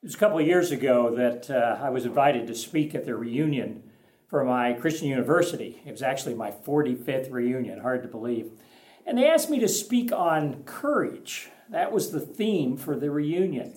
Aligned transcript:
It 0.00 0.06
was 0.06 0.14
a 0.14 0.18
couple 0.18 0.38
of 0.38 0.46
years 0.46 0.70
ago 0.70 1.12
that 1.16 1.50
uh, 1.50 1.76
I 1.82 1.90
was 1.90 2.06
invited 2.06 2.46
to 2.46 2.54
speak 2.54 2.94
at 2.94 3.04
the 3.04 3.16
reunion 3.16 3.82
for 4.28 4.44
my 4.44 4.72
Christian 4.74 5.08
university. 5.08 5.82
It 5.84 5.90
was 5.90 6.02
actually 6.02 6.34
my 6.34 6.52
45th 6.52 7.32
reunion, 7.32 7.80
hard 7.80 8.02
to 8.02 8.08
believe. 8.08 8.52
And 9.04 9.18
they 9.18 9.28
asked 9.28 9.50
me 9.50 9.58
to 9.58 9.66
speak 9.66 10.12
on 10.12 10.62
courage. 10.62 11.48
That 11.68 11.90
was 11.90 12.12
the 12.12 12.20
theme 12.20 12.76
for 12.76 12.94
the 12.94 13.10
reunion. 13.10 13.74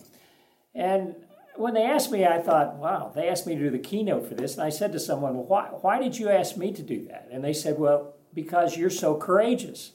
And 0.75 1.15
when 1.55 1.73
they 1.73 1.85
asked 1.85 2.11
me, 2.11 2.23
I 2.23 2.39
thought, 2.39 2.75
wow, 2.75 3.11
they 3.15 3.27
asked 3.27 3.47
me 3.47 3.55
to 3.55 3.61
do 3.61 3.71
the 3.71 3.79
keynote 3.79 4.27
for 4.27 4.35
this. 4.35 4.53
And 4.53 4.63
I 4.63 4.69
said 4.69 4.91
to 4.91 4.99
someone, 4.99 5.33
well, 5.33 5.45
why, 5.45 5.69
why 5.81 5.99
did 5.99 6.19
you 6.19 6.29
ask 6.29 6.55
me 6.55 6.71
to 6.71 6.83
do 6.83 7.03
that? 7.07 7.29
And 7.31 7.43
they 7.43 7.53
said, 7.53 7.79
well, 7.79 8.13
because 8.31 8.77
you're 8.77 8.91
so 8.91 9.15
courageous. 9.15 9.93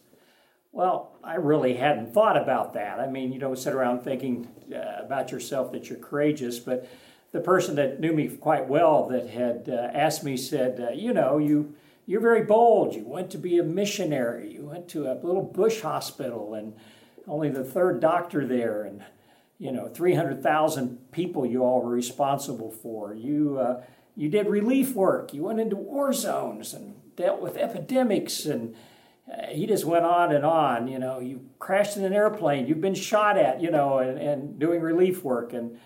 Well, 0.76 1.16
I 1.24 1.36
really 1.36 1.72
hadn't 1.72 2.12
thought 2.12 2.36
about 2.36 2.74
that. 2.74 3.00
I 3.00 3.06
mean, 3.06 3.32
you 3.32 3.38
don't 3.38 3.58
sit 3.58 3.72
around 3.72 4.02
thinking 4.02 4.46
uh, 4.70 5.02
about 5.02 5.32
yourself 5.32 5.72
that 5.72 5.88
you're 5.88 5.98
courageous, 5.98 6.58
but 6.58 6.86
the 7.32 7.40
person 7.40 7.76
that 7.76 7.98
knew 7.98 8.12
me 8.12 8.28
quite 8.28 8.68
well 8.68 9.08
that 9.08 9.30
had 9.30 9.70
uh, 9.70 9.88
asked 9.96 10.22
me 10.22 10.36
said, 10.36 10.78
uh, 10.78 10.92
you 10.92 11.14
know, 11.14 11.38
you 11.38 11.74
you're 12.04 12.20
very 12.20 12.42
bold. 12.42 12.94
You 12.94 13.06
went 13.06 13.30
to 13.30 13.38
be 13.38 13.56
a 13.56 13.62
missionary. 13.62 14.52
You 14.52 14.66
went 14.66 14.86
to 14.88 15.10
a 15.10 15.14
little 15.14 15.42
bush 15.42 15.80
hospital 15.80 16.52
and 16.52 16.74
only 17.26 17.48
the 17.48 17.64
third 17.64 18.00
doctor 18.00 18.46
there, 18.46 18.82
and 18.82 19.02
you 19.58 19.72
know, 19.72 19.88
300,000 19.88 21.10
people 21.10 21.46
you 21.46 21.64
all 21.64 21.80
were 21.80 21.88
responsible 21.88 22.70
for. 22.70 23.14
You 23.14 23.58
uh, 23.58 23.82
you 24.14 24.28
did 24.28 24.46
relief 24.46 24.92
work. 24.92 25.32
You 25.32 25.44
went 25.44 25.58
into 25.58 25.76
war 25.76 26.12
zones 26.12 26.74
and 26.74 26.96
dealt 27.16 27.40
with 27.40 27.56
epidemics 27.56 28.44
and 28.44 28.76
he 29.48 29.66
just 29.66 29.84
went 29.84 30.04
on 30.04 30.32
and 30.32 30.44
on. 30.44 30.88
You 30.88 30.98
know, 30.98 31.18
you 31.18 31.46
crashed 31.58 31.96
in 31.96 32.04
an 32.04 32.12
airplane, 32.12 32.66
you've 32.66 32.80
been 32.80 32.94
shot 32.94 33.38
at, 33.38 33.60
you 33.60 33.70
know, 33.70 33.98
and, 33.98 34.18
and 34.18 34.58
doing 34.58 34.80
relief 34.80 35.22
work, 35.24 35.52
and 35.52 35.78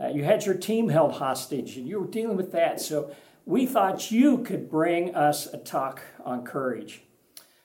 uh, 0.00 0.08
you 0.08 0.24
had 0.24 0.44
your 0.46 0.54
team 0.54 0.88
held 0.88 1.12
hostage, 1.12 1.76
and 1.76 1.88
you 1.88 2.00
were 2.00 2.06
dealing 2.06 2.36
with 2.36 2.52
that. 2.52 2.80
So 2.80 3.14
we 3.44 3.66
thought 3.66 4.10
you 4.10 4.38
could 4.38 4.70
bring 4.70 5.14
us 5.14 5.46
a 5.46 5.58
talk 5.58 6.02
on 6.24 6.44
courage. 6.44 7.02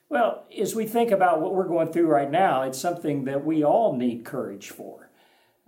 Well, 0.09 0.45
as 0.56 0.76
we 0.76 0.86
think 0.86 1.11
about 1.11 1.42
what 1.42 1.56
we're 1.56 1.67
going 1.67 1.92
through 1.92 2.08
right 2.08 2.30
now, 2.30 2.61
it's 2.61 2.80
something 2.80 3.26
that 3.26 3.44
we 3.44 3.64
all 3.64 3.95
need 3.95 4.23
courage 4.23 4.70
for. 4.70 5.09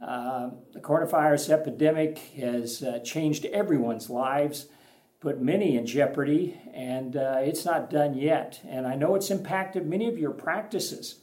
Uh, 0.06 0.52
the 0.74 0.80
coronavirus 0.80 1.50
epidemic 1.50 2.20
has 2.38 2.84
uh, 2.84 3.00
changed 3.00 3.46
everyone's 3.46 4.10
lives 4.10 4.68
put 5.26 5.42
many 5.42 5.76
in 5.76 5.88
jeopardy, 5.88 6.56
and 6.72 7.18
uh, 7.18 7.38
it's 7.40 7.66
not 7.66 7.90
done 7.90 8.14
yet. 8.14 8.60
And 8.70 8.86
I 8.86 8.94
know 8.94 9.16
it's 9.16 9.32
impacted 9.32 9.88
many 9.88 10.08
of 10.08 10.20
your 10.20 10.30
practices. 10.30 11.16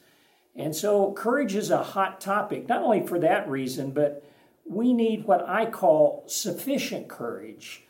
And 0.57 0.75
so, 0.75 1.13
courage 1.13 1.55
is 1.55 1.71
a 1.71 1.85
hot 1.85 2.21
topic, 2.21 2.69
not 2.69 2.83
only 2.83 3.07
for 3.07 3.21
that 3.21 3.49
reason, 3.49 3.93
but 3.93 4.25
we 4.65 4.93
need 4.93 5.25
what 5.25 5.49
I 5.49 5.67
call 5.67 6.25
sufficient 6.27 7.07
courage 7.07 7.85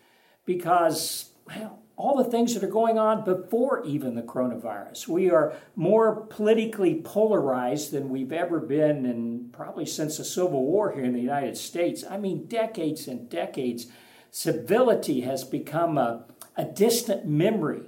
because, 0.45 1.31
well, 1.47 1.79
all 1.97 2.23
the 2.23 2.31
things 2.31 2.53
that 2.53 2.63
are 2.63 2.71
going 2.71 2.99
on 2.99 3.25
before 3.25 3.83
even 3.87 4.15
the 4.15 4.23
coronavirus. 4.23 5.09
We 5.09 5.31
are 5.31 5.55
more 5.77 6.27
politically 6.27 7.01
polarized 7.03 7.91
than 7.91 8.11
we've 8.11 8.33
ever 8.33 8.61
been, 8.61 9.07
and 9.07 9.51
probably 9.51 9.87
since 9.87 10.19
the 10.19 10.27
Civil 10.27 10.67
War 10.67 10.93
here 10.93 11.05
in 11.05 11.15
the 11.15 11.21
United 11.23 11.57
States. 11.57 12.05
I 12.09 12.19
mean, 12.19 12.45
decades 12.49 13.09
and 13.09 13.31
decades 13.31 13.87
civility 14.33 15.21
has 15.21 15.45
become 15.45 15.97
a, 15.97 16.25
a 16.57 16.65
distant 16.65 17.27
memory. 17.27 17.83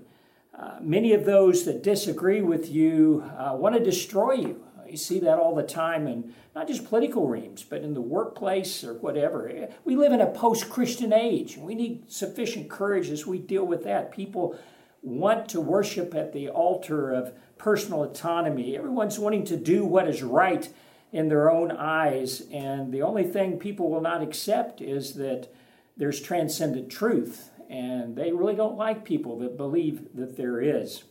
Uh, 0.57 0.77
many 0.81 1.13
of 1.13 1.25
those 1.25 1.65
that 1.65 1.83
disagree 1.83 2.43
with 2.43 2.71
you 2.71 3.25
uh, 3.37 3.57
want 3.57 3.75
to 3.75 3.83
destroy 3.83 4.35
you. 4.35 4.65
You 4.89 4.99
see 4.99 5.19
that 5.21 5.39
all 5.39 5.57
the 5.57 5.65
time 5.65 6.07
in 6.07 6.33
not 6.55 6.69
just 6.69 6.85
political 6.85 7.27
reams, 7.27 7.65
but 7.65 7.81
in 7.81 7.95
the 7.95 8.01
workplace 8.01 8.85
or 8.85 8.95
whatever. 8.95 9.69
We 9.85 9.97
live 9.97 10.13
in 10.13 10.21
a 10.21 10.31
post 10.31 10.69
Christian 10.71 11.13
age. 11.13 11.57
We 11.57 11.75
need 11.75 12.13
sufficient 12.13 12.69
courage 12.69 13.09
as 13.11 13.27
we 13.27 13.39
deal 13.39 13.65
with 13.65 13.83
that. 13.85 14.13
People 14.13 14.57
want 15.03 15.49
to 15.49 15.61
worship 15.61 16.15
at 16.15 16.33
the 16.33 16.49
altar 16.51 17.11
of 17.11 17.33
personal 17.59 18.05
autonomy. 18.05 18.77
Everyone's 18.77 19.19
wanting 19.19 19.45
to 19.47 19.57
do 19.57 19.85
what 19.85 20.07
is 20.07 20.23
right 20.23 20.69
in 21.11 21.29
their 21.29 21.51
own 21.51 21.73
eyes. 21.73 22.43
And 22.53 22.93
the 22.93 23.03
only 23.03 23.25
thing 23.25 23.59
people 23.59 23.91
will 23.91 24.03
not 24.03 24.23
accept 24.23 24.81
is 24.81 25.15
that 25.15 25.49
there's 25.97 26.21
transcendent 26.21 26.91
truth, 26.91 27.51
and 27.69 28.17
they 28.17 28.33
really 28.33 28.55
don't 28.55 28.77
like 28.77 29.05
people 29.05 29.39
that 29.39 29.57
believe 29.57 30.09
that 30.15 30.37
there 30.37 30.61
is. 30.61 31.05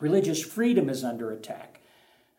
Religious 0.00 0.42
freedom 0.42 0.88
is 0.88 1.04
under 1.04 1.30
attack. 1.30 1.80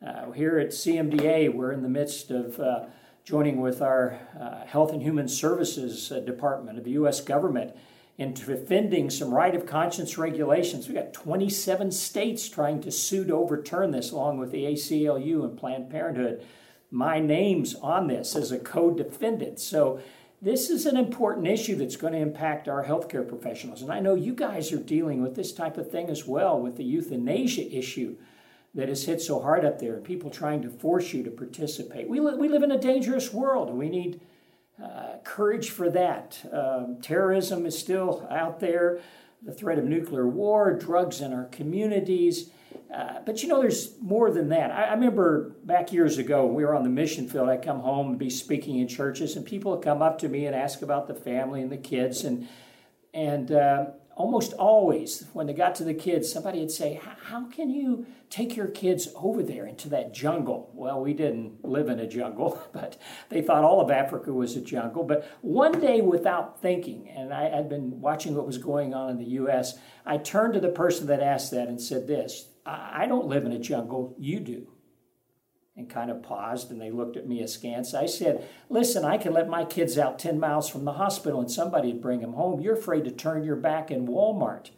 Uh, 0.05 0.31
here 0.31 0.59
at 0.59 0.69
CMDA, 0.69 1.53
we're 1.53 1.71
in 1.71 1.81
the 1.81 1.89
midst 1.89 2.29
of 2.29 2.59
uh, 2.59 2.85
joining 3.23 3.61
with 3.61 3.81
our 3.81 4.19
uh, 4.39 4.65
Health 4.65 4.91
and 4.91 5.01
Human 5.01 5.27
Services 5.27 6.11
uh, 6.11 6.19
Department 6.19 6.77
of 6.77 6.83
the 6.83 6.91
U.S. 6.91 7.21
government 7.21 7.73
in 8.17 8.33
defending 8.33 9.09
some 9.09 9.33
right 9.33 9.55
of 9.55 9.65
conscience 9.65 10.17
regulations. 10.17 10.87
We've 10.87 10.97
got 10.97 11.13
27 11.13 11.91
states 11.91 12.47
trying 12.47 12.81
to 12.81 12.91
sue 12.91 13.25
to 13.25 13.33
overturn 13.33 13.91
this, 13.91 14.11
along 14.11 14.37
with 14.37 14.51
the 14.51 14.65
ACLU 14.65 15.43
and 15.43 15.57
Planned 15.57 15.89
Parenthood. 15.89 16.45
My 16.91 17.19
name's 17.19 17.75
on 17.75 18.07
this 18.07 18.35
as 18.35 18.51
a 18.51 18.59
co 18.59 18.91
defendant. 18.91 19.59
So 19.59 19.99
this 20.43 20.69
is 20.69 20.85
an 20.85 20.97
important 20.97 21.47
issue 21.47 21.77
that's 21.77 21.95
going 21.95 22.11
to 22.11 22.19
impact 22.19 22.67
our 22.67 22.83
healthcare 22.83 23.25
professionals. 23.25 23.81
And 23.81 23.89
I 23.89 24.01
know 24.01 24.13
you 24.13 24.33
guys 24.33 24.73
are 24.73 24.77
dealing 24.77 25.21
with 25.21 25.35
this 25.35 25.53
type 25.53 25.77
of 25.77 25.89
thing 25.89 26.09
as 26.09 26.27
well 26.27 26.59
with 26.59 26.75
the 26.75 26.83
euthanasia 26.83 27.73
issue 27.73 28.17
that 28.75 28.89
has 28.89 29.05
hit 29.05 29.21
so 29.21 29.39
hard 29.39 29.63
up 29.63 29.79
there 29.79 29.95
and 29.95 30.03
people 30.03 30.29
trying 30.29 30.61
to 30.63 30.69
force 30.69 31.13
you 31.13 31.23
to 31.23 31.31
participate. 31.31 32.09
We, 32.09 32.19
li- 32.19 32.35
we 32.35 32.49
live 32.49 32.61
in 32.61 32.71
a 32.71 32.77
dangerous 32.77 33.31
world 33.31 33.69
and 33.69 33.77
we 33.77 33.87
need 33.87 34.19
uh, 34.83 35.19
courage 35.23 35.69
for 35.69 35.89
that. 35.91 36.41
Um, 36.51 36.97
terrorism 37.01 37.65
is 37.65 37.79
still 37.79 38.27
out 38.29 38.59
there, 38.59 38.99
the 39.43 39.53
threat 39.53 39.79
of 39.79 39.85
nuclear 39.85 40.27
war, 40.27 40.73
drugs 40.73 41.21
in 41.21 41.31
our 41.31 41.45
communities. 41.45 42.49
Uh, 42.93 43.19
but 43.25 43.41
you 43.41 43.49
know, 43.49 43.61
there's 43.61 43.99
more 44.01 44.31
than 44.31 44.49
that. 44.49 44.71
I, 44.71 44.83
I, 44.83 44.93
remember 44.93 45.55
back 45.63 45.91
years 45.91 46.17
ago, 46.17 46.45
we 46.45 46.63
were 46.63 46.75
on 46.75 46.83
the 46.83 46.89
mission 46.89 47.27
field. 47.27 47.49
I'd 47.49 47.63
come 47.63 47.79
home 47.79 48.09
and 48.09 48.19
be 48.19 48.29
speaking 48.29 48.77
in 48.77 48.87
churches, 48.87 49.35
and 49.35 49.45
people 49.45 49.71
would 49.71 49.83
come 49.83 50.01
up 50.01 50.19
to 50.19 50.29
me 50.29 50.45
and 50.45 50.55
ask 50.55 50.81
about 50.81 51.07
the 51.07 51.15
family 51.15 51.61
and 51.61 51.71
the 51.71 51.77
kids. 51.77 52.23
And, 52.23 52.47
and 53.13 53.51
uh, 53.51 53.85
almost 54.15 54.53
always, 54.53 55.25
when 55.33 55.47
they 55.47 55.53
got 55.53 55.75
to 55.75 55.83
the 55.83 55.93
kids, 55.93 56.31
somebody 56.31 56.59
would 56.59 56.71
say, 56.71 56.99
How 57.23 57.45
can 57.45 57.69
you 57.69 58.05
take 58.29 58.55
your 58.55 58.67
kids 58.67 59.07
over 59.15 59.41
there 59.41 59.65
into 59.65 59.89
that 59.89 60.13
jungle? 60.13 60.69
Well, 60.73 61.01
we 61.01 61.13
didn't 61.13 61.65
live 61.65 61.89
in 61.89 61.99
a 61.99 62.07
jungle, 62.07 62.61
but 62.73 62.97
they 63.29 63.41
thought 63.41 63.63
all 63.63 63.81
of 63.81 63.89
Africa 63.89 64.31
was 64.31 64.55
a 64.55 64.61
jungle. 64.61 65.03
But 65.03 65.27
one 65.41 65.79
day, 65.79 66.01
without 66.01 66.61
thinking, 66.61 67.09
and 67.09 67.33
I 67.33 67.49
had 67.49 67.69
been 67.69 68.01
watching 68.01 68.35
what 68.35 68.45
was 68.45 68.57
going 68.57 68.93
on 68.93 69.09
in 69.09 69.17
the 69.17 69.31
U.S., 69.31 69.77
I 70.05 70.17
turned 70.17 70.53
to 70.53 70.59
the 70.59 70.69
person 70.69 71.07
that 71.07 71.21
asked 71.21 71.51
that 71.51 71.67
and 71.67 71.81
said 71.81 72.07
this 72.07 72.49
I 72.65 73.05
don't 73.07 73.27
live 73.27 73.45
in 73.45 73.51
a 73.51 73.59
jungle, 73.59 74.15
you 74.17 74.39
do. 74.39 74.67
And 75.75 75.89
kind 75.89 76.11
of 76.11 76.21
paused 76.21 76.69
and 76.71 76.79
they 76.79 76.91
looked 76.91 77.17
at 77.17 77.27
me 77.27 77.41
askance. 77.41 77.95
I 77.95 78.05
said, 78.05 78.47
Listen, 78.69 79.03
I 79.03 79.17
can 79.17 79.33
let 79.33 79.49
my 79.49 79.65
kids 79.65 79.97
out 79.97 80.19
10 80.19 80.39
miles 80.39 80.69
from 80.69 80.85
the 80.85 80.93
hospital 80.93 81.39
and 81.39 81.49
somebody'd 81.49 82.01
bring 82.01 82.21
them 82.21 82.33
home. 82.33 82.59
You're 82.59 82.75
afraid 82.75 83.05
to 83.05 83.11
turn 83.11 83.43
your 83.43 83.55
back 83.55 83.89
in 83.89 84.07
Walmart 84.07 84.69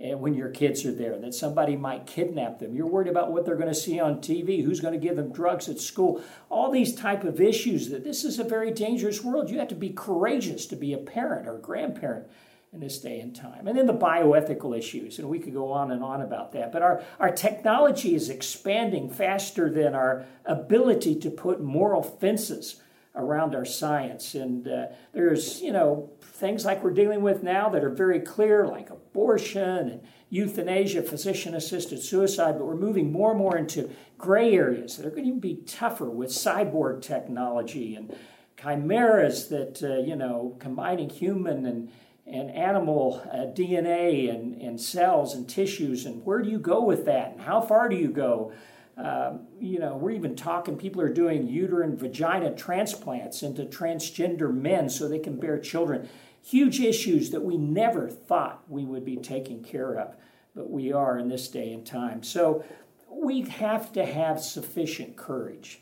eh, 0.00 0.14
when 0.14 0.34
your 0.34 0.48
kids 0.48 0.84
are 0.84 0.92
there, 0.92 1.16
that 1.16 1.32
somebody 1.32 1.76
might 1.76 2.08
kidnap 2.08 2.58
them. 2.58 2.74
You're 2.74 2.88
worried 2.88 3.06
about 3.06 3.30
what 3.30 3.46
they're 3.46 3.54
going 3.54 3.68
to 3.68 3.74
see 3.74 4.00
on 4.00 4.16
TV, 4.16 4.64
who's 4.64 4.80
going 4.80 4.98
to 4.98 5.06
give 5.06 5.14
them 5.14 5.32
drugs 5.32 5.68
at 5.68 5.78
school, 5.78 6.20
all 6.50 6.72
these 6.72 6.92
type 6.92 7.22
of 7.22 7.40
issues. 7.40 7.88
That 7.90 8.02
this 8.02 8.24
is 8.24 8.40
a 8.40 8.44
very 8.44 8.72
dangerous 8.72 9.22
world. 9.22 9.48
You 9.48 9.60
have 9.60 9.68
to 9.68 9.76
be 9.76 9.90
courageous 9.90 10.66
to 10.66 10.76
be 10.76 10.92
a 10.92 10.98
parent 10.98 11.46
or 11.46 11.58
grandparent 11.58 12.26
in 12.72 12.80
this 12.80 12.98
day 12.98 13.20
and 13.20 13.36
time. 13.36 13.66
And 13.66 13.76
then 13.76 13.86
the 13.86 13.94
bioethical 13.94 14.76
issues, 14.76 15.18
and 15.18 15.28
we 15.28 15.38
could 15.38 15.52
go 15.52 15.72
on 15.72 15.90
and 15.90 16.02
on 16.02 16.22
about 16.22 16.52
that. 16.52 16.72
But 16.72 16.82
our, 16.82 17.02
our 17.20 17.30
technology 17.30 18.14
is 18.14 18.30
expanding 18.30 19.10
faster 19.10 19.70
than 19.70 19.94
our 19.94 20.24
ability 20.46 21.16
to 21.16 21.30
put 21.30 21.60
moral 21.60 22.02
fences 22.02 22.80
around 23.14 23.54
our 23.54 23.66
science. 23.66 24.34
And 24.34 24.66
uh, 24.66 24.86
there's, 25.12 25.60
you 25.60 25.70
know, 25.70 26.12
things 26.22 26.64
like 26.64 26.82
we're 26.82 26.94
dealing 26.94 27.20
with 27.20 27.42
now 27.42 27.68
that 27.68 27.84
are 27.84 27.90
very 27.90 28.20
clear, 28.20 28.66
like 28.66 28.88
abortion 28.88 29.90
and 29.90 30.00
euthanasia, 30.30 31.02
physician 31.02 31.54
assisted 31.54 32.02
suicide, 32.02 32.56
but 32.56 32.64
we're 32.64 32.74
moving 32.74 33.12
more 33.12 33.32
and 33.32 33.38
more 33.38 33.58
into 33.58 33.90
gray 34.16 34.54
areas 34.54 34.96
that 34.96 35.04
are 35.04 35.10
going 35.10 35.26
to 35.26 35.38
be 35.38 35.56
tougher 35.66 36.08
with 36.08 36.30
cyborg 36.30 37.02
technology 37.02 37.94
and 37.94 38.16
chimeras 38.56 39.48
that, 39.48 39.82
uh, 39.82 40.00
you 40.00 40.16
know, 40.16 40.56
combining 40.58 41.10
human 41.10 41.66
and 41.66 41.90
and 42.32 42.50
animal 42.50 43.22
uh, 43.30 43.52
DNA 43.54 44.30
and, 44.30 44.60
and 44.60 44.80
cells 44.80 45.34
and 45.34 45.48
tissues, 45.48 46.06
and 46.06 46.24
where 46.24 46.40
do 46.40 46.48
you 46.48 46.58
go 46.58 46.82
with 46.82 47.04
that, 47.04 47.32
and 47.32 47.40
how 47.42 47.60
far 47.60 47.88
do 47.88 47.96
you 47.96 48.08
go? 48.08 48.52
Um, 48.96 49.46
you 49.58 49.78
know, 49.78 49.96
we're 49.96 50.10
even 50.12 50.36
talking, 50.36 50.76
people 50.76 51.00
are 51.00 51.12
doing 51.12 51.48
uterine 51.48 51.96
vagina 51.96 52.54
transplants 52.54 53.42
into 53.42 53.64
transgender 53.64 54.52
men 54.52 54.90
so 54.90 55.08
they 55.08 55.18
can 55.18 55.38
bear 55.38 55.58
children. 55.58 56.08
Huge 56.42 56.80
issues 56.80 57.30
that 57.30 57.42
we 57.42 57.56
never 57.56 58.08
thought 58.08 58.62
we 58.68 58.84
would 58.84 59.04
be 59.04 59.16
taking 59.16 59.62
care 59.62 59.98
of, 59.98 60.14
but 60.54 60.70
we 60.70 60.92
are 60.92 61.18
in 61.18 61.28
this 61.28 61.48
day 61.48 61.72
and 61.72 61.86
time. 61.86 62.22
So 62.22 62.64
we 63.08 63.42
have 63.42 63.92
to 63.92 64.04
have 64.04 64.40
sufficient 64.40 65.16
courage. 65.16 65.80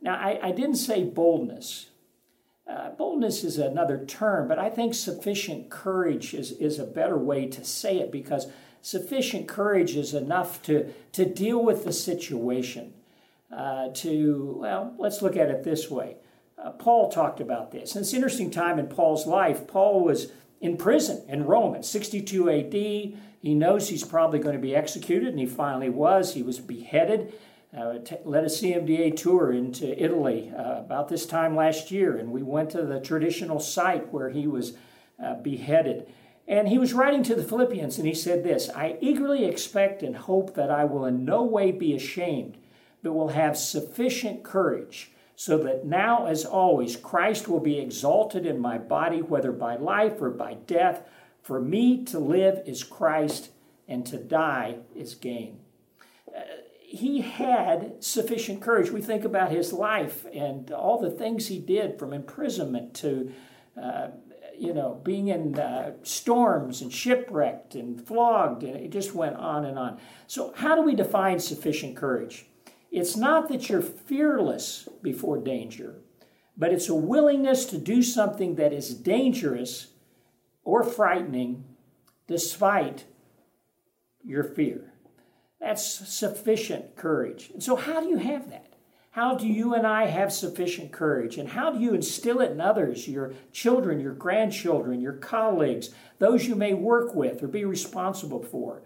Now, 0.00 0.14
I, 0.14 0.38
I 0.42 0.52
didn't 0.52 0.76
say 0.76 1.04
boldness. 1.04 1.90
Uh, 2.68 2.90
boldness 2.90 3.44
is 3.44 3.56
another 3.58 4.04
term, 4.04 4.46
but 4.46 4.58
I 4.58 4.68
think 4.68 4.94
sufficient 4.94 5.70
courage 5.70 6.34
is, 6.34 6.52
is 6.52 6.78
a 6.78 6.84
better 6.84 7.16
way 7.16 7.46
to 7.46 7.64
say 7.64 7.98
it 7.98 8.12
because 8.12 8.48
sufficient 8.82 9.48
courage 9.48 9.96
is 9.96 10.12
enough 10.12 10.62
to, 10.64 10.92
to 11.12 11.24
deal 11.24 11.64
with 11.64 11.84
the 11.84 11.92
situation. 11.92 12.92
Uh, 13.50 13.88
to, 13.94 14.58
well, 14.60 14.94
let's 14.98 15.22
look 15.22 15.34
at 15.34 15.48
it 15.48 15.64
this 15.64 15.90
way. 15.90 16.16
Uh, 16.62 16.70
Paul 16.72 17.10
talked 17.10 17.40
about 17.40 17.72
this. 17.72 17.94
And 17.94 18.02
it's 18.02 18.12
an 18.12 18.16
interesting 18.16 18.50
time 18.50 18.78
in 18.78 18.88
Paul's 18.88 19.26
life. 19.26 19.66
Paul 19.66 20.04
was 20.04 20.30
in 20.60 20.76
prison 20.76 21.24
in 21.28 21.44
Rome 21.44 21.74
in 21.74 21.82
62 21.82 22.50
AD. 22.50 22.72
He 23.40 23.54
knows 23.54 23.88
he's 23.88 24.04
probably 24.04 24.40
going 24.40 24.56
to 24.56 24.60
be 24.60 24.74
executed, 24.74 25.28
and 25.28 25.38
he 25.38 25.46
finally 25.46 25.88
was. 25.88 26.34
He 26.34 26.42
was 26.42 26.58
beheaded 26.58 27.32
uh, 27.76 27.98
t- 27.98 28.16
led 28.24 28.44
a 28.44 28.48
CMDA 28.48 29.14
tour 29.16 29.52
into 29.52 30.02
Italy 30.02 30.50
uh, 30.56 30.78
about 30.78 31.08
this 31.08 31.26
time 31.26 31.54
last 31.54 31.90
year, 31.90 32.16
and 32.16 32.32
we 32.32 32.42
went 32.42 32.70
to 32.70 32.82
the 32.82 33.00
traditional 33.00 33.60
site 33.60 34.12
where 34.12 34.30
he 34.30 34.46
was 34.46 34.74
uh, 35.22 35.34
beheaded. 35.34 36.10
And 36.46 36.68
he 36.68 36.78
was 36.78 36.94
writing 36.94 37.22
to 37.24 37.34
the 37.34 37.44
Philippians, 37.44 37.98
and 37.98 38.06
he 38.06 38.14
said 38.14 38.42
this 38.42 38.70
I 38.70 38.96
eagerly 39.00 39.44
expect 39.44 40.02
and 40.02 40.16
hope 40.16 40.54
that 40.54 40.70
I 40.70 40.84
will 40.84 41.04
in 41.04 41.24
no 41.24 41.42
way 41.42 41.70
be 41.70 41.94
ashamed, 41.94 42.56
but 43.02 43.12
will 43.12 43.28
have 43.28 43.58
sufficient 43.58 44.42
courage, 44.42 45.12
so 45.36 45.58
that 45.58 45.84
now, 45.84 46.26
as 46.26 46.46
always, 46.46 46.96
Christ 46.96 47.48
will 47.48 47.60
be 47.60 47.78
exalted 47.78 48.46
in 48.46 48.58
my 48.58 48.78
body, 48.78 49.20
whether 49.20 49.52
by 49.52 49.76
life 49.76 50.22
or 50.22 50.30
by 50.30 50.54
death. 50.54 51.02
For 51.42 51.60
me 51.60 52.02
to 52.06 52.18
live 52.18 52.62
is 52.66 52.82
Christ, 52.82 53.50
and 53.86 54.06
to 54.06 54.16
die 54.16 54.78
is 54.96 55.14
gain 55.14 55.60
he 56.90 57.20
had 57.20 58.02
sufficient 58.02 58.62
courage. 58.62 58.90
We 58.90 59.02
think 59.02 59.22
about 59.22 59.50
his 59.50 59.74
life 59.74 60.24
and 60.32 60.70
all 60.70 60.98
the 60.98 61.10
things 61.10 61.48
he 61.48 61.58
did 61.58 61.98
from 61.98 62.14
imprisonment 62.14 62.94
to, 62.94 63.30
uh, 63.80 64.08
you 64.58 64.72
know, 64.72 64.98
being 65.04 65.28
in 65.28 65.58
uh, 65.58 65.96
storms 66.02 66.80
and 66.80 66.90
shipwrecked 66.90 67.74
and 67.74 68.00
flogged, 68.00 68.62
and 68.62 68.74
it 68.74 68.90
just 68.90 69.14
went 69.14 69.36
on 69.36 69.66
and 69.66 69.78
on. 69.78 70.00
So, 70.26 70.54
how 70.56 70.76
do 70.76 70.80
we 70.80 70.94
define 70.94 71.40
sufficient 71.40 71.94
courage? 71.94 72.46
It's 72.90 73.18
not 73.18 73.50
that 73.50 73.68
you're 73.68 73.82
fearless 73.82 74.88
before 75.02 75.36
danger, 75.36 75.96
but 76.56 76.72
it's 76.72 76.88
a 76.88 76.94
willingness 76.94 77.66
to 77.66 77.76
do 77.76 78.02
something 78.02 78.54
that 78.54 78.72
is 78.72 78.94
dangerous 78.94 79.88
or 80.64 80.82
frightening 80.82 81.66
despite 82.26 83.04
your 84.24 84.42
fear. 84.42 84.94
That's 85.60 85.84
sufficient 85.84 86.96
courage. 86.96 87.50
And 87.52 87.62
so, 87.62 87.76
how 87.76 88.00
do 88.00 88.08
you 88.08 88.18
have 88.18 88.50
that? 88.50 88.74
How 89.10 89.34
do 89.34 89.48
you 89.48 89.74
and 89.74 89.86
I 89.86 90.06
have 90.06 90.32
sufficient 90.32 90.92
courage? 90.92 91.38
And 91.38 91.48
how 91.48 91.72
do 91.72 91.80
you 91.80 91.94
instill 91.94 92.40
it 92.40 92.52
in 92.52 92.60
others, 92.60 93.08
your 93.08 93.34
children, 93.52 94.00
your 94.00 94.12
grandchildren, 94.12 95.00
your 95.00 95.14
colleagues, 95.14 95.90
those 96.18 96.46
you 96.46 96.54
may 96.54 96.74
work 96.74 97.14
with 97.14 97.42
or 97.42 97.48
be 97.48 97.64
responsible 97.64 98.42
for? 98.42 98.82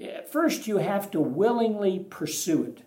Eh, 0.00 0.22
first, 0.22 0.66
you 0.66 0.78
have 0.78 1.10
to 1.12 1.20
willingly 1.20 2.00
pursue 2.00 2.64
it. 2.64 2.82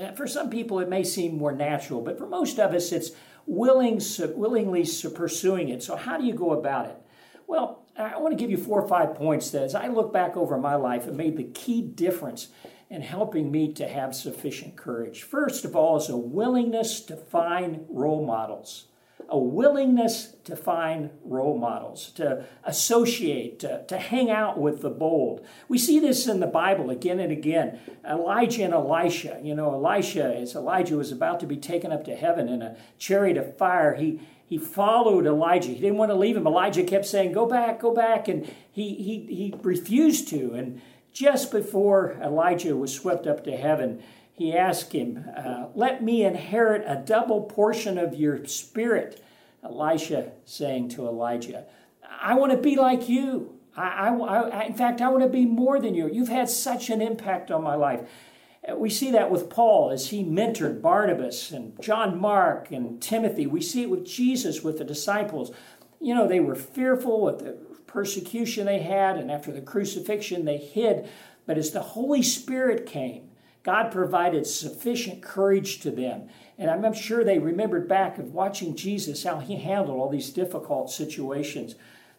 Eh, 0.00 0.12
for 0.12 0.26
some 0.26 0.48
people, 0.48 0.78
it 0.78 0.88
may 0.88 1.04
seem 1.04 1.36
more 1.36 1.52
natural, 1.52 2.00
but 2.00 2.16
for 2.16 2.26
most 2.26 2.58
of 2.58 2.72
us, 2.72 2.92
it's 2.92 3.10
willing, 3.44 4.00
willingly 4.36 4.86
pursuing 5.14 5.68
it. 5.68 5.82
So, 5.82 5.96
how 5.96 6.16
do 6.16 6.24
you 6.24 6.34
go 6.34 6.52
about 6.52 6.86
it? 6.86 6.96
Well, 7.46 7.79
I 7.98 8.18
want 8.18 8.32
to 8.32 8.42
give 8.42 8.50
you 8.50 8.56
four 8.56 8.80
or 8.80 8.88
five 8.88 9.14
points 9.14 9.50
that, 9.50 9.62
as 9.62 9.74
I 9.74 9.88
look 9.88 10.12
back 10.12 10.36
over 10.36 10.56
my 10.56 10.74
life, 10.74 11.04
have 11.04 11.14
made 11.14 11.36
the 11.36 11.44
key 11.44 11.82
difference 11.82 12.48
in 12.88 13.02
helping 13.02 13.50
me 13.50 13.72
to 13.74 13.86
have 13.86 14.14
sufficient 14.14 14.76
courage. 14.76 15.22
First 15.22 15.64
of 15.64 15.76
all, 15.76 15.96
is 15.96 16.08
a 16.08 16.16
willingness 16.16 17.00
to 17.02 17.16
find 17.16 17.84
role 17.88 18.24
models. 18.24 18.86
A 19.28 19.38
willingness 19.38 20.34
to 20.42 20.56
find 20.56 21.10
role 21.22 21.56
models, 21.56 22.10
to 22.12 22.44
associate, 22.64 23.60
to, 23.60 23.84
to 23.86 23.96
hang 23.96 24.28
out 24.28 24.58
with 24.58 24.82
the 24.82 24.90
bold. 24.90 25.46
We 25.68 25.78
see 25.78 26.00
this 26.00 26.26
in 26.26 26.40
the 26.40 26.48
Bible 26.48 26.90
again 26.90 27.20
and 27.20 27.30
again. 27.30 27.78
Elijah 28.04 28.64
and 28.64 28.74
Elisha. 28.74 29.38
You 29.40 29.54
know, 29.54 29.72
Elisha, 29.72 30.34
as 30.34 30.56
Elijah 30.56 30.96
was 30.96 31.12
about 31.12 31.38
to 31.40 31.46
be 31.46 31.58
taken 31.58 31.92
up 31.92 32.04
to 32.06 32.16
heaven 32.16 32.48
in 32.48 32.60
a 32.60 32.76
chariot 32.98 33.36
of 33.36 33.56
fire, 33.56 33.94
he, 33.94 34.18
he 34.50 34.58
followed 34.58 35.26
Elijah. 35.26 35.68
He 35.68 35.78
didn't 35.78 35.96
want 35.96 36.10
to 36.10 36.16
leave 36.16 36.36
him. 36.36 36.44
Elijah 36.44 36.82
kept 36.82 37.06
saying, 37.06 37.30
Go 37.30 37.46
back, 37.46 37.78
go 37.78 37.94
back. 37.94 38.26
And 38.26 38.52
he, 38.72 38.96
he, 38.96 39.24
he 39.32 39.54
refused 39.62 40.26
to. 40.30 40.54
And 40.54 40.82
just 41.12 41.52
before 41.52 42.18
Elijah 42.20 42.76
was 42.76 42.92
swept 42.92 43.28
up 43.28 43.44
to 43.44 43.56
heaven, 43.56 44.02
he 44.32 44.52
asked 44.52 44.92
him, 44.92 45.24
uh, 45.36 45.68
Let 45.76 46.02
me 46.02 46.24
inherit 46.24 46.82
a 46.84 46.96
double 46.96 47.42
portion 47.42 47.96
of 47.96 48.16
your 48.16 48.44
spirit. 48.46 49.22
Elisha 49.62 50.32
saying 50.44 50.88
to 50.88 51.06
Elijah, 51.06 51.66
I 52.20 52.34
want 52.34 52.50
to 52.50 52.58
be 52.58 52.74
like 52.74 53.08
you. 53.08 53.56
I, 53.76 54.08
I, 54.08 54.08
I, 54.08 54.64
in 54.64 54.74
fact, 54.74 55.00
I 55.00 55.10
want 55.10 55.22
to 55.22 55.28
be 55.28 55.46
more 55.46 55.78
than 55.78 55.94
you. 55.94 56.10
You've 56.12 56.28
had 56.28 56.50
such 56.50 56.90
an 56.90 57.00
impact 57.00 57.52
on 57.52 57.62
my 57.62 57.76
life. 57.76 58.00
We 58.76 58.90
see 58.90 59.10
that 59.12 59.30
with 59.30 59.48
Paul 59.48 59.90
as 59.90 60.10
he 60.10 60.22
mentored 60.22 60.82
Barnabas 60.82 61.50
and 61.50 61.80
John 61.80 62.20
Mark 62.20 62.70
and 62.70 63.00
Timothy. 63.00 63.46
We 63.46 63.62
see 63.62 63.82
it 63.82 63.90
with 63.90 64.04
Jesus 64.04 64.62
with 64.62 64.78
the 64.78 64.84
disciples. 64.84 65.50
You 65.98 66.14
know, 66.14 66.28
they 66.28 66.40
were 66.40 66.54
fearful 66.54 67.28
of 67.28 67.38
the 67.38 67.52
persecution 67.86 68.66
they 68.66 68.80
had, 68.80 69.16
and 69.16 69.30
after 69.30 69.50
the 69.50 69.60
crucifixion, 69.60 70.44
they 70.44 70.58
hid. 70.58 71.08
But 71.46 71.58
as 71.58 71.70
the 71.70 71.80
Holy 71.80 72.22
Spirit 72.22 72.86
came, 72.86 73.30
God 73.62 73.90
provided 73.90 74.46
sufficient 74.46 75.22
courage 75.22 75.80
to 75.80 75.90
them. 75.90 76.28
And 76.56 76.70
I'm 76.70 76.92
sure 76.92 77.24
they 77.24 77.38
remembered 77.38 77.88
back 77.88 78.18
of 78.18 78.32
watching 78.32 78.76
Jesus, 78.76 79.24
how 79.24 79.38
he 79.38 79.56
handled 79.56 79.98
all 79.98 80.08
these 80.08 80.30
difficult 80.30 80.90
situations 80.90 81.74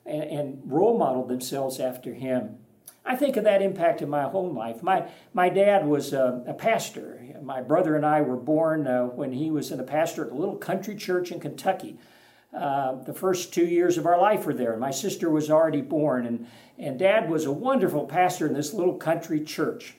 and, 0.05 0.23
and 0.23 0.61
role 0.65 0.97
modeled 0.97 1.29
themselves 1.29 1.79
after 1.79 2.13
him. 2.13 2.57
I 3.05 3.15
think 3.15 3.35
of 3.35 3.43
that 3.45 3.61
impact 3.61 4.01
in 4.01 4.09
my 4.09 4.23
whole 4.23 4.51
life. 4.51 4.83
My, 4.83 5.09
my 5.33 5.49
dad 5.49 5.85
was 5.85 6.13
a, 6.13 6.43
a 6.45 6.53
pastor. 6.53 7.19
My 7.41 7.61
brother 7.61 7.95
and 7.95 8.05
I 8.05 8.21
were 8.21 8.37
born 8.37 8.85
uh, 8.85 9.05
when 9.05 9.31
he 9.31 9.49
was 9.49 9.71
in 9.71 9.79
a 9.79 9.83
pastor 9.83 10.25
at 10.25 10.31
a 10.31 10.35
little 10.35 10.55
country 10.55 10.95
church 10.95 11.31
in 11.31 11.39
Kentucky. 11.39 11.97
Uh, 12.55 13.01
the 13.03 13.13
first 13.13 13.53
two 13.53 13.65
years 13.65 13.97
of 13.97 14.05
our 14.05 14.19
life 14.19 14.45
were 14.45 14.53
there. 14.53 14.71
and 14.71 14.81
My 14.81 14.91
sister 14.91 15.29
was 15.29 15.49
already 15.49 15.81
born, 15.81 16.25
and, 16.25 16.47
and 16.77 16.99
dad 16.99 17.29
was 17.29 17.45
a 17.45 17.51
wonderful 17.51 18.05
pastor 18.05 18.45
in 18.45 18.53
this 18.53 18.73
little 18.73 18.95
country 18.95 19.43
church. 19.43 19.95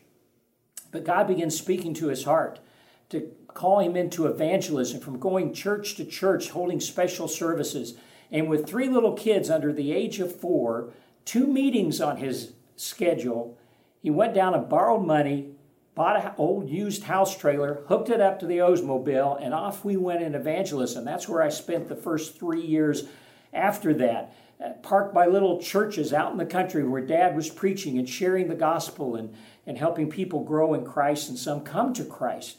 But 0.91 1.05
God 1.05 1.27
began 1.27 1.51
speaking 1.51 1.95
to 1.95 2.09
his 2.09 2.25
heart 2.25 2.61
to 3.09 3.33
call 3.49 3.81
him 3.81 3.97
into 3.97 4.27
evangelism 4.27 5.01
from 5.01 5.19
going 5.19 5.53
church 5.53 5.97
to 5.97 6.05
church, 6.05 6.51
holding 6.51 6.79
special 6.79 7.27
services. 7.27 7.95
And 8.31 8.49
with 8.49 8.69
three 8.69 8.89
little 8.89 9.15
kids 9.15 9.51
under 9.51 9.73
the 9.73 9.93
age 9.93 10.21
of 10.21 10.35
four, 10.35 10.93
two 11.25 11.47
meetings 11.47 12.01
on 12.01 12.19
his 12.19 12.53
schedule. 12.83 13.57
He 14.01 14.11
went 14.11 14.35
down 14.35 14.55
and 14.55 14.69
borrowed 14.69 15.07
money, 15.07 15.55
bought 15.95 16.25
an 16.25 16.33
old 16.37 16.69
used 16.69 17.05
house 17.05 17.37
trailer, 17.37 17.83
hooked 17.87 18.11
it 18.11 18.21
up 18.21 18.41
to 18.41 18.47
the 18.47 18.59
Oldsmobile, 18.59 19.39
and 19.41 19.55
off 19.55 19.85
we 19.85 19.97
went 19.97 20.23
in 20.23 20.35
evangelism. 20.35 21.05
That's 21.05 21.29
where 21.29 21.43
I 21.43 21.49
spent 21.49 21.89
the 21.89 21.97
first 21.97 22.39
three 22.39 22.63
years 22.63 23.05
after 23.53 23.95
that. 23.95 24.35
Uh, 24.63 24.71
parked 24.83 25.13
by 25.13 25.27
little 25.27 25.61
churches 25.61 26.13
out 26.13 26.31
in 26.31 26.39
the 26.39 26.47
country 26.47 26.85
where 26.85 27.05
dad 27.05 27.35
was 27.35 27.51
preaching 27.51 27.99
and 27.99 28.09
sharing 28.09 28.49
the 28.49 28.55
gospel 28.55 29.17
and, 29.17 29.35
and 29.67 29.77
helping 29.77 30.09
people 30.09 30.45
grow 30.45 30.75
in 30.75 30.85
Christ 30.85 31.29
and 31.29 31.39
some 31.39 31.63
come 31.63 31.93
to 31.95 32.05
Christ 32.05 32.59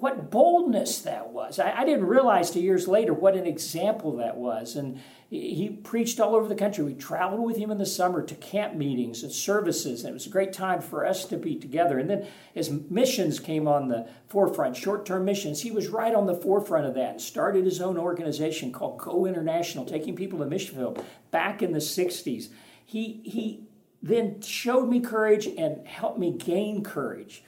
what 0.00 0.30
boldness 0.30 1.00
that 1.00 1.30
was. 1.30 1.58
I, 1.58 1.80
I, 1.80 1.84
didn't 1.84 2.06
realize 2.06 2.50
two 2.50 2.60
years 2.60 2.88
later 2.88 3.14
what 3.14 3.36
an 3.36 3.46
example 3.46 4.16
that 4.16 4.36
was. 4.36 4.76
And 4.76 5.00
he 5.30 5.80
preached 5.82 6.20
all 6.20 6.36
over 6.36 6.46
the 6.46 6.54
country. 6.54 6.84
We 6.84 6.94
traveled 6.94 7.42
with 7.42 7.56
him 7.56 7.70
in 7.70 7.78
the 7.78 7.86
summer 7.86 8.22
to 8.22 8.34
camp 8.36 8.74
meetings 8.74 9.22
and 9.22 9.32
services, 9.32 10.02
and 10.02 10.10
it 10.10 10.12
was 10.12 10.26
a 10.26 10.30
great 10.30 10.52
time 10.52 10.80
for 10.80 11.04
us 11.04 11.24
to 11.26 11.36
be 11.36 11.56
together. 11.56 11.98
And 11.98 12.08
then 12.08 12.26
as 12.54 12.70
missions 12.70 13.40
came 13.40 13.66
on 13.66 13.88
the 13.88 14.08
forefront, 14.28 14.76
short 14.76 15.04
term 15.06 15.24
missions, 15.24 15.62
he 15.62 15.70
was 15.70 15.88
right 15.88 16.14
on 16.14 16.26
the 16.26 16.36
forefront 16.36 16.86
of 16.86 16.94
that 16.94 17.10
and 17.10 17.20
started 17.20 17.64
his 17.64 17.80
own 17.80 17.98
organization 17.98 18.70
called 18.70 18.98
Go 18.98 19.26
International, 19.26 19.84
taking 19.84 20.14
people 20.14 20.38
to 20.38 20.46
mission 20.46 20.76
field 20.76 21.04
back 21.30 21.62
in 21.62 21.72
the 21.72 21.78
60s. 21.78 22.48
He, 22.84 23.20
he 23.24 23.66
then 24.02 24.40
showed 24.40 24.88
me 24.88 25.00
courage 25.00 25.46
and 25.46 25.86
helped 25.86 26.18
me 26.18 26.32
gain 26.32 26.84
courage. 26.84 27.42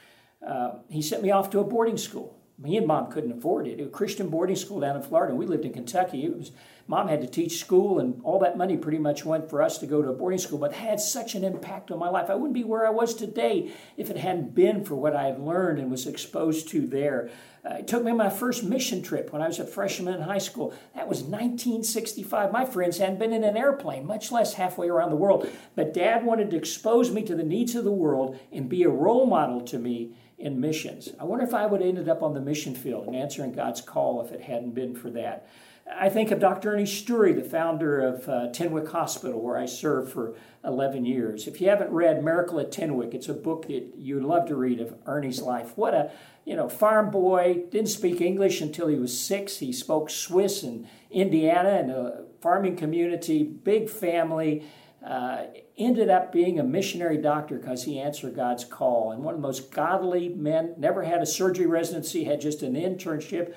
Uh, 0.46 0.76
he 0.88 1.02
sent 1.02 1.22
me 1.22 1.30
off 1.30 1.50
to 1.50 1.60
a 1.60 1.64
boarding 1.64 1.98
school. 1.98 2.35
Me 2.58 2.78
and 2.78 2.86
mom 2.86 3.10
couldn't 3.10 3.36
afford 3.36 3.66
it. 3.66 3.72
It 3.72 3.82
was 3.82 3.88
a 3.88 3.90
Christian 3.90 4.28
boarding 4.28 4.56
school 4.56 4.80
down 4.80 4.96
in 4.96 5.02
Florida. 5.02 5.34
We 5.34 5.44
lived 5.44 5.66
in 5.66 5.74
Kentucky. 5.74 6.24
It 6.24 6.38
was 6.38 6.52
mom 6.86 7.08
had 7.08 7.20
to 7.20 7.26
teach 7.26 7.58
school, 7.58 7.98
and 7.98 8.18
all 8.22 8.38
that 8.38 8.56
money 8.56 8.78
pretty 8.78 8.98
much 8.98 9.26
went 9.26 9.50
for 9.50 9.60
us 9.60 9.76
to 9.78 9.86
go 9.86 10.00
to 10.00 10.08
a 10.08 10.14
boarding 10.14 10.38
school. 10.38 10.58
But 10.58 10.72
had 10.72 10.98
such 10.98 11.34
an 11.34 11.44
impact 11.44 11.90
on 11.90 11.98
my 11.98 12.08
life. 12.08 12.30
I 12.30 12.34
wouldn't 12.34 12.54
be 12.54 12.64
where 12.64 12.86
I 12.86 12.90
was 12.90 13.14
today 13.14 13.72
if 13.98 14.08
it 14.08 14.16
hadn't 14.16 14.54
been 14.54 14.84
for 14.84 14.94
what 14.94 15.14
I 15.14 15.24
had 15.24 15.38
learned 15.38 15.78
and 15.78 15.90
was 15.90 16.06
exposed 16.06 16.68
to 16.68 16.86
there. 16.86 17.28
Uh, 17.62 17.74
it 17.74 17.88
took 17.88 18.02
me 18.02 18.12
my 18.12 18.30
first 18.30 18.64
mission 18.64 19.02
trip 19.02 19.32
when 19.32 19.42
I 19.42 19.48
was 19.48 19.58
a 19.58 19.66
freshman 19.66 20.14
in 20.14 20.22
high 20.22 20.38
school. 20.38 20.72
That 20.94 21.08
was 21.08 21.22
1965. 21.22 22.52
My 22.52 22.64
friends 22.64 22.96
hadn't 22.96 23.18
been 23.18 23.32
in 23.32 23.44
an 23.44 23.56
airplane, 23.56 24.06
much 24.06 24.32
less 24.32 24.54
halfway 24.54 24.88
around 24.88 25.10
the 25.10 25.16
world. 25.16 25.50
But 25.74 25.92
Dad 25.92 26.24
wanted 26.24 26.50
to 26.52 26.56
expose 26.56 27.10
me 27.10 27.22
to 27.24 27.34
the 27.34 27.42
needs 27.42 27.74
of 27.74 27.84
the 27.84 27.90
world 27.90 28.38
and 28.50 28.68
be 28.68 28.84
a 28.84 28.88
role 28.88 29.26
model 29.26 29.60
to 29.62 29.78
me 29.78 30.14
in 30.38 30.60
missions. 30.60 31.10
I 31.18 31.24
wonder 31.24 31.44
if 31.44 31.54
I 31.54 31.66
would 31.66 31.80
have 31.80 31.88
ended 31.88 32.08
up 32.08 32.22
on 32.22 32.34
the 32.34 32.40
mission 32.40 32.74
field 32.74 33.06
and 33.06 33.16
answering 33.16 33.52
God's 33.52 33.80
call 33.80 34.24
if 34.24 34.32
it 34.32 34.42
hadn't 34.42 34.74
been 34.74 34.94
for 34.94 35.10
that. 35.10 35.48
I 35.94 36.08
think 36.08 36.32
of 36.32 36.40
Dr. 36.40 36.74
Ernie 36.74 36.82
Steury, 36.82 37.34
the 37.34 37.48
founder 37.48 38.00
of 38.00 38.28
uh, 38.28 38.32
Tenwek 38.50 38.90
Hospital, 38.90 39.40
where 39.40 39.56
I 39.56 39.66
served 39.66 40.12
for 40.12 40.34
11 40.64 41.04
years. 41.04 41.46
If 41.46 41.60
you 41.60 41.68
haven't 41.68 41.90
read 41.90 42.24
Miracle 42.24 42.58
at 42.58 42.72
Tenwek, 42.72 43.14
it's 43.14 43.28
a 43.28 43.34
book 43.34 43.68
that 43.68 43.92
you'd 43.96 44.24
love 44.24 44.48
to 44.48 44.56
read 44.56 44.80
of 44.80 44.96
Ernie's 45.06 45.40
life. 45.40 45.76
What 45.76 45.94
a 45.94 46.10
you 46.44 46.56
know 46.56 46.68
farm 46.68 47.10
boy, 47.10 47.64
didn't 47.70 47.88
speak 47.88 48.20
English 48.20 48.60
until 48.60 48.88
he 48.88 48.96
was 48.96 49.18
six. 49.18 49.58
He 49.58 49.72
spoke 49.72 50.10
Swiss 50.10 50.64
in 50.64 50.88
Indiana 51.10 51.78
in 51.78 51.90
a 51.90 52.24
farming 52.40 52.76
community, 52.76 53.44
big 53.44 53.88
family. 53.88 54.64
Uh, 55.06 55.46
ended 55.78 56.10
up 56.10 56.32
being 56.32 56.58
a 56.58 56.64
missionary 56.64 57.16
doctor 57.16 57.58
because 57.58 57.84
he 57.84 58.00
answered 58.00 58.34
God's 58.34 58.64
call. 58.64 59.12
And 59.12 59.22
one 59.22 59.34
of 59.34 59.40
the 59.40 59.46
most 59.46 59.70
godly 59.70 60.30
men, 60.30 60.74
never 60.78 61.04
had 61.04 61.22
a 61.22 61.26
surgery 61.26 61.66
residency, 61.66 62.24
had 62.24 62.40
just 62.40 62.62
an 62.62 62.74
internship, 62.74 63.54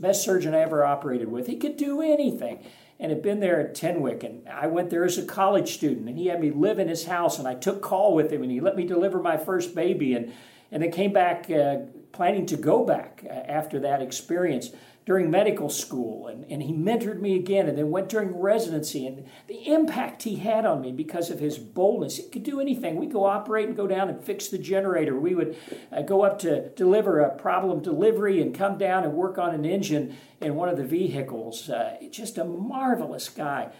best 0.00 0.24
surgeon 0.24 0.54
I 0.54 0.60
ever 0.60 0.84
operated 0.84 1.30
with. 1.30 1.46
He 1.46 1.56
could 1.56 1.76
do 1.76 2.00
anything 2.00 2.64
and 2.98 3.12
had 3.12 3.22
been 3.22 3.38
there 3.38 3.60
at 3.60 3.76
Tenwek. 3.76 4.24
And 4.24 4.48
I 4.48 4.66
went 4.66 4.90
there 4.90 5.04
as 5.04 5.18
a 5.18 5.24
college 5.24 5.74
student, 5.74 6.08
and 6.08 6.18
he 6.18 6.26
had 6.26 6.40
me 6.40 6.50
live 6.50 6.80
in 6.80 6.88
his 6.88 7.04
house, 7.04 7.38
and 7.38 7.46
I 7.46 7.54
took 7.54 7.80
call 7.80 8.12
with 8.12 8.32
him, 8.32 8.42
and 8.42 8.50
he 8.50 8.60
let 8.60 8.76
me 8.76 8.84
deliver 8.84 9.22
my 9.22 9.36
first 9.36 9.74
baby, 9.74 10.14
and 10.14 10.32
and 10.70 10.82
then 10.82 10.90
came 10.90 11.12
back 11.12 11.50
uh, 11.50 11.78
planning 12.12 12.46
to 12.46 12.56
go 12.56 12.84
back 12.84 13.24
uh, 13.24 13.32
after 13.32 13.80
that 13.80 14.02
experience 14.02 14.70
during 15.08 15.30
medical 15.30 15.70
school, 15.70 16.26
and, 16.26 16.44
and 16.50 16.62
he 16.62 16.70
mentored 16.70 17.18
me 17.18 17.34
again, 17.34 17.66
and 17.66 17.78
then 17.78 17.90
went 17.90 18.10
during 18.10 18.38
residency, 18.38 19.06
and 19.06 19.26
the 19.46 19.66
impact 19.66 20.24
he 20.24 20.36
had 20.36 20.66
on 20.66 20.82
me 20.82 20.92
because 20.92 21.30
of 21.30 21.40
his 21.40 21.56
boldness. 21.56 22.18
He 22.18 22.24
could 22.24 22.42
do 22.42 22.60
anything. 22.60 22.96
We'd 22.96 23.10
go 23.14 23.24
operate 23.24 23.68
and 23.68 23.74
go 23.74 23.86
down 23.86 24.10
and 24.10 24.22
fix 24.22 24.48
the 24.48 24.58
generator. 24.58 25.18
We 25.18 25.34
would 25.34 25.56
uh, 25.90 26.02
go 26.02 26.24
up 26.24 26.38
to 26.40 26.68
deliver 26.72 27.20
a 27.20 27.34
problem 27.34 27.80
delivery 27.80 28.42
and 28.42 28.54
come 28.54 28.76
down 28.76 29.02
and 29.02 29.14
work 29.14 29.38
on 29.38 29.54
an 29.54 29.64
engine 29.64 30.14
in 30.42 30.56
one 30.56 30.68
of 30.68 30.76
the 30.76 30.84
vehicles. 30.84 31.70
Uh, 31.70 31.96
just 32.10 32.36
a 32.36 32.44
marvelous 32.44 33.30
guy. 33.30 33.72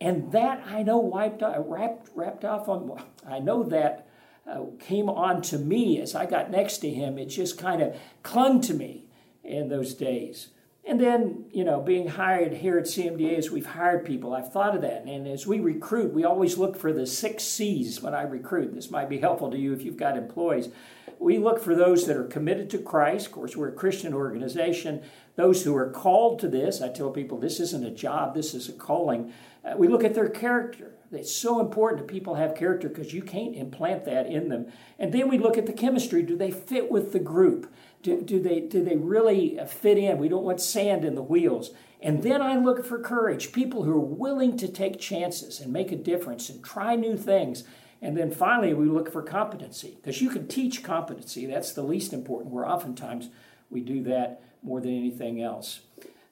And 0.00 0.30
that 0.30 0.62
I 0.64 0.84
know 0.84 0.98
wiped 0.98 1.42
wrapped, 1.42 2.10
wrapped 2.14 2.44
off 2.44 2.68
on, 2.68 3.02
I 3.28 3.40
know 3.40 3.64
that 3.64 4.06
uh, 4.48 4.60
came 4.78 5.10
on 5.10 5.42
to 5.42 5.58
me 5.58 6.00
as 6.00 6.14
I 6.14 6.26
got 6.26 6.52
next 6.52 6.78
to 6.78 6.88
him. 6.88 7.18
It 7.18 7.26
just 7.26 7.58
kind 7.58 7.82
of 7.82 7.96
clung 8.22 8.60
to 8.60 8.74
me 8.74 9.06
in 9.42 9.70
those 9.70 9.92
days. 9.94 10.50
And 10.88 10.98
then, 10.98 11.44
you 11.52 11.64
know, 11.64 11.82
being 11.82 12.08
hired 12.08 12.54
here 12.54 12.78
at 12.78 12.86
CMDA 12.86 13.36
as 13.36 13.50
we've 13.50 13.66
hired 13.66 14.06
people, 14.06 14.34
I've 14.34 14.50
thought 14.50 14.74
of 14.74 14.80
that. 14.80 15.04
And 15.04 15.28
as 15.28 15.46
we 15.46 15.60
recruit, 15.60 16.14
we 16.14 16.24
always 16.24 16.56
look 16.56 16.78
for 16.78 16.94
the 16.94 17.06
six 17.06 17.44
C's 17.44 18.00
when 18.00 18.14
I 18.14 18.22
recruit. 18.22 18.74
This 18.74 18.90
might 18.90 19.10
be 19.10 19.18
helpful 19.18 19.50
to 19.50 19.58
you 19.58 19.74
if 19.74 19.82
you've 19.82 19.98
got 19.98 20.16
employees. 20.16 20.70
We 21.18 21.36
look 21.36 21.62
for 21.62 21.74
those 21.74 22.06
that 22.06 22.16
are 22.16 22.24
committed 22.24 22.70
to 22.70 22.78
Christ. 22.78 23.26
Of 23.26 23.32
course, 23.32 23.54
we're 23.54 23.68
a 23.68 23.72
Christian 23.72 24.14
organization. 24.14 25.02
Those 25.36 25.62
who 25.62 25.76
are 25.76 25.90
called 25.90 26.38
to 26.38 26.48
this, 26.48 26.80
I 26.80 26.88
tell 26.88 27.10
people 27.10 27.38
this 27.38 27.60
isn't 27.60 27.84
a 27.84 27.90
job, 27.90 28.34
this 28.34 28.54
is 28.54 28.70
a 28.70 28.72
calling. 28.72 29.30
Uh, 29.62 29.76
we 29.76 29.88
look 29.88 30.04
at 30.04 30.14
their 30.14 30.30
character. 30.30 30.94
It's 31.12 31.34
so 31.34 31.60
important 31.60 32.00
that 32.00 32.12
people 32.12 32.36
have 32.36 32.54
character 32.54 32.88
because 32.88 33.12
you 33.12 33.22
can't 33.22 33.54
implant 33.56 34.04
that 34.06 34.26
in 34.26 34.48
them. 34.48 34.72
And 34.98 35.12
then 35.12 35.28
we 35.28 35.38
look 35.38 35.58
at 35.58 35.66
the 35.66 35.72
chemistry. 35.72 36.22
Do 36.22 36.36
they 36.36 36.50
fit 36.50 36.90
with 36.90 37.12
the 37.12 37.18
group? 37.18 37.70
Do, 38.08 38.22
do, 38.22 38.40
they, 38.40 38.60
do 38.60 38.82
they 38.82 38.96
really 38.96 39.58
fit 39.66 39.98
in? 39.98 40.16
We 40.16 40.28
don't 40.28 40.44
want 40.44 40.62
sand 40.62 41.04
in 41.04 41.14
the 41.14 41.22
wheels. 41.22 41.72
And 42.00 42.22
then 42.22 42.40
I 42.40 42.56
look 42.56 42.86
for 42.86 42.98
courage, 42.98 43.52
people 43.52 43.82
who 43.82 43.92
are 43.92 44.00
willing 44.00 44.56
to 44.58 44.68
take 44.68 44.98
chances 44.98 45.60
and 45.60 45.70
make 45.70 45.92
a 45.92 45.96
difference 45.96 46.48
and 46.48 46.64
try 46.64 46.96
new 46.96 47.18
things. 47.18 47.64
And 48.00 48.16
then 48.16 48.30
finally, 48.30 48.72
we 48.72 48.86
look 48.86 49.12
for 49.12 49.20
competency 49.22 49.96
because 49.96 50.22
you 50.22 50.30
can 50.30 50.48
teach 50.48 50.82
competency. 50.82 51.44
That's 51.44 51.72
the 51.72 51.82
least 51.82 52.14
important, 52.14 52.54
where 52.54 52.66
oftentimes 52.66 53.28
we 53.68 53.80
do 53.80 54.02
that 54.04 54.42
more 54.62 54.80
than 54.80 54.96
anything 54.96 55.42
else. 55.42 55.80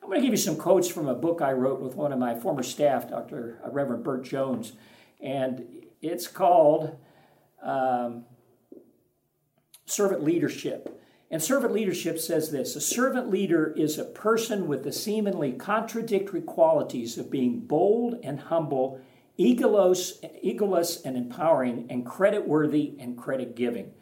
I'm 0.02 0.08
going 0.08 0.20
to 0.20 0.26
give 0.26 0.32
you 0.32 0.38
some 0.38 0.56
quotes 0.56 0.88
from 0.88 1.08
a 1.08 1.14
book 1.14 1.42
I 1.42 1.52
wrote 1.52 1.80
with 1.80 1.94
one 1.94 2.12
of 2.12 2.18
my 2.18 2.38
former 2.38 2.62
staff, 2.62 3.10
Dr. 3.10 3.60
Uh, 3.62 3.70
Reverend 3.70 4.02
Bert 4.02 4.24
Jones. 4.24 4.72
And 5.20 5.66
it's 6.00 6.26
called 6.26 6.96
um, 7.62 8.24
Servant 9.84 10.22
Leadership. 10.22 11.02
And 11.30 11.42
servant 11.42 11.72
leadership 11.72 12.18
says 12.18 12.50
this 12.50 12.76
a 12.76 12.80
servant 12.80 13.30
leader 13.30 13.72
is 13.76 13.98
a 13.98 14.04
person 14.04 14.68
with 14.68 14.84
the 14.84 14.92
seemingly 14.92 15.52
contradictory 15.52 16.42
qualities 16.42 17.18
of 17.18 17.30
being 17.30 17.60
bold 17.60 18.20
and 18.22 18.38
humble, 18.40 19.00
egoless, 19.38 20.20
egoless 20.44 21.04
and 21.04 21.16
empowering, 21.16 21.86
and 21.90 22.06
credit 22.06 22.46
worthy 22.46 22.94
and 22.98 23.18
credit 23.18 23.56
giving. 23.56 23.92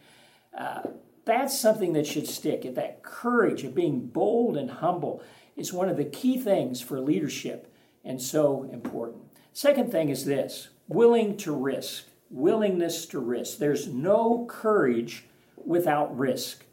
Uh, 0.56 0.82
that's 1.24 1.58
something 1.58 1.94
that 1.94 2.06
should 2.06 2.28
stick. 2.28 2.74
That 2.74 3.02
courage 3.02 3.64
of 3.64 3.74
being 3.74 4.06
bold 4.06 4.56
and 4.58 4.70
humble 4.70 5.22
is 5.56 5.72
one 5.72 5.88
of 5.88 5.96
the 5.96 6.04
key 6.04 6.38
things 6.38 6.82
for 6.82 7.00
leadership 7.00 7.72
and 8.04 8.20
so 8.20 8.64
important. 8.64 9.22
Second 9.52 9.90
thing 9.90 10.10
is 10.10 10.26
this 10.26 10.68
willing 10.88 11.36
to 11.38 11.52
risk, 11.52 12.04
willingness 12.28 13.06
to 13.06 13.18
risk. 13.18 13.58
There's 13.58 13.88
no 13.88 14.44
courage 14.46 15.24
without 15.56 16.16
risk. 16.16 16.64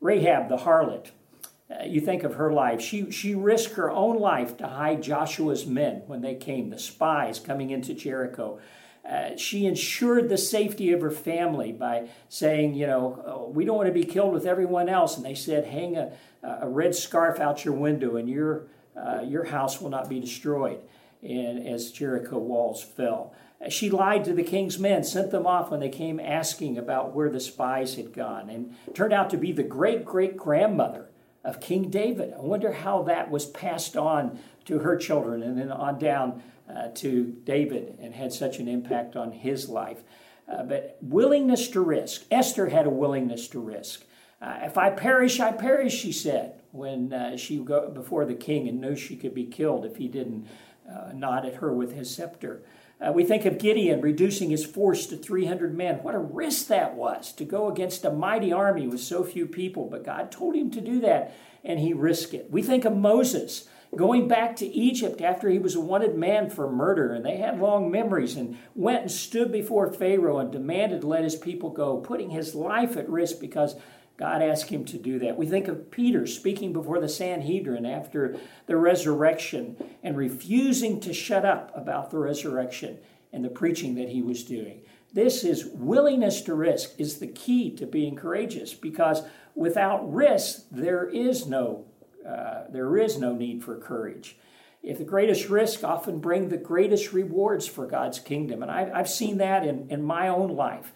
Rahab 0.00 0.48
the 0.48 0.58
harlot, 0.58 1.10
uh, 1.70 1.84
you 1.84 2.00
think 2.00 2.22
of 2.22 2.34
her 2.34 2.52
life. 2.52 2.80
She, 2.80 3.10
she 3.10 3.34
risked 3.34 3.74
her 3.74 3.90
own 3.90 4.18
life 4.18 4.56
to 4.58 4.66
hide 4.66 5.02
Joshua's 5.02 5.66
men 5.66 6.02
when 6.06 6.22
they 6.22 6.34
came, 6.34 6.70
the 6.70 6.78
spies 6.78 7.38
coming 7.38 7.70
into 7.70 7.94
Jericho. 7.94 8.58
Uh, 9.08 9.36
she 9.36 9.66
ensured 9.66 10.28
the 10.28 10.38
safety 10.38 10.92
of 10.92 11.00
her 11.00 11.10
family 11.10 11.72
by 11.72 12.08
saying, 12.28 12.74
you 12.74 12.86
know, 12.86 13.22
oh, 13.26 13.50
we 13.50 13.64
don't 13.64 13.76
want 13.76 13.86
to 13.86 13.92
be 13.92 14.04
killed 14.04 14.32
with 14.32 14.46
everyone 14.46 14.88
else. 14.88 15.16
And 15.16 15.24
they 15.24 15.34
said, 15.34 15.64
hang 15.66 15.96
a, 15.96 16.12
a 16.42 16.68
red 16.68 16.94
scarf 16.94 17.40
out 17.40 17.64
your 17.64 17.74
window 17.74 18.16
and 18.16 18.28
your, 18.28 18.66
uh, 18.96 19.22
your 19.22 19.44
house 19.44 19.80
will 19.80 19.90
not 19.90 20.08
be 20.08 20.20
destroyed. 20.20 20.80
And 21.22 21.66
as 21.66 21.90
Jericho 21.90 22.38
walls 22.38 22.82
fell. 22.82 23.34
She 23.68 23.90
lied 23.90 24.24
to 24.24 24.32
the 24.32 24.44
king's 24.44 24.78
men, 24.78 25.02
sent 25.02 25.32
them 25.32 25.46
off 25.46 25.70
when 25.70 25.80
they 25.80 25.88
came 25.88 26.20
asking 26.20 26.78
about 26.78 27.14
where 27.14 27.28
the 27.28 27.40
spies 27.40 27.96
had 27.96 28.12
gone, 28.12 28.48
and 28.48 28.76
turned 28.94 29.12
out 29.12 29.30
to 29.30 29.36
be 29.36 29.50
the 29.50 29.64
great 29.64 30.04
great 30.04 30.36
grandmother 30.36 31.08
of 31.44 31.60
King 31.60 31.90
David. 31.90 32.34
I 32.34 32.40
wonder 32.40 32.72
how 32.72 33.02
that 33.04 33.30
was 33.30 33.46
passed 33.46 33.96
on 33.96 34.38
to 34.66 34.80
her 34.80 34.96
children 34.96 35.42
and 35.42 35.58
then 35.58 35.72
on 35.72 35.98
down 35.98 36.42
uh, 36.68 36.88
to 36.96 37.36
David 37.44 37.98
and 38.00 38.14
had 38.14 38.32
such 38.32 38.58
an 38.58 38.68
impact 38.68 39.16
on 39.16 39.32
his 39.32 39.68
life. 39.68 40.02
Uh, 40.46 40.62
but 40.62 40.98
willingness 41.00 41.68
to 41.68 41.80
risk. 41.80 42.24
Esther 42.30 42.68
had 42.68 42.86
a 42.86 42.90
willingness 42.90 43.48
to 43.48 43.60
risk. 43.60 44.04
Uh, 44.40 44.58
if 44.62 44.78
I 44.78 44.90
perish, 44.90 45.40
I 45.40 45.52
perish, 45.52 45.94
she 45.94 46.12
said 46.12 46.60
when 46.70 47.12
uh, 47.12 47.36
she 47.36 47.58
go 47.58 47.90
before 47.90 48.24
the 48.24 48.34
king 48.34 48.68
and 48.68 48.80
knew 48.80 48.94
she 48.94 49.16
could 49.16 49.34
be 49.34 49.44
killed 49.44 49.84
if 49.84 49.96
he 49.96 50.08
didn't 50.08 50.46
uh, 50.88 51.12
nod 51.14 51.44
at 51.44 51.56
her 51.56 51.72
with 51.72 51.92
his 51.92 52.14
scepter. 52.14 52.62
Uh, 53.00 53.12
we 53.12 53.22
think 53.22 53.44
of 53.44 53.58
Gideon 53.58 54.00
reducing 54.00 54.50
his 54.50 54.66
force 54.66 55.06
to 55.06 55.16
300 55.16 55.76
men. 55.76 55.96
What 56.02 56.16
a 56.16 56.18
risk 56.18 56.66
that 56.66 56.94
was 56.94 57.32
to 57.34 57.44
go 57.44 57.70
against 57.70 58.04
a 58.04 58.10
mighty 58.10 58.52
army 58.52 58.88
with 58.88 59.00
so 59.00 59.22
few 59.22 59.46
people, 59.46 59.88
but 59.88 60.04
God 60.04 60.32
told 60.32 60.56
him 60.56 60.70
to 60.72 60.80
do 60.80 61.00
that, 61.00 61.34
and 61.64 61.78
he 61.78 61.92
risked 61.92 62.34
it. 62.34 62.50
We 62.50 62.62
think 62.62 62.84
of 62.84 62.96
Moses 62.96 63.68
going 63.94 64.28
back 64.28 64.56
to 64.56 64.66
Egypt 64.66 65.20
after 65.20 65.48
he 65.48 65.58
was 65.58 65.74
a 65.74 65.80
wanted 65.80 66.16
man 66.16 66.50
for 66.50 66.70
murder, 66.70 67.12
and 67.12 67.24
they 67.24 67.36
had 67.36 67.60
long 67.60 67.90
memories, 67.90 68.36
and 68.36 68.58
went 68.74 69.02
and 69.02 69.10
stood 69.10 69.52
before 69.52 69.92
Pharaoh 69.92 70.38
and 70.38 70.50
demanded 70.50 71.02
to 71.02 71.06
let 71.06 71.24
his 71.24 71.36
people 71.36 71.70
go, 71.70 71.98
putting 71.98 72.30
his 72.30 72.54
life 72.54 72.96
at 72.96 73.08
risk 73.08 73.40
because 73.40 73.76
God 74.18 74.42
asked 74.42 74.68
him 74.68 74.84
to 74.86 74.98
do 74.98 75.20
that. 75.20 75.38
We 75.38 75.46
think 75.46 75.68
of 75.68 75.92
Peter 75.92 76.26
speaking 76.26 76.72
before 76.72 77.00
the 77.00 77.08
Sanhedrin 77.08 77.86
after 77.86 78.36
the 78.66 78.76
resurrection 78.76 79.76
and 80.02 80.16
refusing 80.16 80.98
to 81.00 81.14
shut 81.14 81.44
up 81.44 81.70
about 81.74 82.10
the 82.10 82.18
resurrection 82.18 82.98
and 83.32 83.44
the 83.44 83.48
preaching 83.48 83.94
that 83.94 84.08
he 84.08 84.20
was 84.20 84.42
doing. 84.42 84.82
This 85.12 85.44
is 85.44 85.66
willingness 85.66 86.42
to 86.42 86.54
risk 86.54 86.98
is 86.98 87.18
the 87.18 87.28
key 87.28 87.70
to 87.76 87.86
being 87.86 88.16
courageous 88.16 88.74
because 88.74 89.22
without 89.54 90.12
risk 90.12 90.64
there 90.70 91.08
is 91.08 91.46
no 91.46 91.86
uh, 92.28 92.64
there 92.68 92.98
is 92.98 93.18
no 93.18 93.32
need 93.32 93.64
for 93.64 93.76
courage. 93.76 94.36
If 94.82 94.98
the 94.98 95.04
greatest 95.04 95.48
risk 95.48 95.82
often 95.82 96.18
bring 96.18 96.48
the 96.48 96.58
greatest 96.58 97.12
rewards 97.12 97.66
for 97.66 97.86
God's 97.86 98.18
kingdom, 98.18 98.62
and 98.62 98.70
I, 98.70 98.96
have 98.96 99.08
seen 99.08 99.38
that 99.38 99.64
in, 99.64 99.88
in 99.88 100.02
my 100.02 100.28
own 100.28 100.54
life. 100.54 100.92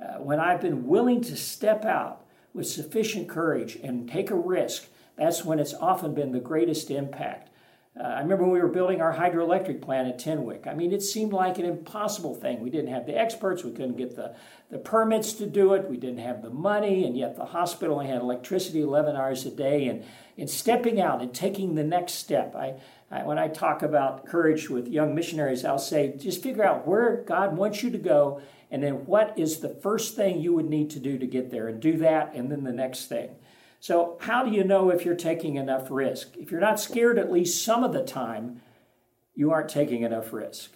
Uh, 0.00 0.20
when 0.20 0.38
I've 0.38 0.60
been 0.60 0.86
willing 0.86 1.22
to 1.22 1.36
step 1.36 1.84
out 1.84 2.25
with 2.56 2.66
sufficient 2.66 3.28
courage 3.28 3.76
and 3.76 4.10
take 4.10 4.30
a 4.30 4.34
risk, 4.34 4.86
that's 5.16 5.44
when 5.44 5.58
it's 5.58 5.74
often 5.74 6.14
been 6.14 6.32
the 6.32 6.40
greatest 6.40 6.90
impact. 6.90 7.50
Uh, 7.98 8.02
I 8.02 8.20
remember 8.20 8.44
when 8.44 8.52
we 8.52 8.60
were 8.60 8.68
building 8.68 9.00
our 9.00 9.14
hydroelectric 9.14 9.80
plant 9.80 10.08
at 10.08 10.18
Tenwek. 10.18 10.66
I 10.66 10.74
mean, 10.74 10.92
it 10.92 11.02
seemed 11.02 11.32
like 11.32 11.58
an 11.58 11.64
impossible 11.64 12.34
thing. 12.34 12.60
We 12.60 12.68
didn't 12.68 12.92
have 12.92 13.06
the 13.06 13.16
experts, 13.16 13.64
we 13.64 13.70
couldn't 13.70 13.96
get 13.96 14.16
the, 14.16 14.34
the 14.70 14.78
permits 14.78 15.32
to 15.34 15.46
do 15.46 15.72
it, 15.72 15.88
we 15.88 15.96
didn't 15.96 16.18
have 16.18 16.42
the 16.42 16.50
money, 16.50 17.06
and 17.06 17.16
yet 17.16 17.36
the 17.36 17.46
hospital 17.46 18.00
had 18.00 18.20
electricity 18.20 18.82
11 18.82 19.16
hours 19.16 19.46
a 19.46 19.50
day. 19.50 19.88
And, 19.88 20.04
and 20.36 20.50
stepping 20.50 21.00
out 21.00 21.22
and 21.22 21.32
taking 21.32 21.74
the 21.74 21.84
next 21.84 22.14
step, 22.14 22.54
I, 22.54 22.74
I, 23.10 23.22
when 23.22 23.38
I 23.38 23.48
talk 23.48 23.82
about 23.82 24.26
courage 24.26 24.68
with 24.68 24.88
young 24.88 25.14
missionaries, 25.14 25.64
I'll 25.64 25.78
say 25.78 26.14
just 26.18 26.42
figure 26.42 26.64
out 26.64 26.86
where 26.86 27.22
God 27.26 27.56
wants 27.56 27.82
you 27.82 27.90
to 27.90 27.98
go, 27.98 28.42
and 28.70 28.82
then 28.82 29.06
what 29.06 29.38
is 29.38 29.60
the 29.60 29.68
first 29.68 30.16
thing 30.16 30.40
you 30.40 30.52
would 30.54 30.68
need 30.68 30.90
to 30.90 31.00
do 31.00 31.18
to 31.18 31.26
get 31.26 31.50
there, 31.50 31.68
and 31.68 31.80
do 31.80 31.96
that, 31.98 32.34
and 32.34 32.50
then 32.50 32.64
the 32.64 32.72
next 32.72 33.06
thing. 33.06 33.30
So, 33.80 34.16
how 34.22 34.44
do 34.44 34.50
you 34.50 34.64
know 34.64 34.90
if 34.90 35.04
you're 35.04 35.14
taking 35.14 35.56
enough 35.56 35.90
risk? 35.90 36.36
If 36.36 36.50
you're 36.50 36.60
not 36.60 36.80
scared 36.80 37.18
at 37.18 37.30
least 37.30 37.64
some 37.64 37.84
of 37.84 37.92
the 37.92 38.02
time, 38.02 38.62
you 39.34 39.52
aren't 39.52 39.68
taking 39.68 40.02
enough 40.02 40.32
risk. 40.32 40.72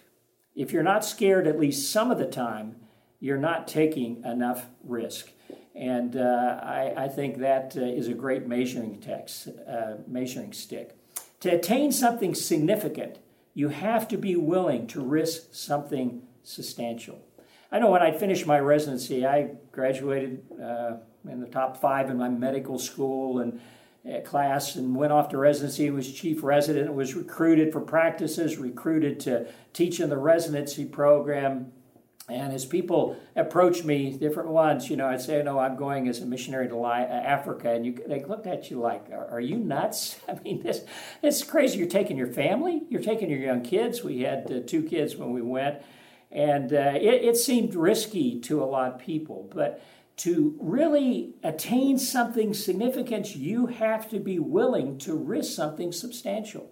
If 0.55 0.71
you're 0.71 0.83
not 0.83 1.03
scared 1.03 1.47
at 1.47 1.59
least 1.59 1.91
some 1.91 2.11
of 2.11 2.17
the 2.17 2.27
time, 2.27 2.75
you're 3.19 3.37
not 3.37 3.67
taking 3.67 4.23
enough 4.23 4.67
risk. 4.83 5.31
And 5.73 6.15
uh, 6.15 6.59
I, 6.61 6.93
I, 6.97 7.07
think 7.07 7.37
that 7.37 7.77
uh, 7.77 7.81
is 7.81 8.07
a 8.07 8.13
great 8.13 8.45
measuring 8.45 8.99
text, 8.99 9.47
uh, 9.67 9.95
measuring 10.05 10.51
stick. 10.51 10.97
To 11.39 11.49
attain 11.49 11.91
something 11.91 12.35
significant, 12.35 13.19
you 13.53 13.69
have 13.69 14.07
to 14.09 14.17
be 14.17 14.35
willing 14.35 14.85
to 14.87 15.01
risk 15.01 15.53
something 15.53 16.23
substantial. 16.43 17.23
I 17.71 17.79
know 17.79 17.89
when 17.89 18.01
I 18.01 18.11
finished 18.11 18.45
my 18.45 18.59
residency, 18.59 19.25
I 19.25 19.51
graduated 19.71 20.43
uh, 20.61 20.97
in 21.29 21.39
the 21.39 21.47
top 21.47 21.77
five 21.77 22.09
in 22.09 22.17
my 22.17 22.29
medical 22.29 22.77
school 22.77 23.39
and 23.39 23.61
uh, 24.05 24.19
class 24.21 24.75
and 24.75 24.95
went 24.95 25.13
off 25.13 25.29
to 25.29 25.37
residency 25.37 25.89
was 25.91 26.11
chief 26.11 26.41
resident 26.41 26.91
was 26.91 27.13
recruited 27.13 27.71
for 27.71 27.79
practices 27.79 28.57
recruited 28.57 29.19
to 29.19 29.45
teach 29.73 29.99
in 29.99 30.09
the 30.09 30.17
residency 30.17 30.85
program 30.85 31.71
and 32.29 32.53
as 32.53 32.65
people 32.65 33.17
approach 33.35 33.83
me, 33.83 34.15
different 34.15 34.49
ones, 34.49 34.89
you 34.89 34.95
know, 34.95 35.07
I'd 35.07 35.21
say, 35.21 35.41
no, 35.43 35.59
I'm 35.59 35.75
going 35.75 36.07
as 36.07 36.21
a 36.21 36.25
missionary 36.25 36.69
to 36.69 36.85
Africa. 36.85 37.71
And 37.71 37.85
you, 37.85 38.01
they 38.07 38.23
looked 38.23 38.47
at 38.47 38.71
you 38.71 38.79
like, 38.79 39.09
are, 39.11 39.27
are 39.31 39.39
you 39.41 39.57
nuts? 39.57 40.17
I 40.29 40.35
mean, 40.35 40.63
this, 40.63 40.85
it's 41.21 41.43
crazy. 41.43 41.79
You're 41.79 41.87
taking 41.87 42.17
your 42.17 42.31
family, 42.31 42.83
you're 42.89 43.01
taking 43.01 43.29
your 43.29 43.39
young 43.39 43.63
kids. 43.63 44.03
We 44.03 44.21
had 44.21 44.49
uh, 44.51 44.59
two 44.65 44.83
kids 44.83 45.15
when 45.15 45.31
we 45.31 45.41
went. 45.41 45.81
And 46.31 46.71
uh, 46.71 46.93
it, 46.95 47.23
it 47.23 47.37
seemed 47.37 47.75
risky 47.75 48.39
to 48.41 48.63
a 48.63 48.65
lot 48.65 48.93
of 48.93 48.99
people. 48.99 49.49
But 49.53 49.83
to 50.17 50.55
really 50.59 51.33
attain 51.43 51.97
something 51.97 52.53
significant, 52.53 53.35
you 53.35 53.67
have 53.67 54.09
to 54.11 54.19
be 54.19 54.39
willing 54.39 54.97
to 54.99 55.15
risk 55.15 55.55
something 55.55 55.91
substantial. 55.91 56.71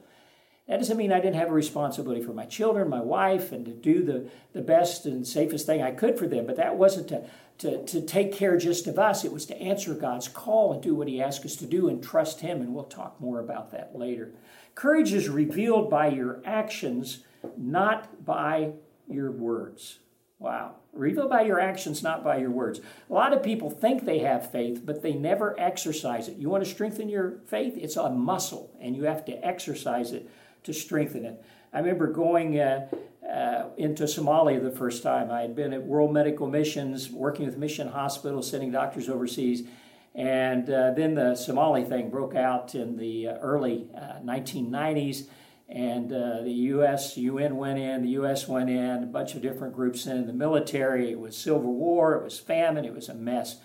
That 0.67 0.77
doesn't 0.77 0.97
mean 0.97 1.11
I 1.11 1.19
didn't 1.19 1.37
have 1.37 1.49
a 1.49 1.53
responsibility 1.53 2.21
for 2.21 2.31
my 2.31 2.45
children, 2.45 2.89
my 2.89 3.01
wife, 3.01 3.51
and 3.51 3.65
to 3.65 3.71
do 3.71 4.03
the, 4.03 4.29
the 4.53 4.61
best 4.61 5.07
and 5.07 5.25
safest 5.25 5.65
thing 5.65 5.81
I 5.81 5.89
could 5.89 6.19
for 6.19 6.27
them. 6.27 6.45
But 6.45 6.57
that 6.57 6.77
wasn't 6.77 7.07
to, 7.07 7.25
to, 7.57 7.83
to 7.87 8.01
take 8.01 8.31
care 8.31 8.55
just 8.55 8.85
of 8.85 8.99
us. 8.99 9.25
It 9.25 9.33
was 9.33 9.47
to 9.47 9.59
answer 9.59 9.95
God's 9.95 10.27
call 10.27 10.71
and 10.71 10.81
do 10.83 10.93
what 10.93 11.07
He 11.07 11.19
asked 11.19 11.43
us 11.43 11.55
to 11.55 11.65
do 11.65 11.89
and 11.89 12.03
trust 12.03 12.41
Him. 12.41 12.61
And 12.61 12.75
we'll 12.75 12.83
talk 12.83 13.19
more 13.19 13.39
about 13.39 13.71
that 13.71 13.97
later. 13.97 14.31
Courage 14.75 15.11
is 15.11 15.27
revealed 15.27 15.89
by 15.89 16.09
your 16.09 16.39
actions, 16.45 17.23
not 17.57 18.23
by 18.23 18.73
your 19.09 19.31
words. 19.31 19.99
Wow. 20.39 20.75
Reveal 20.93 21.27
by 21.27 21.41
your 21.41 21.59
actions, 21.59 22.01
not 22.01 22.23
by 22.23 22.37
your 22.37 22.49
words. 22.49 22.79
A 23.09 23.13
lot 23.13 23.33
of 23.33 23.43
people 23.43 23.69
think 23.69 24.05
they 24.05 24.19
have 24.19 24.49
faith, 24.51 24.81
but 24.85 25.01
they 25.01 25.13
never 25.13 25.59
exercise 25.59 26.29
it. 26.29 26.37
You 26.37 26.49
want 26.49 26.63
to 26.63 26.69
strengthen 26.69 27.09
your 27.09 27.39
faith? 27.47 27.73
It's 27.75 27.97
a 27.97 28.09
muscle, 28.09 28.71
and 28.79 28.95
you 28.95 29.03
have 29.03 29.25
to 29.25 29.45
exercise 29.45 30.13
it 30.13 30.29
to 30.63 30.73
strengthen 30.73 31.25
it. 31.25 31.43
I 31.73 31.79
remember 31.79 32.07
going 32.07 32.57
uh, 32.57 32.87
uh, 33.29 33.65
into 33.77 34.03
Somalia 34.03 34.63
the 34.63 34.71
first 34.71 35.03
time. 35.03 35.29
I 35.29 35.41
had 35.41 35.55
been 35.55 35.73
at 35.73 35.83
World 35.83 36.13
Medical 36.13 36.47
Missions, 36.47 37.11
working 37.11 37.45
with 37.45 37.57
mission 37.57 37.89
hospitals, 37.89 38.49
sending 38.49 38.71
doctors 38.71 39.09
overseas. 39.09 39.63
And 40.15 40.69
uh, 40.69 40.91
then 40.91 41.15
the 41.15 41.35
Somali 41.35 41.83
thing 41.83 42.09
broke 42.09 42.35
out 42.35 42.75
in 42.75 42.97
the 42.97 43.27
uh, 43.27 43.37
early 43.39 43.87
1990s. 44.23 45.27
And 45.69 46.11
uh, 46.11 46.41
the 46.41 46.51
U.S., 46.51 47.15
UN 47.15 47.55
went 47.55 47.77
in, 47.77 48.01
the 48.01 48.09
U.S. 48.09 48.47
went 48.47 48.71
in, 48.71 49.03
a 49.03 49.05
bunch 49.05 49.35
of 49.35 49.43
different 49.43 49.75
groups 49.75 50.07
in, 50.07 50.25
the 50.25 50.33
military. 50.33 51.11
It 51.11 51.19
was 51.19 51.37
civil 51.37 51.73
war, 51.75 52.15
it 52.15 52.23
was 52.23 52.39
famine, 52.39 52.85
it 52.85 52.93
was 52.93 53.07
a 53.07 53.13
mess. 53.13 53.57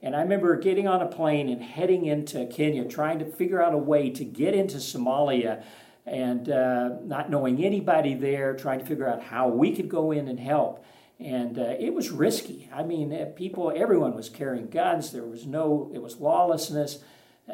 And 0.00 0.14
I 0.14 0.22
remember 0.22 0.54
getting 0.56 0.86
on 0.86 1.02
a 1.02 1.06
plane 1.06 1.48
and 1.48 1.60
heading 1.60 2.06
into 2.06 2.46
Kenya, 2.46 2.84
trying 2.84 3.18
to 3.18 3.24
figure 3.24 3.60
out 3.60 3.74
a 3.74 3.78
way 3.78 4.10
to 4.10 4.24
get 4.24 4.54
into 4.54 4.76
Somalia 4.76 5.64
and 6.06 6.48
uh, 6.48 6.90
not 7.02 7.28
knowing 7.28 7.64
anybody 7.64 8.14
there, 8.14 8.54
trying 8.54 8.78
to 8.78 8.86
figure 8.86 9.08
out 9.08 9.22
how 9.22 9.48
we 9.48 9.74
could 9.74 9.88
go 9.88 10.12
in 10.12 10.28
and 10.28 10.38
help. 10.38 10.84
And 11.18 11.58
uh, 11.58 11.74
it 11.80 11.92
was 11.92 12.10
risky. 12.10 12.70
I 12.72 12.84
mean, 12.84 13.12
uh, 13.12 13.26
people, 13.34 13.72
everyone 13.74 14.14
was 14.14 14.28
carrying 14.28 14.68
guns. 14.68 15.10
There 15.10 15.24
was 15.24 15.46
no, 15.46 15.90
it 15.92 16.00
was 16.00 16.18
lawlessness. 16.18 17.00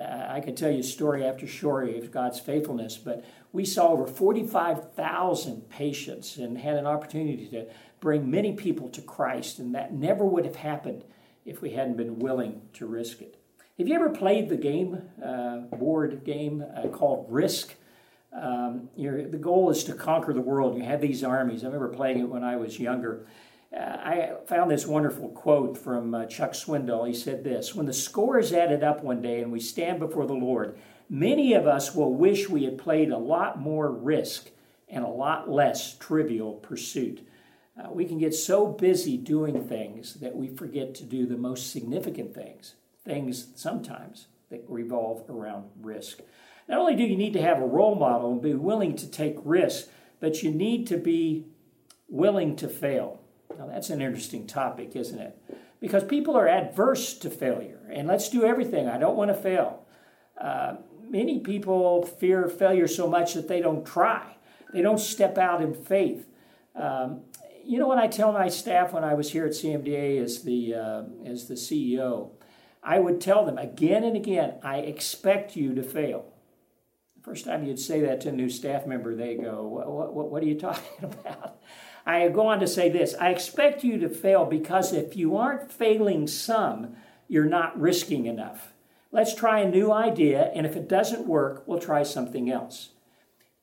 I 0.00 0.40
could 0.40 0.56
tell 0.56 0.70
you 0.70 0.82
story 0.82 1.24
after 1.24 1.46
story 1.46 1.98
of 1.98 2.10
God's 2.10 2.40
faithfulness, 2.40 2.96
but 2.96 3.24
we 3.52 3.64
saw 3.64 3.88
over 3.88 4.06
45,000 4.06 5.68
patients 5.68 6.36
and 6.36 6.58
had 6.58 6.76
an 6.76 6.86
opportunity 6.86 7.46
to 7.48 7.66
bring 8.00 8.30
many 8.30 8.54
people 8.54 8.88
to 8.90 9.00
Christ, 9.00 9.58
and 9.58 9.74
that 9.74 9.92
never 9.92 10.24
would 10.24 10.44
have 10.44 10.56
happened 10.56 11.04
if 11.44 11.62
we 11.62 11.70
hadn't 11.70 11.96
been 11.96 12.18
willing 12.18 12.62
to 12.74 12.86
risk 12.86 13.20
it. 13.22 13.36
Have 13.78 13.88
you 13.88 13.94
ever 13.94 14.10
played 14.10 14.48
the 14.48 14.56
game, 14.56 15.02
uh, 15.24 15.58
board 15.76 16.24
game 16.24 16.64
uh, 16.76 16.88
called 16.88 17.26
Risk? 17.28 17.74
Um, 18.32 18.88
the 18.96 19.38
goal 19.40 19.70
is 19.70 19.84
to 19.84 19.94
conquer 19.94 20.32
the 20.32 20.40
world. 20.40 20.76
You 20.76 20.84
have 20.84 21.00
these 21.00 21.22
armies. 21.22 21.62
I 21.62 21.66
remember 21.66 21.88
playing 21.88 22.20
it 22.20 22.28
when 22.28 22.42
I 22.42 22.56
was 22.56 22.80
younger. 22.80 23.26
Uh, 23.74 23.80
I 23.80 24.32
found 24.46 24.70
this 24.70 24.86
wonderful 24.86 25.30
quote 25.30 25.76
from 25.76 26.14
uh, 26.14 26.26
Chuck 26.26 26.52
Swindoll. 26.52 27.08
He 27.08 27.14
said 27.14 27.42
this 27.42 27.74
When 27.74 27.86
the 27.86 27.92
score 27.92 28.38
is 28.38 28.52
added 28.52 28.84
up 28.84 29.02
one 29.02 29.20
day 29.20 29.40
and 29.40 29.50
we 29.50 29.60
stand 29.60 29.98
before 29.98 30.26
the 30.26 30.34
Lord, 30.34 30.78
many 31.08 31.54
of 31.54 31.66
us 31.66 31.94
will 31.94 32.14
wish 32.14 32.48
we 32.48 32.64
had 32.64 32.78
played 32.78 33.10
a 33.10 33.18
lot 33.18 33.58
more 33.58 33.90
risk 33.90 34.50
and 34.88 35.04
a 35.04 35.08
lot 35.08 35.50
less 35.50 35.96
trivial 35.96 36.54
pursuit. 36.54 37.26
Uh, 37.76 37.90
we 37.90 38.04
can 38.04 38.18
get 38.18 38.34
so 38.34 38.68
busy 38.68 39.16
doing 39.16 39.66
things 39.66 40.14
that 40.14 40.36
we 40.36 40.46
forget 40.46 40.94
to 40.94 41.04
do 41.04 41.26
the 41.26 41.36
most 41.36 41.72
significant 41.72 42.32
things, 42.32 42.74
things 43.04 43.48
sometimes 43.56 44.28
that 44.50 44.64
revolve 44.68 45.28
around 45.28 45.64
risk. 45.80 46.20
Not 46.68 46.78
only 46.78 46.94
do 46.94 47.02
you 47.02 47.16
need 47.16 47.32
to 47.32 47.42
have 47.42 47.58
a 47.58 47.66
role 47.66 47.96
model 47.96 48.30
and 48.30 48.40
be 48.40 48.54
willing 48.54 48.94
to 48.96 49.10
take 49.10 49.36
risks, 49.44 49.88
but 50.20 50.44
you 50.44 50.52
need 50.52 50.86
to 50.86 50.96
be 50.96 51.46
willing 52.08 52.54
to 52.56 52.68
fail. 52.68 53.23
Now, 53.58 53.66
that's 53.66 53.90
an 53.90 54.00
interesting 54.00 54.46
topic, 54.46 54.96
isn't 54.96 55.18
it? 55.18 55.38
Because 55.80 56.04
people 56.04 56.36
are 56.36 56.48
adverse 56.48 57.14
to 57.18 57.30
failure, 57.30 57.80
and 57.90 58.08
let's 58.08 58.28
do 58.28 58.44
everything. 58.44 58.88
I 58.88 58.98
don't 58.98 59.16
want 59.16 59.30
to 59.30 59.34
fail. 59.34 59.86
Uh, 60.40 60.76
many 61.08 61.40
people 61.40 62.04
fear 62.04 62.48
failure 62.48 62.88
so 62.88 63.08
much 63.08 63.34
that 63.34 63.48
they 63.48 63.60
don't 63.60 63.86
try, 63.86 64.36
they 64.72 64.82
don't 64.82 64.98
step 64.98 65.38
out 65.38 65.62
in 65.62 65.74
faith. 65.74 66.26
Um, 66.74 67.20
you 67.64 67.78
know 67.78 67.86
what 67.86 67.98
I 67.98 68.08
tell 68.08 68.32
my 68.32 68.48
staff 68.48 68.92
when 68.92 69.04
I 69.04 69.14
was 69.14 69.30
here 69.32 69.46
at 69.46 69.52
CMDA 69.52 70.22
as 70.22 70.42
the 70.42 70.74
uh, 70.74 71.02
as 71.24 71.48
the 71.48 71.54
CEO, 71.54 72.30
I 72.82 72.98
would 72.98 73.20
tell 73.20 73.46
them 73.46 73.56
again 73.56 74.04
and 74.04 74.16
again, 74.16 74.54
I 74.62 74.78
expect 74.78 75.56
you 75.56 75.74
to 75.74 75.82
fail. 75.82 76.26
The 77.16 77.22
First 77.22 77.46
time 77.46 77.64
you'd 77.64 77.78
say 77.78 78.00
that 78.02 78.20
to 78.22 78.28
a 78.28 78.32
new 78.32 78.50
staff 78.50 78.86
member, 78.86 79.14
they 79.14 79.36
go, 79.36 79.66
what, 79.66 80.12
what, 80.12 80.30
what 80.30 80.42
are 80.42 80.46
you 80.46 80.58
talking 80.60 81.04
about? 81.04 81.62
I 82.06 82.28
go 82.28 82.46
on 82.48 82.60
to 82.60 82.66
say 82.66 82.88
this 82.88 83.14
I 83.20 83.30
expect 83.30 83.84
you 83.84 83.98
to 83.98 84.08
fail 84.08 84.44
because 84.44 84.92
if 84.92 85.16
you 85.16 85.36
aren't 85.36 85.72
failing 85.72 86.26
some, 86.26 86.96
you're 87.28 87.44
not 87.44 87.80
risking 87.80 88.26
enough. 88.26 88.72
Let's 89.10 89.34
try 89.34 89.60
a 89.60 89.70
new 89.70 89.92
idea, 89.92 90.50
and 90.54 90.66
if 90.66 90.74
it 90.74 90.88
doesn't 90.88 91.28
work, 91.28 91.62
we'll 91.66 91.78
try 91.78 92.02
something 92.02 92.50
else. 92.50 92.90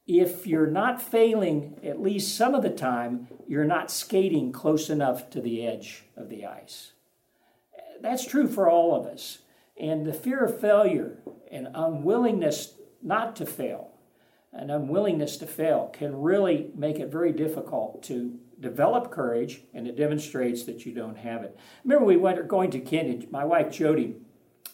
If 0.07 0.47
you're 0.47 0.67
not 0.67 1.01
failing 1.01 1.77
at 1.83 2.01
least 2.01 2.35
some 2.35 2.55
of 2.55 2.63
the 2.63 2.69
time, 2.69 3.27
you're 3.47 3.65
not 3.65 3.91
skating 3.91 4.51
close 4.51 4.89
enough 4.89 5.29
to 5.31 5.41
the 5.41 5.67
edge 5.67 6.05
of 6.15 6.29
the 6.29 6.45
ice. 6.45 6.93
That's 8.01 8.25
true 8.25 8.47
for 8.47 8.69
all 8.69 8.95
of 8.95 9.05
us. 9.05 9.39
And 9.79 10.05
the 10.05 10.13
fear 10.13 10.45
of 10.45 10.59
failure 10.59 11.17
and 11.51 11.67
unwillingness 11.73 12.73
not 13.01 13.35
to 13.37 13.45
fail, 13.45 13.90
an 14.53 14.69
unwillingness 14.69 15.37
to 15.37 15.47
fail, 15.47 15.89
can 15.93 16.19
really 16.21 16.71
make 16.75 16.99
it 16.99 17.11
very 17.11 17.31
difficult 17.31 18.03
to 18.03 18.37
develop 18.59 19.11
courage, 19.11 19.63
and 19.73 19.87
it 19.87 19.97
demonstrates 19.97 20.63
that 20.63 20.85
you 20.85 20.93
don't 20.93 21.17
have 21.17 21.43
it. 21.43 21.57
Remember, 21.83 22.05
we 22.05 22.17
went 22.17 22.47
going 22.47 22.71
to 22.71 22.79
Kenya. 22.79 23.25
My 23.31 23.43
wife 23.43 23.71
Jody 23.71 24.15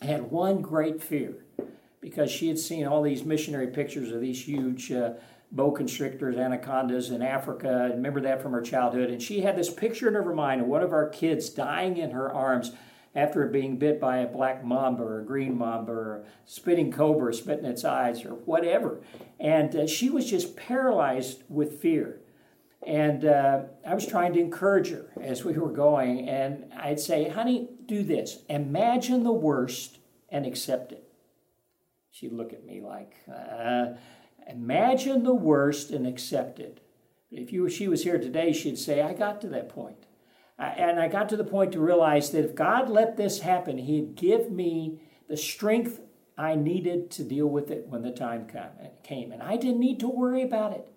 had 0.01 0.29
one 0.31 0.61
great 0.61 1.01
fear 1.01 1.45
because 2.01 2.29
she 2.31 2.47
had 2.47 2.59
seen 2.59 2.85
all 2.85 3.01
these 3.01 3.23
missionary 3.23 3.67
pictures 3.67 4.11
of 4.11 4.21
these 4.21 4.47
huge 4.47 4.91
uh, 4.91 5.13
boa 5.51 5.75
constrictors, 5.75 6.37
anacondas 6.37 7.09
in 7.09 7.21
Africa. 7.21 7.89
remember 7.93 8.21
that 8.21 8.41
from 8.41 8.51
her 8.51 8.61
childhood. 8.61 9.09
And 9.09 9.21
she 9.21 9.41
had 9.41 9.55
this 9.55 9.69
picture 9.69 10.07
in 10.07 10.13
her 10.13 10.33
mind 10.33 10.61
of 10.61 10.67
one 10.67 10.83
of 10.83 10.91
our 10.91 11.07
kids 11.09 11.49
dying 11.49 11.97
in 11.97 12.11
her 12.11 12.31
arms 12.31 12.73
after 13.17 13.47
being 13.47 13.77
bit 13.77 13.99
by 13.99 14.19
a 14.19 14.27
black 14.27 14.63
mamba 14.63 15.01
or 15.01 15.19
a 15.19 15.25
green 15.25 15.58
mamba 15.58 15.91
or 15.91 16.15
a 16.17 16.23
spitting 16.45 16.91
cobra 16.91 17.34
spitting 17.34 17.65
its 17.65 17.84
eyes 17.84 18.23
or 18.23 18.36
whatever. 18.36 19.01
And 19.39 19.75
uh, 19.75 19.88
she 19.88 20.12
was 20.12 20.30
just 20.30 20.56
paralyzed 20.56 21.43
with 21.49 21.82
fear. 21.82 22.21
And 22.86 23.25
uh, 23.25 23.62
I 23.86 23.95
was 23.95 24.06
trying 24.06 24.34
to 24.34 24.39
encourage 24.39 24.91
her 24.91 25.08
as 25.19 25.43
we 25.43 25.53
were 25.53 25.71
going. 25.71 26.30
And 26.30 26.71
I'd 26.77 26.99
say, 26.99 27.27
honey, 27.27 27.69
do 27.88 28.03
this. 28.03 28.43
Imagine 28.49 29.23
the 29.23 29.32
worst 29.32 29.97
and 30.30 30.45
accept 30.45 30.91
it. 30.91 31.12
She'd 32.12 32.34
look 32.34 32.53
at 32.53 32.65
me 32.65 32.82
like, 32.82 33.15
uh, 33.27 33.95
imagine 34.47 35.23
the 35.23 35.34
worst 35.34 35.89
and 35.89 36.06
accept 36.06 36.60
it. 36.60 36.82
If 37.32 37.51
you, 37.51 37.67
she 37.67 37.88
was 37.88 38.03
here 38.03 38.19
today, 38.19 38.53
she'd 38.53 38.77
say, 38.77 39.01
I 39.01 39.13
got 39.13 39.41
to 39.41 39.47
that 39.49 39.69
point 39.69 40.07
and 40.60 41.00
I 41.00 41.08
got 41.08 41.30
to 41.30 41.38
the 41.38 41.43
point 41.43 41.72
to 41.74 41.80
realize 41.80 42.32
that 42.32 42.43
if 42.43 42.56
God 42.56 42.89
let 42.89 43.17
this 43.17 43.41
happen, 43.41 43.78
He'd 43.78 44.15
give 44.15 44.52
me 44.52 45.02
the 45.28 45.38
strength 45.38 46.02
I 46.38 46.56
needed 46.56 47.10
to 47.12 47.24
deal 47.24 47.48
with 47.48 47.72
it 47.72 47.88
when 47.88 48.04
the 48.04 48.12
time 48.12 48.48
came. 49.04 49.32
And 49.32 49.41
I 49.41 49.58
didn't 49.58 49.80
need 49.80 50.00
to 50.02 50.08
worry 50.08 50.43
about 50.43 50.74
it 50.74 50.88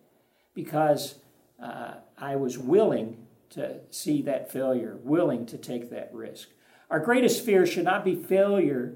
because 0.54 1.16
uh, 1.62 1.94
I 2.18 2.36
was 2.36 2.58
willing 2.58 3.26
to 3.50 3.80
see 3.90 4.22
that 4.22 4.52
failure, 4.52 4.98
willing 5.02 5.46
to 5.46 5.56
take 5.56 5.90
that 5.90 6.10
risk. 6.12 6.48
Our 6.90 7.00
greatest 7.00 7.44
fear 7.44 7.66
should 7.66 7.84
not 7.84 8.04
be 8.04 8.14
failure, 8.14 8.94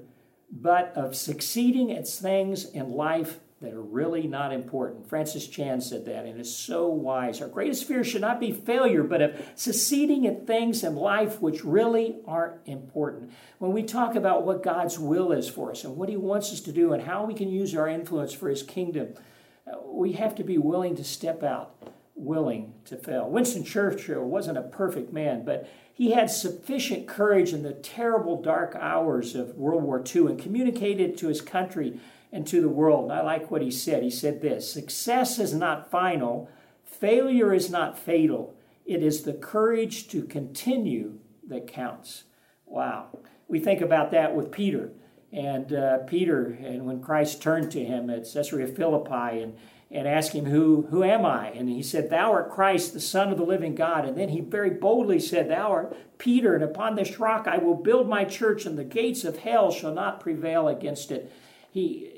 but 0.51 0.93
of 0.95 1.15
succeeding 1.15 1.91
at 1.91 2.07
things 2.07 2.65
in 2.65 2.91
life 2.91 3.39
that 3.65 3.73
are 3.73 3.81
really 3.81 4.27
not 4.27 4.53
important. 4.53 5.09
Francis 5.09 5.47
Chan 5.47 5.81
said 5.81 6.05
that, 6.05 6.25
and 6.25 6.39
is 6.39 6.55
so 6.55 6.87
wise. 6.87 7.41
Our 7.41 7.47
greatest 7.47 7.85
fear 7.85 8.03
should 8.03 8.21
not 8.21 8.39
be 8.39 8.51
failure, 8.51 9.03
but 9.03 9.21
of 9.21 9.35
succeeding 9.55 10.25
at 10.25 10.47
things 10.47 10.83
in 10.83 10.95
life 10.95 11.41
which 11.41 11.65
really 11.65 12.15
aren't 12.25 12.61
important. 12.65 13.31
When 13.59 13.73
we 13.73 13.83
talk 13.83 14.15
about 14.15 14.45
what 14.45 14.63
God's 14.63 14.97
will 14.97 15.31
is 15.31 15.49
for 15.49 15.71
us 15.71 15.83
and 15.83 15.97
what 15.97 16.09
He 16.09 16.17
wants 16.17 16.51
us 16.53 16.61
to 16.61 16.71
do 16.71 16.93
and 16.93 17.03
how 17.03 17.25
we 17.25 17.33
can 17.33 17.49
use 17.49 17.75
our 17.75 17.87
influence 17.87 18.33
for 18.33 18.49
His 18.49 18.63
kingdom, 18.63 19.15
uh, 19.67 19.77
we 19.85 20.13
have 20.13 20.35
to 20.35 20.43
be 20.43 20.57
willing 20.57 20.95
to 20.95 21.03
step 21.03 21.43
out, 21.43 21.75
willing 22.15 22.73
to 22.85 22.95
fail. 22.95 23.29
Winston 23.29 23.63
Churchill 23.63 24.23
wasn't 24.23 24.57
a 24.57 24.63
perfect 24.63 25.11
man, 25.11 25.43
but 25.43 25.67
he 25.95 26.11
had 26.11 26.29
sufficient 26.29 27.07
courage 27.07 27.53
in 27.53 27.63
the 27.63 27.71
terrible 27.71 28.41
dark 28.41 28.75
hours 28.77 29.33
of 29.33 29.55
World 29.55 29.81
War 29.81 30.03
II 30.03 30.27
and 30.27 30.37
communicated 30.37 31.17
to 31.17 31.29
his 31.29 31.39
country 31.39 32.01
and 32.35 32.45
to 32.45 32.59
the 32.59 32.67
world. 32.67 33.05
And 33.05 33.13
I 33.13 33.23
like 33.23 33.49
what 33.49 33.61
he 33.61 33.71
said. 33.71 34.03
He 34.03 34.09
said 34.09 34.41
this 34.41 34.71
Success 34.71 35.39
is 35.39 35.53
not 35.53 35.89
final, 35.89 36.49
failure 36.83 37.53
is 37.53 37.69
not 37.69 37.97
fatal. 37.97 38.57
It 38.85 39.01
is 39.01 39.23
the 39.23 39.33
courage 39.33 40.09
to 40.09 40.25
continue 40.25 41.19
that 41.47 41.65
counts. 41.65 42.25
Wow. 42.65 43.19
We 43.47 43.59
think 43.59 43.81
about 43.81 44.11
that 44.11 44.35
with 44.35 44.51
Peter. 44.51 44.91
And 45.31 45.73
uh, 45.73 45.99
Peter, 45.99 46.57
and 46.61 46.85
when 46.85 47.01
Christ 47.01 47.41
turned 47.41 47.71
to 47.71 47.83
him 47.83 48.09
at 48.09 48.31
Caesarea 48.31 48.67
Philippi 48.67 49.41
and, 49.41 49.57
and 49.89 50.07
asked 50.07 50.33
him, 50.33 50.45
who, 50.45 50.87
who 50.91 51.03
am 51.03 51.25
I? 51.25 51.49
And 51.49 51.67
he 51.67 51.81
said, 51.81 52.09
Thou 52.09 52.31
art 52.31 52.51
Christ, 52.51 52.93
the 52.93 52.99
Son 52.99 53.31
of 53.31 53.37
the 53.37 53.43
living 53.43 53.75
God. 53.75 54.05
And 54.05 54.17
then 54.17 54.29
he 54.29 54.41
very 54.41 54.69
boldly 54.69 55.19
said, 55.19 55.49
Thou 55.49 55.71
art 55.71 55.97
Peter, 56.17 56.53
and 56.53 56.63
upon 56.63 56.95
this 56.95 57.19
rock 57.19 57.47
I 57.47 57.57
will 57.57 57.75
build 57.75 58.07
my 58.07 58.23
church, 58.23 58.65
and 58.65 58.77
the 58.77 58.83
gates 58.83 59.23
of 59.23 59.39
hell 59.39 59.71
shall 59.71 59.93
not 59.93 60.19
prevail 60.19 60.67
against 60.67 61.11
it. 61.11 61.31
He, 61.71 62.14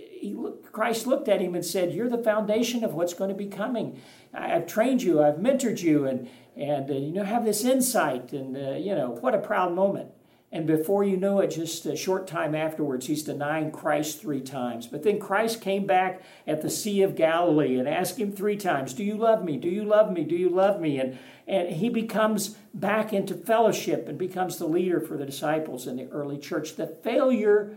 Christ 0.71 1.07
looked 1.07 1.27
at 1.27 1.41
him 1.41 1.55
and 1.55 1.65
said, 1.65 1.93
You're 1.93 2.09
the 2.09 2.17
foundation 2.17 2.83
of 2.83 2.93
what's 2.93 3.13
going 3.13 3.29
to 3.29 3.35
be 3.35 3.47
coming. 3.47 4.01
I've 4.33 4.67
trained 4.67 5.01
you, 5.01 5.23
I've 5.23 5.35
mentored 5.35 5.81
you, 5.81 6.05
and, 6.05 6.29
and 6.55 6.89
uh, 6.89 6.93
you 6.93 7.11
know, 7.11 7.23
have 7.23 7.45
this 7.45 7.63
insight. 7.63 8.31
And, 8.33 8.55
uh, 8.55 8.71
you 8.77 8.93
know, 8.93 9.17
what 9.21 9.33
a 9.33 9.39
proud 9.39 9.73
moment. 9.73 10.11
And 10.49 10.65
before 10.65 11.03
you 11.03 11.17
know 11.17 11.39
it, 11.39 11.47
just 11.47 11.85
a 11.85 11.97
short 11.97 12.25
time 12.25 12.55
afterwards, 12.55 13.07
he's 13.07 13.23
denying 13.23 13.69
Christ 13.69 14.21
three 14.21 14.39
times. 14.39 14.87
But 14.87 15.03
then 15.03 15.19
Christ 15.19 15.59
came 15.59 15.85
back 15.85 16.21
at 16.47 16.61
the 16.61 16.69
Sea 16.69 17.01
of 17.01 17.15
Galilee 17.15 17.77
and 17.77 17.87
asked 17.87 18.17
him 18.17 18.31
three 18.31 18.55
times, 18.55 18.93
Do 18.93 19.03
you 19.03 19.15
love 19.15 19.43
me? 19.43 19.57
Do 19.57 19.67
you 19.67 19.83
love 19.83 20.11
me? 20.11 20.23
Do 20.23 20.35
you 20.35 20.49
love 20.49 20.79
me? 20.79 20.99
And, 20.99 21.17
and 21.47 21.69
he 21.69 21.89
becomes 21.89 22.55
back 22.73 23.11
into 23.11 23.33
fellowship 23.33 24.07
and 24.07 24.17
becomes 24.17 24.57
the 24.57 24.67
leader 24.67 25.01
for 25.01 25.17
the 25.17 25.25
disciples 25.25 25.85
in 25.85 25.97
the 25.97 26.07
early 26.11 26.37
church. 26.37 26.75
The 26.75 26.87
failure 26.87 27.75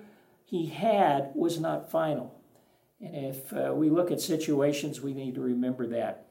he 0.50 0.66
had 0.66 1.30
was 1.36 1.60
not 1.60 1.92
final. 1.92 2.34
And 3.00 3.14
if 3.14 3.52
uh, 3.52 3.72
we 3.72 3.88
look 3.88 4.10
at 4.10 4.20
situations, 4.20 5.00
we 5.00 5.14
need 5.14 5.36
to 5.36 5.40
remember 5.40 5.86
that. 5.86 6.26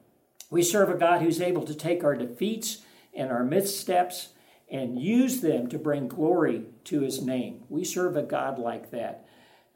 We 0.50 0.62
serve 0.62 0.90
a 0.90 0.98
God 0.98 1.22
who's 1.22 1.40
able 1.40 1.62
to 1.62 1.74
take 1.74 2.04
our 2.04 2.14
defeats 2.14 2.82
and 3.14 3.30
our 3.30 3.42
missteps 3.42 4.28
and 4.70 5.00
use 5.00 5.40
them 5.40 5.68
to 5.68 5.78
bring 5.78 6.06
glory 6.06 6.66
to 6.84 7.00
his 7.00 7.22
name. 7.22 7.62
We 7.70 7.82
serve 7.82 8.14
a 8.14 8.22
God 8.22 8.58
like 8.58 8.90
that. 8.90 9.26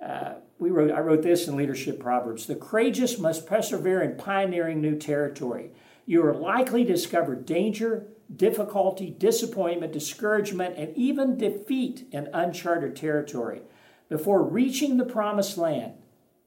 Uh, 0.05 0.35
we 0.59 0.71
wrote, 0.71 0.91
I 0.91 1.01
wrote 1.01 1.23
this 1.23 1.49
in 1.49 1.57
Leadership 1.57 1.99
Proverbs 1.99 2.45
The 2.45 2.55
courageous 2.55 3.19
must 3.19 3.47
persevere 3.47 4.03
in 4.03 4.19
pioneering 4.19 4.83
new 4.83 4.99
territory. 4.99 5.71
You 6.05 6.23
are 6.27 6.35
likely 6.35 6.85
to 6.85 6.93
discover 6.93 7.35
danger, 7.35 8.09
difficulty, 8.37 9.09
disappointment, 9.09 9.95
discouragement, 9.95 10.77
and 10.77 10.95
even 10.95 11.39
defeat 11.39 12.07
in 12.13 12.29
uncharted 12.35 12.95
territory. 12.95 13.63
Before 14.09 14.43
reaching 14.43 14.97
the 14.97 15.05
promised 15.05 15.57
land, 15.59 15.95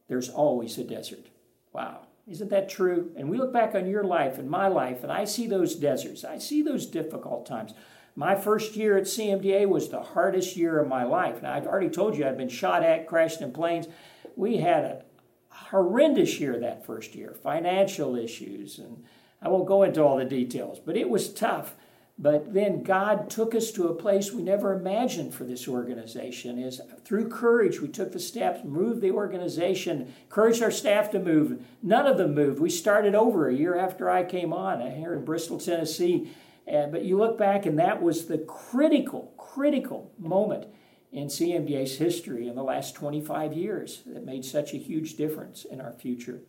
there's 0.07 0.29
always 0.29 0.77
a 0.77 0.83
desert. 0.83 1.27
Wow. 1.73 2.07
Isn't 2.27 2.49
that 2.49 2.69
true? 2.69 3.11
And 3.15 3.29
we 3.29 3.37
look 3.37 3.53
back 3.53 3.73
on 3.73 3.87
your 3.87 4.03
life 4.03 4.37
and 4.37 4.49
my 4.49 4.67
life, 4.67 5.03
and 5.03 5.11
I 5.11 5.23
see 5.25 5.47
those 5.47 5.75
deserts. 5.75 6.25
I 6.25 6.37
see 6.37 6.61
those 6.61 6.85
difficult 6.85 7.45
times. 7.45 7.73
My 8.15 8.35
first 8.35 8.75
year 8.75 8.97
at 8.97 9.03
CMDA 9.03 9.67
was 9.67 9.89
the 9.89 10.01
hardest 10.01 10.57
year 10.57 10.79
of 10.79 10.87
my 10.87 11.03
life. 11.03 11.41
Now, 11.41 11.53
I've 11.53 11.67
already 11.67 11.89
told 11.89 12.17
you 12.17 12.25
I've 12.25 12.37
been 12.37 12.49
shot 12.49 12.83
at, 12.83 13.07
crashed 13.07 13.41
in 13.41 13.51
planes. 13.51 13.87
We 14.35 14.57
had 14.57 14.83
a 14.83 15.03
horrendous 15.49 16.39
year 16.39 16.59
that 16.59 16.85
first 16.85 17.15
year, 17.15 17.33
financial 17.41 18.15
issues, 18.15 18.79
and 18.79 19.03
I 19.41 19.49
won't 19.49 19.67
go 19.67 19.83
into 19.83 20.03
all 20.03 20.17
the 20.17 20.25
details, 20.25 20.79
but 20.79 20.97
it 20.97 21.09
was 21.09 21.31
tough. 21.31 21.75
But 22.19 22.53
then 22.53 22.81
God 22.81 23.29
took 23.29 23.53
us 23.53 23.71
to 23.71 23.87
a 23.87 23.93
place 23.93 24.31
we 24.31 24.41
never 24.41 24.73
imagined 24.73 25.35
for 25.35 25.43
this 25.43 25.67
organization. 25.67 26.57
Is 26.57 26.81
through 27.05 27.29
courage 27.29 27.79
we 27.79 27.89
took 27.89 28.11
the 28.11 28.19
steps, 28.19 28.61
moved 28.63 29.01
the 29.01 29.11
organization, 29.11 30.13
encouraged 30.23 30.63
our 30.63 30.71
staff 30.71 31.11
to 31.11 31.19
move. 31.19 31.63
None 31.83 32.07
of 32.07 32.17
them 32.17 32.33
moved. 32.33 32.59
We 32.59 32.71
started 32.71 33.13
over 33.13 33.47
a 33.47 33.53
year 33.53 33.77
after 33.77 34.09
I 34.09 34.23
came 34.23 34.51
on 34.51 34.81
uh, 34.81 34.89
here 34.89 35.13
in 35.13 35.25
Bristol, 35.25 35.59
Tennessee. 35.59 36.31
Uh, 36.71 36.87
but 36.87 37.05
you 37.05 37.17
look 37.17 37.37
back, 37.37 37.67
and 37.67 37.77
that 37.77 38.01
was 38.01 38.25
the 38.25 38.39
critical, 38.39 39.33
critical 39.37 40.11
moment 40.17 40.65
in 41.11 41.27
CMDA's 41.27 41.97
history 41.97 42.47
in 42.47 42.55
the 42.55 42.63
last 42.63 42.95
25 42.95 43.53
years 43.53 44.01
that 44.07 44.25
made 44.25 44.43
such 44.43 44.73
a 44.73 44.77
huge 44.77 45.15
difference 45.15 45.65
in 45.65 45.79
our 45.79 45.93
future. 45.93 46.41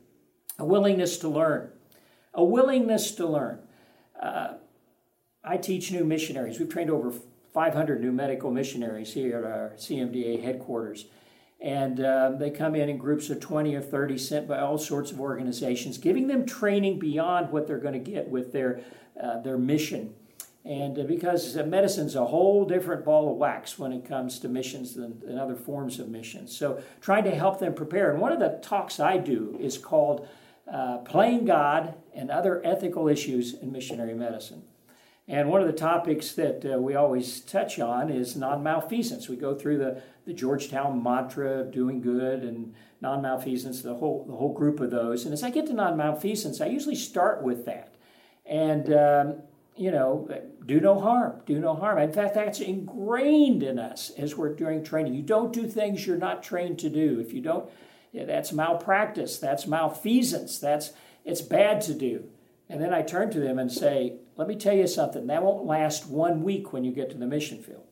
A 0.59 0.65
willingness 0.65 1.19
to 1.19 1.29
learn. 1.29 1.71
A 2.35 2.43
willingness 2.43 3.13
to 3.13 3.27
learn. 3.27 3.61
Uh, 4.21 4.55
I 5.49 5.57
teach 5.57 5.91
new 5.91 6.05
missionaries. 6.05 6.59
We've 6.59 6.69
trained 6.69 6.91
over 6.91 7.11
500 7.55 8.03
new 8.03 8.13
medical 8.13 8.51
missionaries 8.51 9.15
here 9.15 9.39
at 9.39 9.45
our 9.45 9.73
CMDA 9.77 10.43
headquarters. 10.43 11.07
And 11.59 12.01
uh, 12.01 12.33
they 12.39 12.51
come 12.51 12.75
in 12.75 12.91
in 12.91 12.99
groups 12.99 13.31
of 13.31 13.41
20 13.41 13.75
or 13.75 13.81
30 13.81 14.19
sent 14.19 14.47
by 14.47 14.59
all 14.59 14.77
sorts 14.77 15.11
of 15.11 15.21
organizations, 15.21 15.97
giving 15.97 16.27
them 16.27 16.45
training 16.45 16.99
beyond 16.99 17.51
what 17.51 17.67
they're 17.67 17.79
going 17.79 17.95
to 17.95 18.11
get 18.11 18.29
with 18.29 18.53
their, 18.53 18.83
uh, 19.21 19.41
their 19.41 19.57
mission. 19.57 20.15
And 20.67 20.99
uh, 20.99 21.05
because 21.05 21.57
medicine's 21.57 22.15
a 22.15 22.27
whole 22.27 22.67
different 22.67 23.07
ball 23.07 23.33
of 23.33 23.39
wax 23.39 23.79
when 23.79 23.91
it 23.91 24.05
comes 24.05 24.39
to 24.41 24.51
missions 24.51 24.95
than, 24.95 25.19
than 25.21 25.39
other 25.39 25.57
forms 25.57 25.99
of 25.99 26.11
missions. 26.11 26.55
So 26.55 26.83
trying 27.01 27.25
to 27.25 27.35
help 27.35 27.59
them 27.59 27.73
prepare. 27.73 28.13
And 28.13 28.21
one 28.21 28.33
of 28.33 28.39
the 28.39 28.61
talks 28.63 29.01
I 29.01 29.17
do 29.17 29.57
is 29.59 29.79
called 29.79 30.29
uh, 30.71 30.99
Playing 30.99 31.47
God 31.47 31.95
and 32.15 32.31
Other 32.31 32.61
Ethical 32.67 33.09
Issues 33.09 33.55
in 33.55 33.73
Missionary 33.73 34.13
Medicine. 34.13 34.65
And 35.29 35.51
one 35.51 35.61
of 35.61 35.67
the 35.67 35.75
topics 35.75 36.33
that 36.33 36.65
uh, 36.65 36.79
we 36.79 36.95
always 36.95 37.41
touch 37.41 37.79
on 37.79 38.09
is 38.09 38.35
non 38.35 38.63
malfeasance. 38.63 39.29
We 39.29 39.37
go 39.37 39.55
through 39.55 39.77
the, 39.77 40.03
the 40.25 40.33
Georgetown 40.33 41.03
mantra 41.03 41.61
of 41.61 41.71
doing 41.71 42.01
good 42.01 42.43
and 42.43 42.75
non 43.03 43.21
malfeasance, 43.21 43.83
the 43.83 43.95
whole, 43.95 44.25
the 44.27 44.35
whole 44.35 44.55
group 44.55 44.81
of 44.81 44.91
those. 44.91 45.27
And 45.27 45.35
as 45.35 45.43
I 45.43 45.51
get 45.51 45.67
to 45.67 45.75
non 45.75 45.99
malfeasance, 45.99 46.63
I 46.63 46.67
usually 46.67 46.95
start 46.95 47.43
with 47.43 47.67
that. 47.67 47.95
And, 48.47 48.91
um, 48.95 49.43
you 49.77 49.91
know, 49.91 50.29
do 50.65 50.81
no 50.81 50.99
harm, 50.99 51.43
do 51.45 51.59
no 51.59 51.75
harm. 51.75 51.99
In 51.99 52.13
fact, 52.13 52.35
that's 52.35 52.61
ingrained 52.61 53.63
in 53.63 53.79
us 53.79 54.11
as 54.17 54.35
we're 54.35 54.55
doing 54.55 54.83
training. 54.83 55.15
You 55.15 55.23
don't 55.23 55.53
do 55.53 55.69
things 55.69 56.07
you're 56.07 56.17
not 56.17 56.43
trained 56.43 56.79
to 56.81 56.89
do. 56.89 57.21
If 57.21 57.35
you 57.35 57.43
don't, 57.43 57.69
that's 58.15 58.51
malpractice, 58.51 59.39
that's 59.39 59.67
malfeasance, 59.67 60.59
that's 60.59 60.93
it's 61.25 61.43
bad 61.43 61.83
to 61.83 61.95
do. 61.95 62.25
And 62.69 62.83
then 62.83 62.93
I 62.93 63.03
turn 63.03 63.31
to 63.31 63.41
them 63.41 63.59
and 63.59 63.71
say, 63.71 64.17
let 64.39 64.47
me 64.47 64.55
tell 64.55 64.75
you 64.75 64.87
something, 64.87 65.27
that 65.27 65.43
won't 65.43 65.67
last 65.67 66.07
one 66.07 66.45
week 66.45 66.73
when 66.73 66.85
you 66.85 66.93
get 66.93 67.11
to 67.11 67.19
the 67.19 67.27
mission 67.27 67.61
field. 67.61 67.83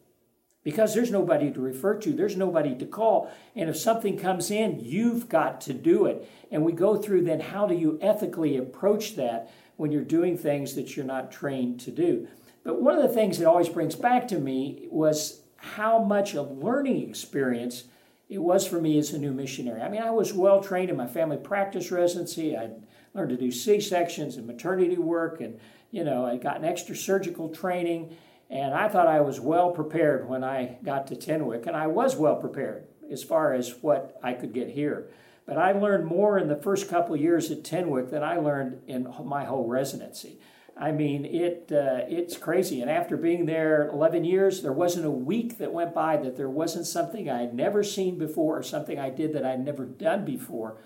Because 0.62 0.94
there's 0.94 1.11
nobody 1.11 1.50
to 1.50 1.61
refer 1.61 1.98
to, 1.98 2.12
there's 2.12 2.37
nobody 2.37 2.74
to 2.76 2.87
call. 2.87 3.30
And 3.54 3.68
if 3.68 3.76
something 3.76 4.16
comes 4.16 4.50
in, 4.50 4.80
you've 4.80 5.28
got 5.28 5.61
to 5.62 5.74
do 5.74 6.06
it. 6.06 6.28
And 6.50 6.64
we 6.64 6.72
go 6.72 6.96
through 6.96 7.22
then 7.22 7.40
how 7.40 7.66
do 7.66 7.74
you 7.74 7.98
ethically 8.00 8.56
approach 8.56 9.16
that 9.16 9.50
when 9.76 9.92
you're 9.92 10.02
doing 10.02 10.38
things 10.38 10.74
that 10.76 10.96
you're 10.96 11.04
not 11.04 11.30
trained 11.30 11.80
to 11.80 11.90
do. 11.90 12.28
But 12.64 12.80
one 12.80 12.96
of 12.96 13.02
the 13.02 13.14
things 13.14 13.38
that 13.38 13.46
always 13.46 13.68
brings 13.68 13.94
back 13.94 14.26
to 14.28 14.38
me 14.38 14.87
was 14.90 15.40
how 15.56 15.98
much 15.98 16.35
a 16.35 16.42
learning 16.42 17.09
experience 17.09 17.85
it 18.28 18.38
was 18.38 18.66
for 18.66 18.80
me 18.80 18.98
as 18.98 19.12
a 19.12 19.18
new 19.18 19.32
missionary. 19.32 19.82
I 19.82 19.88
mean, 19.88 20.02
I 20.02 20.11
was 20.11 20.32
well 20.32 20.61
trained 20.61 20.90
in 20.90 20.96
my 20.96 21.06
family 21.06 21.37
practice 21.37 21.92
residency. 21.92 22.56
I 22.56 22.70
learned 23.14 23.30
to 23.30 23.37
do 23.37 23.52
C 23.52 23.80
sections 23.80 24.37
and 24.37 24.46
maternity 24.46 24.96
work 24.96 25.40
and 25.40 25.59
you 25.96 26.04
know, 26.04 26.26
I 26.26 26.37
got 26.37 26.59
an 26.59 26.66
extra 26.66 26.94
surgical 26.94 27.48
training, 27.48 28.14
and 28.50 28.74
I 28.74 28.87
thought 28.87 29.06
I 29.06 29.22
was 29.22 29.40
well 29.40 29.70
prepared 29.70 30.28
when 30.28 30.44
I 30.44 30.76
got 30.85 31.06
to 31.06 31.16
Tenwek, 31.16 31.66
and 31.66 31.74
I 31.74 31.87
was 31.87 32.16
well 32.16 32.37
prepared 32.37 32.87
as 33.11 33.24
far 33.24 33.54
as 33.54 33.76
what 33.80 34.20
I 34.22 34.35
could 34.35 34.52
get 34.52 34.68
here. 34.68 35.09
But 35.46 35.56
I 35.56 35.72
learned 35.72 36.04
more 36.04 36.38
in 36.38 36.48
the 36.48 36.56
first 36.56 36.90
couple 36.90 37.16
years 37.16 37.50
at 37.50 37.62
Tenwek 37.62 38.11
than 38.11 38.22
I 38.22 38.37
learned 38.37 38.82
in 38.87 39.11
my 39.24 39.46
whole 39.46 39.66
residency. 39.66 40.38
I 40.76 40.92
mean, 40.92 41.24
it 41.24 41.72
uh, 41.72 42.04
it's 42.09 42.37
crazy. 42.37 42.82
And 42.82 42.90
after 42.90 43.16
being 43.16 43.46
there 43.46 43.88
11 43.88 44.26
years, 44.26 44.61
there 44.61 44.74
wasn't 44.74 45.06
a 45.06 45.11
week 45.11 45.56
that 45.56 45.72
went 45.72 45.94
by 45.94 46.18
that 46.18 46.37
there 46.37 46.50
wasn't 46.50 46.87
something 46.87 47.30
I 47.30 47.40
had 47.40 47.54
never 47.54 47.82
seen 47.82 48.18
before 48.18 48.59
or 48.59 48.62
something 48.62 48.98
I 48.98 49.09
did 49.09 49.32
that 49.32 49.46
I'd 49.46 49.64
never 49.64 49.87
done 49.87 50.26
before 50.26 50.76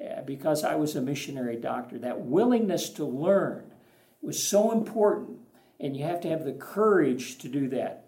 uh, 0.00 0.22
because 0.24 0.62
I 0.62 0.76
was 0.76 0.94
a 0.94 1.00
missionary 1.00 1.56
doctor. 1.56 1.98
That 1.98 2.20
willingness 2.20 2.90
to 2.90 3.04
learn 3.04 3.64
was 4.22 4.42
so 4.42 4.70
important, 4.72 5.38
and 5.78 5.96
you 5.96 6.04
have 6.04 6.20
to 6.20 6.28
have 6.28 6.44
the 6.44 6.52
courage 6.52 7.38
to 7.38 7.48
do 7.48 7.68
that. 7.68 8.04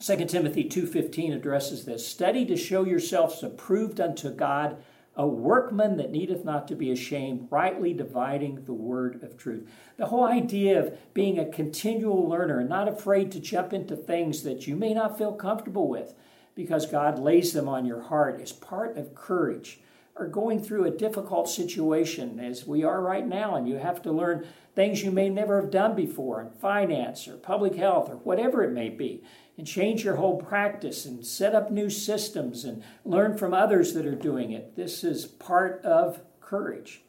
2 0.00 0.28
Timothy 0.28 0.64
2:15 0.64 1.32
addresses 1.32 1.84
this. 1.84 2.06
Study 2.06 2.44
to 2.46 2.56
show 2.56 2.84
yourselves 2.84 3.42
approved 3.42 4.00
unto 4.00 4.30
God 4.30 4.76
a 5.14 5.26
workman 5.26 5.98
that 5.98 6.10
needeth 6.10 6.44
not 6.44 6.66
to 6.68 6.74
be 6.74 6.90
ashamed, 6.90 7.46
rightly 7.50 7.92
dividing 7.92 8.64
the 8.64 8.72
word 8.72 9.22
of 9.22 9.36
truth. 9.36 9.68
The 9.98 10.06
whole 10.06 10.24
idea 10.24 10.80
of 10.80 10.98
being 11.12 11.38
a 11.38 11.44
continual 11.44 12.26
learner 12.28 12.60
and 12.60 12.68
not 12.68 12.88
afraid 12.88 13.30
to 13.32 13.40
jump 13.40 13.72
into 13.72 13.94
things 13.94 14.42
that 14.42 14.66
you 14.66 14.74
may 14.74 14.94
not 14.94 15.18
feel 15.18 15.32
comfortable 15.32 15.86
with 15.86 16.14
because 16.54 16.86
God 16.86 17.18
lays 17.18 17.52
them 17.52 17.68
on 17.68 17.84
your 17.84 18.00
heart 18.00 18.40
is 18.40 18.52
part 18.52 18.96
of 18.96 19.14
courage. 19.14 19.80
Or 20.14 20.26
going 20.26 20.62
through 20.62 20.84
a 20.84 20.90
difficult 20.90 21.48
situation 21.48 22.38
as 22.38 22.66
we 22.66 22.84
are 22.84 23.00
right 23.00 23.26
now, 23.26 23.56
and 23.56 23.66
you 23.66 23.76
have 23.76 24.02
to 24.02 24.12
learn 24.12 24.46
things 24.74 25.02
you 25.02 25.10
may 25.10 25.28
never 25.28 25.60
have 25.60 25.70
done 25.70 25.94
before 25.94 26.40
in 26.40 26.50
finance 26.50 27.26
or 27.26 27.36
public 27.36 27.76
health 27.76 28.10
or 28.10 28.16
whatever 28.16 28.62
it 28.62 28.72
may 28.72 28.88
be 28.88 29.22
and 29.58 29.66
change 29.66 30.04
your 30.04 30.16
whole 30.16 30.40
practice 30.40 31.04
and 31.04 31.24
set 31.26 31.54
up 31.54 31.70
new 31.70 31.90
systems 31.90 32.64
and 32.64 32.82
learn 33.04 33.36
from 33.36 33.52
others 33.52 33.92
that 33.94 34.06
are 34.06 34.14
doing 34.14 34.52
it. 34.52 34.76
This 34.76 35.04
is 35.04 35.26
part 35.26 35.84
of 35.84 36.22
courage. 36.40 37.02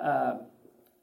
Uh, 0.00 0.38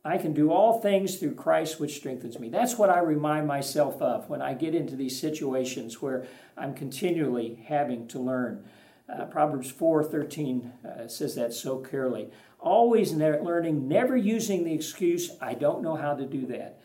I 0.03 0.17
can 0.17 0.33
do 0.33 0.51
all 0.51 0.81
things 0.81 1.17
through 1.17 1.35
Christ 1.35 1.79
which 1.79 1.95
strengthens 1.97 2.39
me. 2.39 2.49
That's 2.49 2.77
what 2.77 2.89
I 2.89 2.99
remind 2.99 3.47
myself 3.47 4.01
of 4.01 4.29
when 4.29 4.41
I 4.41 4.53
get 4.53 4.73
into 4.73 4.95
these 4.95 5.19
situations 5.19 6.01
where 6.01 6.25
I'm 6.57 6.73
continually 6.73 7.63
having 7.67 8.07
to 8.09 8.19
learn. 8.19 8.65
Uh, 9.11 9.25
Proverbs 9.25 9.71
4:13 9.71 10.71
uh, 10.85 11.07
says 11.07 11.35
that 11.35 11.53
so 11.53 11.77
clearly. 11.77 12.29
Always 12.59 13.11
ne- 13.11 13.41
learning, 13.41 13.87
never 13.87 14.15
using 14.15 14.63
the 14.63 14.73
excuse, 14.73 15.31
I 15.41 15.55
don't 15.55 15.81
know 15.81 15.95
how 15.95 16.13
to 16.13 16.25
do 16.25 16.45
that 16.47 16.81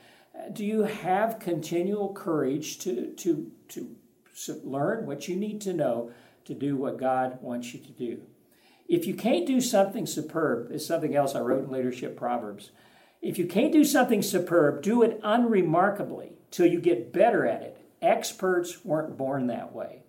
do 0.53 0.65
you 0.65 0.83
have 0.83 1.39
continual 1.39 2.12
courage 2.12 2.79
to, 2.81 3.12
to, 3.15 3.51
to 3.69 3.97
learn 4.65 5.07
what 5.07 5.29
you 5.29 5.37
need 5.37 5.61
to 5.62 5.73
know 5.73 6.11
to 6.45 6.55
do 6.55 6.77
what 6.77 6.99
God 6.99 7.39
wants 7.41 7.75
you 7.75 7.81
to 7.81 7.91
do? 7.91 8.23
If 8.89 9.07
you 9.07 9.15
can't 9.15 9.47
do 9.47 9.61
something 9.61 10.07
superb, 10.07 10.71
is 10.71 10.87
something 10.87 11.17
else 11.17 11.35
I 11.35 11.41
wrote 11.41 11.65
in 11.65 11.71
Leadership 11.71 12.17
Proverbs. 12.17 12.71
If 13.21 13.39
you 13.39 13.47
can't 13.47 13.73
do 13.73 13.85
something 13.85 14.23
superb, 14.23 14.83
do 14.83 15.03
it 15.03 15.21
unremarkably 15.25 16.33
till 16.51 16.67
you 16.67 16.81
get 16.81 17.12
better 17.12 17.47
at 17.47 17.62
it. 17.62 17.79
Experts 18.01 18.85
weren't 18.85 19.17
born 19.17 19.49
that 19.49 19.73
way. 19.73 20.03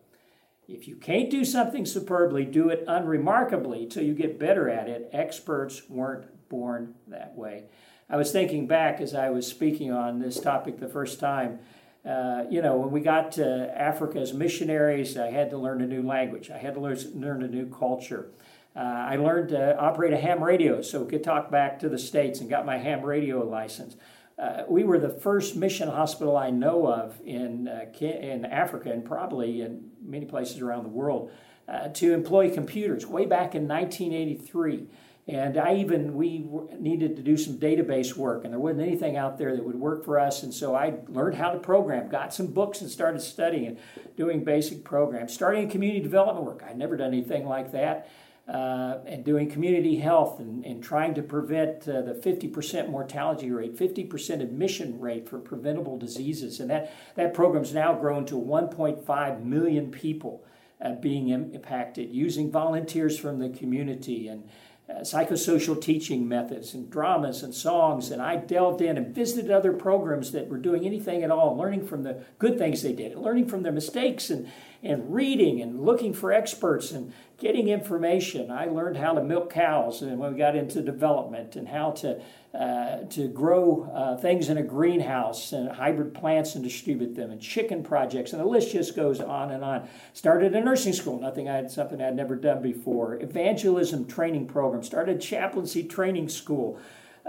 If 0.67 0.86
you 0.86 0.97
can't 0.97 1.30
do 1.30 1.45
something 1.45 1.86
superbly, 1.86 2.43
do 2.43 2.67
it 2.67 2.84
unremarkably 2.88 3.86
till 3.86 4.03
you 4.03 4.13
get 4.13 4.38
better 4.38 4.69
at 4.69 4.89
it. 4.89 5.10
Experts 5.13 5.84
weren't 5.89 6.25
born 6.49 6.95
that 7.08 7.38
way. 7.38 7.65
I 8.10 8.17
was 8.17 8.34
thinking 8.34 8.67
back 8.67 8.99
as 8.99 9.13
I 9.13 9.30
was 9.30 9.47
speaking 9.47 9.91
on 9.91 10.19
this 10.19 10.39
topic 10.39 10.80
the 10.80 10.89
first 10.89 11.21
time. 11.21 11.60
Uh, 12.06 12.43
you 12.49 12.62
know, 12.62 12.77
when 12.77 12.91
we 12.91 12.99
got 12.99 13.32
to 13.34 13.80
Africa 13.80 14.19
as 14.19 14.34
missionaries, 14.34 15.17
I 15.17 15.32
had 15.32 15.49
to 15.51 15.58
learn 15.58 15.82
a 15.82 15.88
new 15.88 16.01
language. 16.01 16.49
I 16.49 16.58
had 16.58 16.73
to 16.73 16.82
learn, 16.82 17.43
a 17.43 17.47
new 17.47 17.67
culture. 17.67 18.30
Uh, 18.75 18.80
I 18.80 19.15
learned 19.15 19.49
to 19.49 19.77
operate 19.77 20.13
a 20.13 20.17
ham 20.17 20.43
radio 20.43 20.82
so 20.82 21.06
could 21.06 21.23
talk 21.23 21.49
back 21.49 21.80
to 21.80 21.89
the 21.89 21.97
States 21.97 22.41
and 22.41 22.49
got 22.49 22.65
my 22.65 22.77
ham 22.77 23.03
radio 23.03 23.45
license. 23.45 23.95
Uh, 24.38 24.63
we 24.67 24.84
were 24.84 24.99
the 24.99 25.10
first 25.10 25.56
mission 25.56 25.89
hospital 25.89 26.38
I 26.38 26.49
know 26.49 26.88
of 26.88 27.19
in, 27.25 27.67
uh, 27.67 27.86
in 27.99 28.45
Africa 28.45 28.91
and 28.91 29.03
probably 29.03 29.62
in 29.62 29.87
many 30.08 30.26
places 30.26 30.60
around 30.62 30.84
the 30.84 30.89
world 30.89 31.32
uh, 31.67 31.89
to 31.89 32.13
employ 32.13 32.50
computers 32.50 33.06
way 33.06 33.26
back 33.26 33.54
in 33.56 33.67
1983. 33.67 34.88
And 35.30 35.58
I 35.58 35.76
even, 35.76 36.15
we 36.15 36.48
needed 36.80 37.17
to 37.17 37.22
do 37.22 37.36
some 37.36 37.58
database 37.58 38.15
work, 38.15 38.46
and 38.46 38.54
there 38.54 38.60
wasn't 38.62 38.84
anything 38.88 39.17
out 39.17 39.38
there 39.38 39.58
that 39.58 39.65
would 39.65 39.76
work 39.76 40.06
for 40.06 40.17
us. 40.17 40.41
And 40.43 40.54
so 40.54 40.74
I 40.74 40.93
learned 41.10 41.36
how 41.36 41.52
to 41.52 41.60
program, 41.60 42.08
got 42.08 42.34
some 42.34 42.48
books, 42.48 42.80
and 42.80 42.89
started 42.89 43.22
studying 43.22 43.67
and 43.67 43.78
doing 44.15 44.46
basic 44.46 44.86
programs. 44.86 45.34
Starting 45.34 45.70
community 45.70 46.02
development 46.02 46.46
work, 46.46 46.63
I'd 46.65 46.78
never 46.78 46.96
done 46.96 47.10
anything 47.10 47.46
like 47.46 47.74
that. 47.74 48.10
Uh, 48.47 48.99
and 49.05 49.25
doing 49.25 49.51
community 49.51 49.97
health 49.97 50.39
and, 50.39 50.63
and 50.63 50.81
trying 50.81 51.13
to 51.13 51.21
prevent 51.21 51.86
uh, 51.86 51.99
the 51.99 52.13
50% 52.13 52.89
mortality 52.89 53.51
rate, 53.51 53.77
50% 53.77 54.41
admission 54.41 55.01
rate 55.01 55.27
for 55.27 55.38
preventable 55.38 55.97
diseases. 55.97 56.62
And 56.62 56.69
that, 56.69 56.93
that 57.15 57.33
program's 57.33 57.73
now 57.73 57.93
grown 57.93 58.25
to 58.27 58.36
1.5 58.36 59.43
million 59.43 59.91
people 59.91 60.45
uh, 60.79 60.93
being 60.93 61.27
impacted 61.27 62.13
using 62.13 62.49
volunteers 62.49 63.19
from 63.19 63.39
the 63.39 63.49
community 63.49 64.29
and 64.29 64.47
uh, 64.89 65.01
psychosocial 65.01 65.79
teaching 65.81 66.27
methods 66.27 66.73
and 66.73 66.89
dramas 66.89 67.43
and 67.43 67.53
songs. 67.53 68.12
And 68.12 68.21
I 68.21 68.38
delved 68.38 68.81
in 68.81 68.95
and 68.95 69.13
visited 69.13 69.51
other 69.51 69.73
programs 69.73 70.31
that 70.31 70.47
were 70.47 70.57
doing 70.57 70.86
anything 70.86 71.23
at 71.23 71.31
all, 71.31 71.57
learning 71.57 71.86
from 71.86 72.03
the 72.03 72.23
good 72.39 72.57
things 72.57 72.83
they 72.83 72.93
did, 72.93 73.17
learning 73.17 73.49
from 73.49 73.63
their 73.63 73.73
mistakes, 73.73 74.29
and, 74.29 74.49
and 74.83 75.13
reading 75.13 75.61
and 75.61 75.79
looking 75.79 76.13
for 76.13 76.31
experts 76.31 76.91
and 76.91 77.13
getting 77.37 77.67
information. 77.67 78.51
I 78.51 78.65
learned 78.65 78.97
how 78.97 79.13
to 79.13 79.23
milk 79.23 79.51
cows 79.51 80.01
and 80.01 80.17
when 80.17 80.33
we 80.33 80.37
got 80.37 80.55
into 80.55 80.81
development 80.81 81.55
and 81.55 81.67
how 81.67 81.91
to 81.91 82.21
uh, 82.57 83.03
to 83.09 83.27
grow 83.27 83.87
uh, 83.93 84.17
things 84.17 84.49
in 84.49 84.57
a 84.57 84.63
greenhouse 84.63 85.51
and 85.51 85.69
hybrid 85.69 86.13
plants 86.13 86.55
and 86.55 86.63
distribute 86.63 87.13
them 87.13 87.29
and 87.29 87.39
chicken 87.39 87.83
projects 87.83 88.31
and 88.31 88.41
the 88.41 88.45
list 88.45 88.71
just 88.71 88.95
goes 88.95 89.19
on 89.19 89.51
and 89.51 89.63
on 89.63 89.87
started 90.13 90.55
a 90.55 90.61
nursing 90.61 90.93
school 90.93 91.19
nothing 91.19 91.47
i 91.47 91.55
had 91.55 91.69
something 91.69 92.01
i'd 92.01 92.15
never 92.15 92.35
done 92.35 92.59
before 92.61 93.21
evangelism 93.21 94.07
training 94.07 94.47
program 94.47 94.81
started 94.81 95.21
chaplaincy 95.21 95.83
training 95.83 96.27
school 96.27 96.79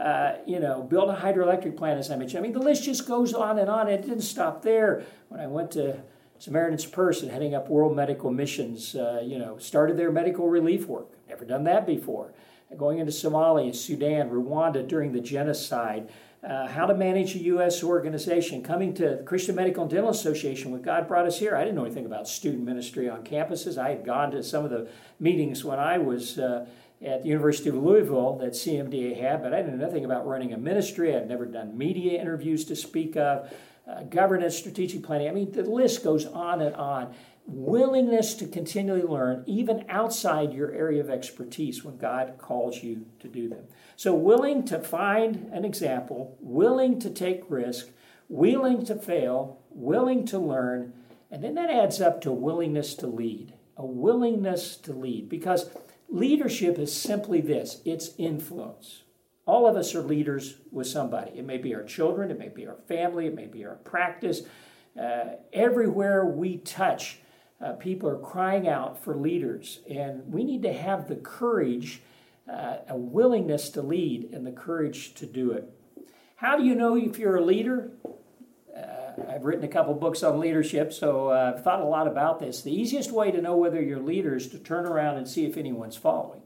uh, 0.01 0.37
you 0.47 0.61
know, 0.61 0.81
build 0.83 1.11
a 1.11 1.17
hydroelectric 1.17 1.77
plant, 1.77 1.99
as 1.99 2.09
I 2.09 2.15
mentioned. 2.15 2.39
I 2.39 2.43
mean, 2.43 2.53
the 2.53 2.61
list 2.61 2.85
just 2.85 3.09
goes 3.09 3.35
on 3.35 3.59
and 3.59 3.69
on. 3.69 3.89
It 3.89 4.03
didn't 4.03 4.21
stop 4.21 4.63
there. 4.63 5.03
When 5.29 5.41
I 5.41 5.49
went 5.49 5.73
to 5.73 6.01
Samaritan's 6.39 6.87
Purse 6.87 7.23
and 7.23 7.31
heading 7.31 7.55
up 7.55 7.69
World 7.69 7.97
Medical 7.97 8.31
Missions, 8.31 8.95
uh, 8.95 9.23
you 9.25 9.39
know, 9.39 9.59
started 9.59 9.97
their 9.97 10.13
medical 10.13 10.49
relief 10.49 10.87
work. 10.87 11.09
Never 11.29 11.45
done 11.45 11.65
that 11.65 11.87
before 11.87 12.33
going 12.77 12.99
into 12.99 13.13
Somalia, 13.13 13.75
Sudan, 13.75 14.29
Rwanda 14.31 14.87
during 14.87 15.13
the 15.13 15.21
genocide, 15.21 16.11
uh, 16.45 16.69
how 16.69 16.87
to 16.87 16.95
manage 16.95 17.35
a 17.35 17.39
U.S. 17.39 17.83
organization, 17.83 18.63
coming 18.63 18.95
to 18.95 19.17
the 19.17 19.23
Christian 19.25 19.55
Medical 19.55 19.85
and 19.85 19.91
Dental 19.91 20.11
Association 20.11 20.71
when 20.71 20.83
God 20.83 21.09
brought 21.09 21.27
us 21.27 21.39
here. 21.39 21.57
I 21.57 21.61
didn't 21.61 21.77
know 21.77 21.85
anything 21.85 22.07
about 22.07 22.29
student 22.29 22.65
ministry 22.65 23.09
on 23.09 23.25
campuses. 23.25 23.79
I 23.79 23.91
had 23.91 24.05
gone 24.05 24.31
to 24.33 24.43
some 24.43 24.65
of 24.65 24.71
the 24.71 24.89
meetings 25.19 25.65
when 25.65 25.79
I 25.79 25.99
was 25.99 26.39
uh, 26.39 26.67
at 27.05 27.23
the 27.23 27.29
University 27.29 27.71
of 27.71 27.77
Louisville 27.77 28.37
that 28.39 28.53
CMDA 28.53 29.21
had, 29.21 29.43
but 29.43 29.53
I 29.53 29.63
didn't 29.63 29.79
know 29.79 29.87
nothing 29.87 30.05
about 30.05 30.27
running 30.27 30.53
a 30.53 30.59
ministry. 30.59 31.17
I'd 31.17 31.29
never 31.29 31.47
done 31.47 31.77
media 31.77 32.21
interviews 32.21 32.65
to 32.67 32.77
speak 32.77 33.17
of, 33.17 33.53
uh, 33.89 34.03
governance, 34.05 34.57
strategic 34.57 35.03
planning. 35.03 35.29
I 35.29 35.33
mean, 35.33 35.53
the 35.53 35.63
list 35.63 36.05
goes 36.05 36.27
on 36.27 36.61
and 36.61 36.75
on 36.75 37.15
willingness 37.47 38.35
to 38.35 38.47
continually 38.47 39.03
learn, 39.03 39.43
even 39.47 39.85
outside 39.89 40.53
your 40.53 40.71
area 40.73 41.01
of 41.01 41.09
expertise 41.09 41.83
when 41.83 41.97
God 41.97 42.35
calls 42.37 42.83
you 42.83 43.07
to 43.21 43.29
do 43.29 43.49
them. 43.49 43.65
So, 43.97 44.15
willing 44.15 44.65
to 44.67 44.79
find 44.79 45.49
an 45.53 45.65
example, 45.65 46.37
willing 46.41 47.01
to 47.01 47.11
take 47.11 47.43
risk, 47.49 47.89
willing 48.29 48.85
to 48.85 48.95
fail, 48.95 49.61
willing 49.71 50.27
to 50.27 50.39
learn, 50.39 50.93
and 51.31 51.43
then 51.43 51.55
that 51.55 51.71
adds 51.71 52.01
up 52.01 52.21
to 52.23 52.33
willingness 52.33 52.95
to 52.97 53.07
lead. 53.07 53.55
A 53.77 53.87
willingness 53.87 54.77
to 54.79 54.93
lead. 54.93 55.29
Because 55.29 55.71
leadership 56.09 56.79
is 56.79 56.93
simply 56.93 57.41
this 57.41 57.81
it's 57.85 58.11
influence. 58.19 59.03
All 59.49 59.67
of 59.67 59.77
us 59.77 59.95
are 59.95 60.03
leaders 60.03 60.57
with 60.71 60.87
somebody. 60.87 61.39
It 61.39 61.47
may 61.47 61.57
be 61.57 61.75
our 61.75 61.83
children, 61.83 62.31
it 62.31 62.39
may 62.39 62.51
be 62.51 62.67
our 62.67 62.77
family, 62.87 63.29
it 63.29 63.35
may 63.35 63.47
be 63.47 63.65
our 63.65 63.77
practice. 63.77 64.43
Uh, 65.01 65.37
everywhere 65.55 66.27
we 66.27 66.59
touch, 66.59 67.21
uh, 67.65 67.73
people 67.73 68.11
are 68.11 68.19
crying 68.19 68.69
out 68.69 69.03
for 69.03 69.17
leaders, 69.17 69.81
and 69.89 70.31
we 70.31 70.45
need 70.45 70.63
to 70.65 70.73
have 70.75 71.09
the 71.09 71.17
courage, 71.17 72.03
uh, 72.47 72.77
a 72.91 72.97
willingness 72.97 73.71
to 73.71 73.81
lead, 73.81 74.29
and 74.35 74.47
the 74.47 74.53
courage 74.53 75.15
to 75.15 75.25
do 75.25 75.53
it. 75.53 75.73
How 76.37 76.59
do 76.59 76.63
you 76.63 76.75
know 76.75 76.95
if 76.95 77.19
you're 77.19 77.37
a 77.37 77.45
leader? 77.45 77.93
Uh, 78.77 79.31
I've 79.31 79.47
written 79.47 79.65
a 79.65 79.69
couple 79.69 79.95
books 79.95 80.23
on 80.23 80.39
leadership, 80.39 80.93
so 80.93 81.31
uh, 81.31 81.55
I've 81.57 81.65
thought 81.65 81.81
a 81.81 81.87
lot 81.87 82.07
about 82.07 82.39
this. 82.39 82.61
The 82.61 82.79
easiest 82.79 83.13
way 83.13 83.31
to 83.31 83.41
know 83.41 83.57
whether 83.57 83.81
you're 83.81 84.01
a 84.01 84.03
leader 84.03 84.37
is 84.37 84.49
to 84.49 84.59
turn 84.59 84.85
around 84.85 85.17
and 85.17 85.27
see 85.27 85.47
if 85.47 85.57
anyone's 85.57 85.97
following 85.97 86.43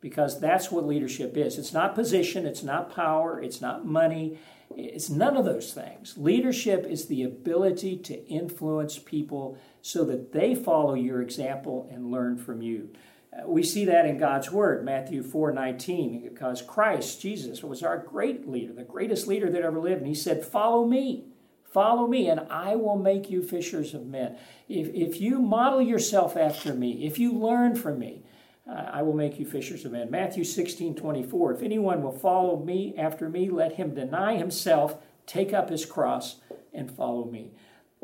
because 0.00 0.40
that's 0.40 0.70
what 0.70 0.86
leadership 0.86 1.36
is. 1.36 1.58
It's 1.58 1.72
not 1.72 1.94
position, 1.94 2.46
it's 2.46 2.62
not 2.62 2.94
power, 2.94 3.40
it's 3.40 3.60
not 3.60 3.84
money, 3.84 4.38
it's 4.76 5.10
none 5.10 5.36
of 5.36 5.44
those 5.44 5.72
things. 5.72 6.14
Leadership 6.16 6.86
is 6.86 7.06
the 7.06 7.22
ability 7.22 7.96
to 7.98 8.24
influence 8.26 8.98
people 8.98 9.58
so 9.82 10.04
that 10.04 10.32
they 10.32 10.54
follow 10.54 10.94
your 10.94 11.22
example 11.22 11.88
and 11.90 12.12
learn 12.12 12.36
from 12.36 12.62
you. 12.62 12.90
Uh, 13.32 13.46
we 13.46 13.62
see 13.62 13.84
that 13.86 14.06
in 14.06 14.18
God's 14.18 14.50
Word, 14.50 14.84
Matthew 14.84 15.22
4 15.22 15.52
19, 15.52 16.22
because 16.22 16.62
Christ, 16.62 17.20
Jesus, 17.20 17.62
was 17.62 17.82
our 17.82 17.98
great 17.98 18.48
leader, 18.48 18.72
the 18.72 18.84
greatest 18.84 19.26
leader 19.26 19.50
that 19.50 19.62
ever 19.62 19.80
lived. 19.80 19.98
And 19.98 20.08
he 20.08 20.14
said, 20.14 20.44
Follow 20.44 20.86
me. 20.86 21.24
Follow 21.64 22.06
me, 22.06 22.28
and 22.28 22.40
I 22.50 22.76
will 22.76 22.96
make 22.96 23.28
you 23.28 23.42
fishers 23.42 23.92
of 23.92 24.06
men. 24.06 24.38
If, 24.70 24.88
if 24.94 25.20
you 25.20 25.38
model 25.38 25.82
yourself 25.82 26.34
after 26.34 26.72
me, 26.72 27.04
if 27.04 27.18
you 27.18 27.30
learn 27.30 27.76
from 27.76 27.98
me, 27.98 28.22
I 28.68 29.02
will 29.02 29.14
make 29.14 29.38
you 29.38 29.46
fishers 29.46 29.84
of 29.84 29.92
men. 29.92 30.10
Matthew 30.10 30.44
16 30.44 30.94
24. 30.94 31.54
If 31.54 31.62
anyone 31.62 32.02
will 32.02 32.12
follow 32.12 32.62
me 32.62 32.94
after 32.98 33.28
me, 33.28 33.48
let 33.48 33.76
him 33.76 33.94
deny 33.94 34.36
himself, 34.36 34.96
take 35.26 35.54
up 35.54 35.70
his 35.70 35.86
cross, 35.86 36.36
and 36.74 36.90
follow 36.90 37.24
me. 37.24 37.52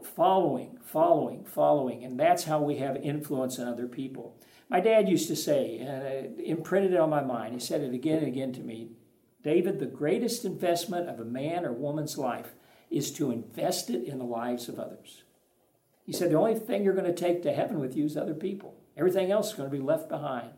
Following, 0.02 0.78
following, 0.82 1.44
following. 1.44 2.02
And 2.02 2.18
that's 2.18 2.44
how 2.44 2.60
we 2.60 2.76
have 2.76 2.96
influence 2.96 3.58
on 3.58 3.68
other 3.68 3.86
people. 3.86 4.36
My 4.68 4.80
dad 4.80 5.08
used 5.08 5.28
to 5.28 5.36
say, 5.36 5.80
uh, 5.80 6.42
imprinted 6.42 6.94
it 6.94 7.00
on 7.00 7.10
my 7.10 7.22
mind, 7.22 7.54
he 7.54 7.60
said 7.60 7.82
it 7.82 7.92
again 7.92 8.18
and 8.18 8.26
again 8.26 8.52
to 8.54 8.60
me 8.60 8.88
David, 9.44 9.78
the 9.78 9.86
greatest 9.86 10.46
investment 10.46 11.08
of 11.08 11.20
a 11.20 11.24
man 11.24 11.66
or 11.66 11.72
woman's 11.72 12.16
life 12.16 12.54
is 12.90 13.12
to 13.12 13.30
invest 13.30 13.90
it 13.90 14.04
in 14.04 14.18
the 14.18 14.24
lives 14.24 14.68
of 14.68 14.78
others. 14.78 15.22
He 16.04 16.12
said, 16.12 16.30
The 16.30 16.36
only 16.36 16.58
thing 16.58 16.82
you're 16.82 16.94
going 16.94 17.04
to 17.04 17.12
take 17.12 17.42
to 17.42 17.52
heaven 17.52 17.78
with 17.78 17.94
you 17.94 18.06
is 18.06 18.16
other 18.16 18.34
people. 18.34 18.74
Everything 18.96 19.30
else 19.30 19.50
is 19.50 19.54
going 19.54 19.70
to 19.70 19.76
be 19.76 19.82
left 19.82 20.08
behind. 20.08 20.50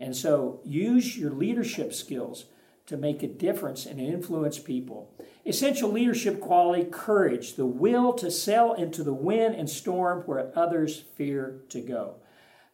And 0.00 0.16
so 0.16 0.60
use 0.64 1.16
your 1.16 1.30
leadership 1.30 1.92
skills 1.92 2.46
to 2.86 2.96
make 2.96 3.22
a 3.22 3.28
difference 3.28 3.86
and 3.86 4.00
influence 4.00 4.58
people. 4.58 5.14
Essential 5.46 5.90
leadership 5.90 6.40
quality 6.40 6.84
courage, 6.84 7.54
the 7.54 7.66
will 7.66 8.12
to 8.14 8.30
sail 8.30 8.74
into 8.74 9.02
the 9.02 9.14
wind 9.14 9.54
and 9.54 9.68
storm 9.68 10.22
where 10.26 10.52
others 10.56 11.04
fear 11.16 11.62
to 11.70 11.80
go. 11.80 12.16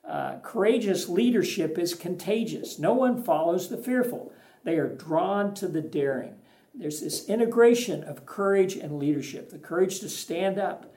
Uh, 0.05 0.39
courageous 0.43 1.09
leadership 1.09 1.79
is 1.79 1.95
contagious. 1.95 2.79
No 2.79 2.95
one 2.95 3.23
follows 3.23 3.69
the 3.69 3.77
fearful, 3.77 4.33
they 4.65 4.77
are 4.77 4.89
drawn 4.89 5.55
to 5.55 5.69
the 5.69 5.81
daring. 5.81 6.35
There's 6.75 7.01
this 7.01 7.29
integration 7.29 8.05
of 8.05 8.27
courage 8.27 8.77
and 8.77 8.99
leadership 8.99 9.51
the 9.51 9.59
courage 9.59 10.01
to 10.01 10.09
stand 10.09 10.59
up 10.59 10.90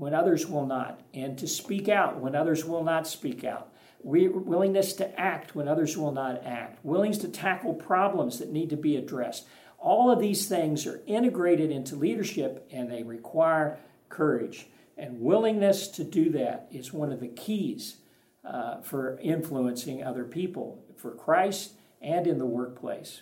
when 0.00 0.14
others 0.14 0.46
will 0.46 0.64
not, 0.64 1.02
and 1.12 1.36
to 1.36 1.46
speak 1.46 1.86
out 1.86 2.18
when 2.18 2.34
others 2.34 2.64
will 2.64 2.82
not 2.82 3.06
speak 3.06 3.44
out. 3.44 3.70
We, 4.02 4.28
willingness 4.28 4.94
to 4.94 5.20
act 5.20 5.54
when 5.54 5.68
others 5.68 5.94
will 5.94 6.10
not 6.10 6.42
act, 6.42 6.82
willingness 6.82 7.18
to 7.18 7.28
tackle 7.28 7.74
problems 7.74 8.38
that 8.38 8.50
need 8.50 8.70
to 8.70 8.78
be 8.78 8.96
addressed. 8.96 9.46
All 9.78 10.10
of 10.10 10.18
these 10.18 10.48
things 10.48 10.86
are 10.86 11.02
integrated 11.06 11.70
into 11.70 11.96
leadership 11.96 12.66
and 12.72 12.90
they 12.90 13.02
require 13.02 13.78
courage. 14.08 14.68
And 14.96 15.20
willingness 15.20 15.88
to 15.88 16.02
do 16.02 16.30
that 16.30 16.68
is 16.70 16.94
one 16.94 17.12
of 17.12 17.20
the 17.20 17.28
keys 17.28 17.98
uh, 18.42 18.80
for 18.80 19.18
influencing 19.20 20.02
other 20.02 20.24
people 20.24 20.82
for 20.96 21.10
Christ 21.10 21.74
and 22.00 22.26
in 22.26 22.38
the 22.38 22.46
workplace. 22.46 23.20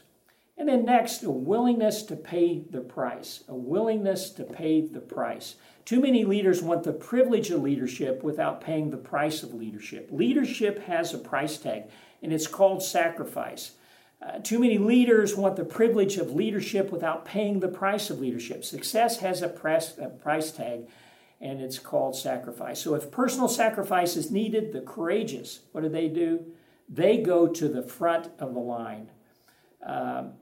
And 0.58 0.68
then 0.68 0.84
next, 0.84 1.22
a 1.22 1.30
willingness 1.30 2.02
to 2.02 2.16
pay 2.16 2.64
the 2.68 2.80
price. 2.80 3.44
A 3.48 3.54
willingness 3.54 4.30
to 4.30 4.44
pay 4.44 4.80
the 4.80 5.00
price. 5.00 5.54
Too 5.84 6.00
many 6.00 6.24
leaders 6.24 6.62
want 6.62 6.82
the 6.82 6.92
privilege 6.92 7.50
of 7.50 7.62
leadership 7.62 8.24
without 8.24 8.60
paying 8.60 8.90
the 8.90 8.96
price 8.96 9.44
of 9.44 9.54
leadership. 9.54 10.08
Leadership 10.10 10.84
has 10.86 11.14
a 11.14 11.18
price 11.18 11.58
tag, 11.58 11.84
and 12.22 12.32
it's 12.32 12.48
called 12.48 12.82
sacrifice. 12.82 13.72
Uh, 14.20 14.40
too 14.40 14.58
many 14.58 14.78
leaders 14.78 15.36
want 15.36 15.54
the 15.54 15.64
privilege 15.64 16.16
of 16.16 16.34
leadership 16.34 16.90
without 16.90 17.24
paying 17.24 17.60
the 17.60 17.68
price 17.68 18.10
of 18.10 18.18
leadership. 18.18 18.64
Success 18.64 19.20
has 19.20 19.42
a 19.42 19.48
price, 19.48 19.96
a 19.96 20.08
price 20.08 20.50
tag, 20.50 20.88
and 21.40 21.60
it's 21.60 21.78
called 21.78 22.16
sacrifice. 22.16 22.80
So, 22.80 22.94
if 22.94 23.12
personal 23.12 23.48
sacrifice 23.48 24.16
is 24.16 24.28
needed, 24.28 24.72
the 24.72 24.80
courageous, 24.80 25.60
what 25.70 25.82
do 25.82 25.88
they 25.88 26.08
do? 26.08 26.44
They 26.88 27.18
go 27.18 27.46
to 27.46 27.68
the 27.68 27.82
front 27.82 28.28
of 28.40 28.54
the 28.54 28.60
line. 28.60 29.10
Um, 29.86 30.32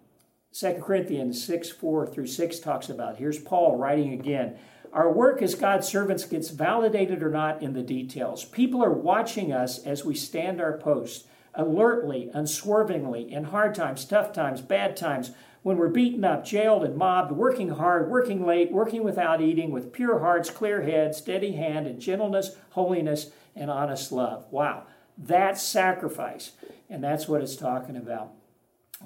2 0.58 0.80
Corinthians 0.82 1.44
6 1.44 1.68
4 1.68 2.06
through 2.06 2.26
6 2.26 2.58
talks 2.60 2.88
about. 2.88 3.18
Here's 3.18 3.38
Paul 3.38 3.76
writing 3.76 4.14
again. 4.14 4.56
Our 4.90 5.12
work 5.12 5.42
as 5.42 5.54
God's 5.54 5.86
servants 5.86 6.24
gets 6.24 6.48
validated 6.48 7.22
or 7.22 7.28
not 7.28 7.62
in 7.62 7.74
the 7.74 7.82
details. 7.82 8.46
People 8.46 8.82
are 8.82 8.90
watching 8.90 9.52
us 9.52 9.84
as 9.84 10.06
we 10.06 10.14
stand 10.14 10.58
our 10.58 10.78
post, 10.78 11.26
alertly, 11.54 12.30
unswervingly, 12.32 13.30
in 13.30 13.44
hard 13.44 13.74
times, 13.74 14.06
tough 14.06 14.32
times, 14.32 14.62
bad 14.62 14.96
times, 14.96 15.32
when 15.62 15.76
we're 15.76 15.88
beaten 15.88 16.24
up, 16.24 16.42
jailed, 16.42 16.84
and 16.84 16.96
mobbed, 16.96 17.32
working 17.32 17.70
hard, 17.70 18.08
working 18.08 18.46
late, 18.46 18.72
working 18.72 19.04
without 19.04 19.42
eating, 19.42 19.72
with 19.72 19.92
pure 19.92 20.20
hearts, 20.20 20.48
clear 20.48 20.80
heads, 20.80 21.18
steady 21.18 21.52
hand, 21.52 21.86
and 21.86 22.00
gentleness, 22.00 22.56
holiness, 22.70 23.30
and 23.54 23.70
honest 23.70 24.10
love. 24.10 24.46
Wow, 24.50 24.84
that's 25.18 25.60
sacrifice. 25.60 26.52
And 26.88 27.04
that's 27.04 27.28
what 27.28 27.42
it's 27.42 27.56
talking 27.56 27.96
about 27.96 28.35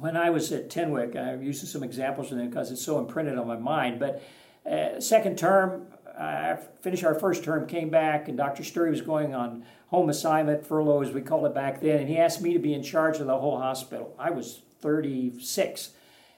when 0.01 0.17
I 0.17 0.31
was 0.31 0.51
at 0.51 0.71
Tenwek, 0.71 1.15
I'm 1.15 1.43
using 1.43 1.69
some 1.69 1.83
examples 1.83 2.29
from 2.29 2.39
them 2.39 2.49
because 2.49 2.73
it's 2.73 2.83
so 2.83 2.99
imprinted 2.99 3.39
on 3.39 3.47
my 3.47 3.57
mind. 3.57 4.01
But 4.01 4.23
uh, 4.71 4.99
second 5.01 5.39
term, 5.39 5.87
I 6.19 6.57
finished 6.81 7.05
our 7.05 7.15
first 7.15 7.45
term, 7.45 7.67
came 7.67 7.91
back, 7.91 8.29
and 8.29 8.37
Dr. 8.37 8.63
Steury 8.63 8.91
was 8.91 9.03
going 9.03 9.35
on 9.35 9.65
home 9.89 10.09
assignment, 10.09 10.67
furlough 10.67 11.03
as 11.03 11.13
we 11.13 11.21
called 11.21 11.47
it 11.47 11.55
back 11.55 11.81
then, 11.81 12.01
and 12.01 12.09
he 12.09 12.19
asked 12.19 12.41
me 12.41 12.53
to 12.55 12.59
be 12.59 12.73
in 12.73 12.83
charge 12.83 13.19
of 13.19 13.27
the 13.27 13.39
whole 13.39 13.59
hospital. 13.59 14.15
I 14.19 14.31
was 14.31 14.63
36. 14.81 15.91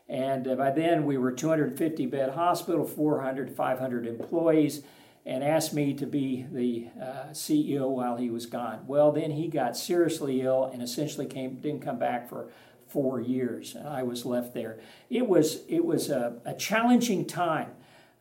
And 0.09 0.49
uh, 0.49 0.57
by 0.57 0.71
then, 0.71 1.07
we 1.07 1.17
were 1.17 1.33
250 1.33 2.07
bed 2.07 2.31
hospital, 2.31 2.85
400, 2.85 3.55
500 3.55 4.07
employees, 4.07 4.83
and 5.25 5.45
asked 5.45 5.73
me 5.73 5.95
to 5.95 6.07
be 6.07 6.47
the 6.51 6.89
uh, 7.01 7.31
CEO 7.31 7.89
while 7.89 8.17
he 8.17 8.29
was 8.29 8.47
gone. 8.47 8.85
Well, 8.87 9.13
then 9.13 9.31
he 9.31 9.47
got 9.47 9.77
seriously 9.77 10.43
ill 10.43 10.65
and 10.73 10.83
essentially 10.83 11.27
came 11.27 11.57
didn't 11.61 11.83
come 11.83 11.99
back 11.99 12.29
for 12.29 12.49
four 12.93 13.21
years. 13.21 13.77
I 13.85 14.03
was 14.03 14.27
left 14.27 14.55
there. 14.55 14.79
It 15.09 15.27
was 15.27 15.63
it 15.69 15.85
was 15.85 16.11
a, 16.11 16.39
a 16.45 16.55
challenging 16.55 17.27
time, 17.27 17.71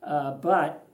uh, 0.01 0.31
but 0.36 0.86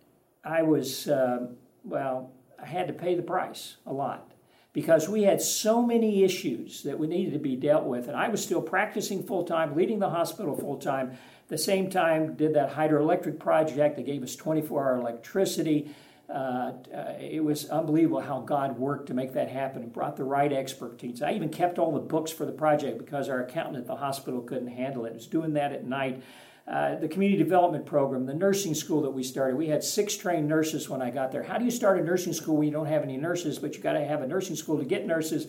I 0.44 0.64
was 0.64 1.08
uh, 1.08 1.48
well. 1.84 2.32
I 2.60 2.66
had 2.66 2.88
to 2.88 2.94
pay 2.94 3.14
the 3.14 3.22
price 3.22 3.76
a 3.86 3.94
lot 3.94 4.32
because 4.74 5.08
we 5.08 5.24
had 5.24 5.40
so 5.42 5.82
many 5.82 6.24
issues 6.24 6.82
that 6.84 6.98
we 6.98 7.06
needed 7.06 7.34
to 7.34 7.40
be 7.40 7.56
dealt 7.56 7.86
with, 7.86 8.08
and 8.08 8.18
I 8.18 8.30
was 8.30 8.44
still 8.44 8.62
practicing 8.62 9.24
full 9.24 9.44
time, 9.44 9.76
leading 9.76 10.00
the 10.00 10.10
hospital 10.10 10.56
full 10.56 10.78
time. 10.78 11.18
The 11.50 11.58
same 11.58 11.90
time, 11.90 12.34
did 12.34 12.56
that 12.56 12.74
hydroelectric 12.74 13.40
project 13.40 13.96
that 13.96 14.06
gave 14.06 14.24
us 14.24 14.36
24 14.36 14.84
hour 14.84 14.98
electricity. 14.98 15.96
Uh, 16.30 16.74
uh, 16.94 17.14
it 17.20 17.42
was 17.42 17.70
unbelievable 17.70 18.20
how 18.20 18.42
God 18.42 18.78
worked 18.78 19.08
to 19.08 19.14
make 19.14 19.34
that 19.34 19.50
happen 19.50 19.82
and 19.82 19.94
brought 19.94 20.18
the 20.18 20.26
right 20.26 20.52
expertise. 20.52 21.22
I 21.22 21.32
even 21.32 21.50
kept 21.50 21.80
all 21.80 21.94
the 21.94 22.02
books 22.02 22.32
for 22.32 22.46
the 22.46 22.52
project 22.52 22.98
because 22.98 23.30
our 23.30 23.44
accountant 23.44 23.78
at 23.78 23.88
the 23.88 23.96
hospital 23.96 24.42
couldn't 24.42 24.68
handle 24.68 25.06
it. 25.06 25.10
It 25.10 25.16
was 25.16 25.28
doing 25.28 25.54
that 25.54 25.72
at 25.72 25.86
night. 25.86 26.22
Uh, 26.68 26.96
the 26.96 27.08
community 27.08 27.42
development 27.42 27.86
program, 27.86 28.26
the 28.26 28.34
nursing 28.34 28.76
school 28.76 29.02
that 29.02 29.10
we 29.10 29.24
started. 29.24 29.56
We 29.56 29.70
had 29.70 29.82
six 29.86 30.18
trained 30.18 30.50
nurses 30.50 30.90
when 30.90 31.02
I 31.02 31.12
got 31.12 31.32
there. 31.32 31.44
How 31.44 31.58
do 31.58 31.64
you 31.64 31.72
start 31.72 31.98
a 31.98 32.04
nursing 32.04 32.34
school 32.34 32.58
when 32.58 32.68
you 32.68 32.74
don't 32.74 32.88
have 32.88 33.04
any 33.04 33.16
nurses, 33.16 33.58
but 33.58 33.76
you 33.76 33.82
got 33.82 33.94
to 33.94 34.04
have 34.04 34.22
a 34.22 34.28
nursing 34.28 34.58
school 34.58 34.78
to 34.78 34.84
get 34.84 35.08
nurses? 35.08 35.48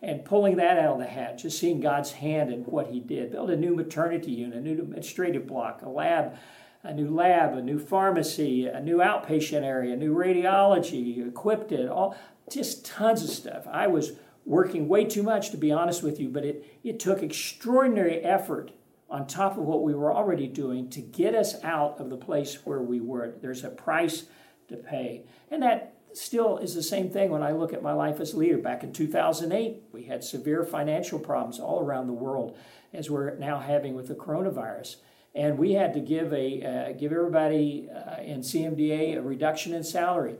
And 0.00 0.24
pulling 0.24 0.56
that 0.56 0.78
out 0.78 0.92
of 0.92 0.98
the 1.00 1.06
hat, 1.06 1.38
just 1.38 1.58
seeing 1.58 1.80
God's 1.80 2.12
hand 2.12 2.52
in 2.52 2.60
what 2.60 2.86
He 2.86 3.00
did. 3.00 3.32
Build 3.32 3.50
a 3.50 3.56
new 3.56 3.74
maternity 3.74 4.30
unit, 4.30 4.58
a 4.58 4.60
new 4.60 4.80
administrative 4.80 5.48
block, 5.48 5.82
a 5.82 5.88
lab 5.88 6.38
a 6.82 6.94
new 6.94 7.10
lab, 7.10 7.54
a 7.54 7.62
new 7.62 7.78
pharmacy, 7.78 8.66
a 8.66 8.80
new 8.80 8.98
outpatient 8.98 9.62
area, 9.62 9.96
new 9.96 10.14
radiology, 10.14 11.26
equipped 11.26 11.72
it, 11.72 11.88
all 11.88 12.16
just 12.50 12.84
tons 12.84 13.22
of 13.22 13.30
stuff. 13.30 13.66
I 13.70 13.86
was 13.86 14.12
working 14.46 14.88
way 14.88 15.04
too 15.04 15.22
much 15.22 15.50
to 15.50 15.56
be 15.56 15.70
honest 15.70 16.02
with 16.02 16.18
you, 16.18 16.28
but 16.28 16.44
it, 16.44 16.64
it 16.82 16.98
took 16.98 17.22
extraordinary 17.22 18.20
effort 18.24 18.72
on 19.10 19.26
top 19.26 19.58
of 19.58 19.64
what 19.64 19.82
we 19.82 19.94
were 19.94 20.14
already 20.14 20.46
doing 20.46 20.88
to 20.88 21.00
get 21.00 21.34
us 21.34 21.62
out 21.64 22.00
of 22.00 22.10
the 22.10 22.16
place 22.16 22.64
where 22.64 22.80
we 22.80 23.00
were. 23.00 23.34
There's 23.42 23.64
a 23.64 23.70
price 23.70 24.26
to 24.68 24.76
pay. 24.76 25.24
And 25.50 25.62
that 25.62 25.94
still 26.12 26.58
is 26.58 26.74
the 26.74 26.82
same 26.82 27.10
thing 27.10 27.30
when 27.30 27.42
I 27.42 27.52
look 27.52 27.72
at 27.72 27.82
my 27.82 27.92
life 27.92 28.20
as 28.20 28.32
a 28.32 28.36
leader. 28.36 28.58
Back 28.58 28.82
in 28.82 28.92
2008, 28.92 29.82
we 29.92 30.04
had 30.04 30.24
severe 30.24 30.64
financial 30.64 31.18
problems 31.18 31.58
all 31.58 31.80
around 31.80 32.06
the 32.06 32.12
world, 32.12 32.56
as 32.92 33.10
we're 33.10 33.36
now 33.36 33.58
having 33.58 33.94
with 33.94 34.08
the 34.08 34.14
coronavirus 34.14 34.96
and 35.34 35.58
we 35.58 35.72
had 35.72 35.94
to 35.94 36.00
give 36.00 36.32
a 36.32 36.62
uh, 36.62 36.92
give 36.98 37.12
everybody 37.12 37.88
uh, 37.90 38.20
in 38.22 38.40
CMDA 38.40 39.16
a 39.16 39.22
reduction 39.22 39.74
in 39.74 39.84
salary. 39.84 40.36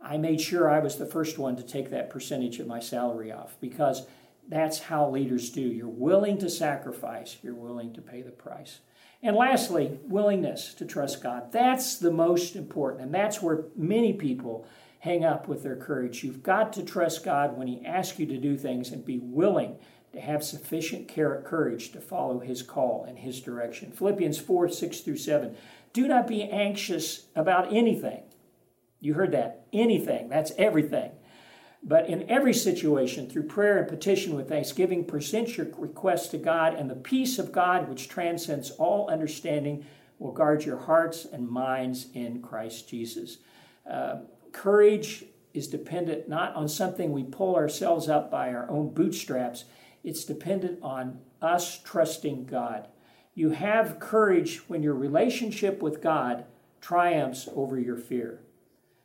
I 0.00 0.16
made 0.16 0.40
sure 0.40 0.70
I 0.70 0.78
was 0.78 0.96
the 0.96 1.06
first 1.06 1.38
one 1.38 1.56
to 1.56 1.62
take 1.62 1.90
that 1.90 2.10
percentage 2.10 2.60
of 2.60 2.66
my 2.66 2.78
salary 2.78 3.32
off 3.32 3.56
because 3.60 4.06
that's 4.48 4.78
how 4.78 5.10
leaders 5.10 5.50
do. 5.50 5.60
You're 5.60 5.88
willing 5.88 6.38
to 6.38 6.48
sacrifice, 6.48 7.38
you're 7.42 7.54
willing 7.54 7.92
to 7.94 8.00
pay 8.00 8.22
the 8.22 8.30
price. 8.30 8.80
And 9.20 9.34
lastly, 9.34 9.98
willingness 10.04 10.74
to 10.74 10.84
trust 10.84 11.22
God. 11.22 11.50
That's 11.50 11.96
the 11.96 12.12
most 12.12 12.54
important, 12.54 13.02
and 13.02 13.14
that's 13.14 13.42
where 13.42 13.64
many 13.74 14.12
people 14.12 14.66
hang 15.00 15.24
up 15.24 15.48
with 15.48 15.62
their 15.62 15.76
courage. 15.76 16.22
You've 16.22 16.42
got 16.42 16.72
to 16.74 16.84
trust 16.84 17.24
God 17.24 17.56
when 17.56 17.66
He 17.66 17.84
asks 17.84 18.18
you 18.18 18.26
to 18.26 18.36
do 18.36 18.56
things 18.56 18.90
and 18.90 19.04
be 19.04 19.18
willing 19.18 19.76
to 20.18 20.24
have 20.24 20.42
sufficient 20.42 21.08
courage 21.08 21.92
to 21.92 22.00
follow 22.00 22.40
his 22.40 22.62
call 22.62 23.04
and 23.06 23.20
his 23.20 23.40
direction. 23.40 23.92
Philippians 23.92 24.38
4 24.38 24.68
6 24.68 25.00
through 25.00 25.16
7. 25.16 25.56
Do 25.92 26.08
not 26.08 26.26
be 26.26 26.42
anxious 26.42 27.26
about 27.36 27.72
anything. 27.72 28.22
You 29.00 29.14
heard 29.14 29.32
that. 29.32 29.66
Anything. 29.72 30.28
That's 30.28 30.52
everything. 30.58 31.12
But 31.84 32.08
in 32.08 32.28
every 32.28 32.52
situation, 32.52 33.30
through 33.30 33.44
prayer 33.44 33.78
and 33.78 33.86
petition 33.86 34.34
with 34.34 34.48
thanksgiving, 34.48 35.04
present 35.04 35.56
your 35.56 35.68
requests 35.78 36.28
to 36.28 36.38
God, 36.38 36.74
and 36.74 36.90
the 36.90 36.96
peace 36.96 37.38
of 37.38 37.52
God, 37.52 37.88
which 37.88 38.08
transcends 38.08 38.72
all 38.72 39.08
understanding, 39.08 39.86
will 40.18 40.32
guard 40.32 40.64
your 40.64 40.78
hearts 40.78 41.24
and 41.24 41.48
minds 41.48 42.08
in 42.12 42.42
Christ 42.42 42.88
Jesus. 42.88 43.38
Uh, 43.88 44.22
courage 44.50 45.24
is 45.54 45.68
dependent 45.68 46.28
not 46.28 46.54
on 46.56 46.68
something 46.68 47.12
we 47.12 47.22
pull 47.22 47.54
ourselves 47.54 48.08
up 48.08 48.32
by 48.32 48.52
our 48.52 48.68
own 48.68 48.92
bootstraps, 48.92 49.64
it's 50.04 50.24
dependent 50.24 50.78
on 50.82 51.20
us 51.40 51.78
trusting 51.78 52.46
God. 52.46 52.88
You 53.34 53.50
have 53.50 54.00
courage 54.00 54.68
when 54.68 54.82
your 54.82 54.94
relationship 54.94 55.82
with 55.82 56.02
God 56.02 56.44
triumphs 56.80 57.48
over 57.54 57.78
your 57.78 57.96
fear. 57.96 58.40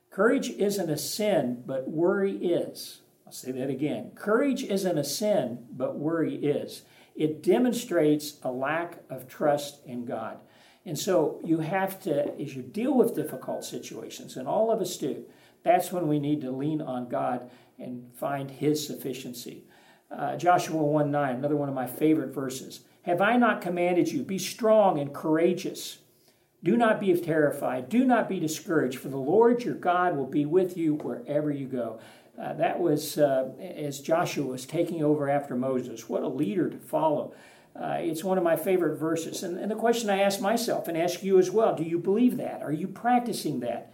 Courage 0.09 0.49
isn't 0.51 0.89
a 0.89 0.97
sin, 0.97 1.63
but 1.65 1.89
worry 1.89 2.37
is. 2.37 3.01
I'll 3.25 3.33
say 3.33 3.51
that 3.51 3.69
again. 3.69 4.11
Courage 4.15 4.63
isn't 4.63 4.97
a 4.97 5.03
sin, 5.03 5.65
but 5.71 5.97
worry 5.97 6.35
is. 6.35 6.83
It 7.15 7.43
demonstrates 7.43 8.37
a 8.43 8.51
lack 8.51 9.03
of 9.09 9.27
trust 9.27 9.85
in 9.85 10.05
God. 10.05 10.39
And 10.85 10.97
so 10.99 11.39
you 11.43 11.59
have 11.59 11.99
to, 12.01 12.39
as 12.39 12.55
you 12.55 12.61
deal 12.61 12.93
with 12.95 13.15
difficult 13.15 13.63
situations, 13.63 14.35
and 14.35 14.47
all 14.47 14.71
of 14.71 14.81
us 14.81 14.97
do, 14.97 15.25
that's 15.63 15.91
when 15.91 16.07
we 16.07 16.19
need 16.19 16.41
to 16.41 16.51
lean 16.51 16.81
on 16.81 17.07
God 17.07 17.49
and 17.79 18.11
find 18.15 18.51
His 18.51 18.85
sufficiency. 18.85 19.63
Uh, 20.15 20.35
Joshua 20.35 20.83
1 20.83 21.11
9, 21.11 21.35
another 21.35 21.55
one 21.55 21.69
of 21.69 21.75
my 21.75 21.87
favorite 21.87 22.33
verses. 22.33 22.81
Have 23.03 23.21
I 23.21 23.35
not 23.35 23.61
commanded 23.61 24.11
you? 24.11 24.23
Be 24.23 24.37
strong 24.37 24.99
and 24.99 25.13
courageous. 25.13 25.99
Do 26.63 26.77
not 26.77 26.99
be 26.99 27.13
terrified. 27.19 27.89
Do 27.89 28.05
not 28.05 28.29
be 28.29 28.39
discouraged, 28.39 28.99
for 28.99 29.09
the 29.09 29.17
Lord 29.17 29.63
your 29.63 29.75
God 29.75 30.15
will 30.15 30.27
be 30.27 30.45
with 30.45 30.77
you 30.77 30.93
wherever 30.95 31.51
you 31.51 31.67
go. 31.67 31.99
Uh, 32.41 32.53
that 32.53 32.79
was 32.79 33.17
uh, 33.17 33.49
as 33.59 33.99
Joshua 33.99 34.45
was 34.45 34.65
taking 34.65 35.03
over 35.03 35.29
after 35.29 35.55
Moses. 35.55 36.07
What 36.07 36.23
a 36.23 36.27
leader 36.27 36.69
to 36.69 36.77
follow. 36.77 37.33
Uh, 37.75 37.97
it's 37.99 38.23
one 38.23 38.37
of 38.37 38.43
my 38.43 38.55
favorite 38.55 38.97
verses. 38.97 39.43
And, 39.43 39.57
and 39.57 39.69
the 39.69 39.75
question 39.75 40.09
I 40.09 40.21
ask 40.21 40.39
myself 40.39 40.87
and 40.87 40.97
ask 40.97 41.23
you 41.23 41.37
as 41.37 41.51
well 41.51 41.75
do 41.75 41.83
you 41.83 41.99
believe 41.99 42.37
that? 42.37 42.61
Are 42.61 42.71
you 42.71 42.87
practicing 42.87 43.59
that? 43.61 43.93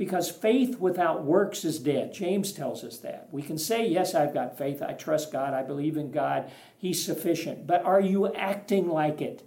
Because 0.00 0.30
faith 0.30 0.80
without 0.80 1.24
works 1.24 1.62
is 1.62 1.78
dead. 1.78 2.14
James 2.14 2.52
tells 2.52 2.84
us 2.84 2.96
that. 3.00 3.28
We 3.30 3.42
can 3.42 3.58
say, 3.58 3.86
Yes, 3.86 4.14
I've 4.14 4.32
got 4.32 4.56
faith. 4.56 4.80
I 4.80 4.94
trust 4.94 5.30
God. 5.30 5.52
I 5.52 5.62
believe 5.62 5.98
in 5.98 6.10
God. 6.10 6.50
He's 6.78 7.04
sufficient. 7.04 7.66
But 7.66 7.84
are 7.84 8.00
you 8.00 8.32
acting 8.34 8.88
like 8.88 9.20
it? 9.20 9.42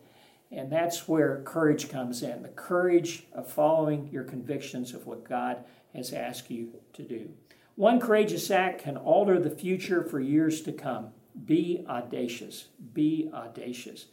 And 0.52 0.72
that's 0.72 1.08
where 1.08 1.42
courage 1.42 1.90
comes 1.90 2.22
in 2.22 2.44
the 2.44 2.50
courage 2.50 3.26
of 3.34 3.50
following 3.50 4.10
your 4.12 4.26
convictions 4.26 4.94
of 4.94 5.08
what 5.08 5.28
God 5.28 5.64
has 5.96 6.14
asked 6.14 6.52
you 6.52 6.74
to 6.94 7.02
do. 7.02 7.32
One 7.74 8.00
courageous 8.00 8.52
act 8.52 8.84
can 8.84 8.96
alter 8.96 9.40
the 9.40 9.50
future 9.50 10.04
for 10.04 10.20
years 10.20 10.62
to 10.62 10.72
come. 10.72 11.14
Be 11.46 11.84
audacious. 11.90 12.68
Be 12.94 13.32
audacious. 13.34 14.06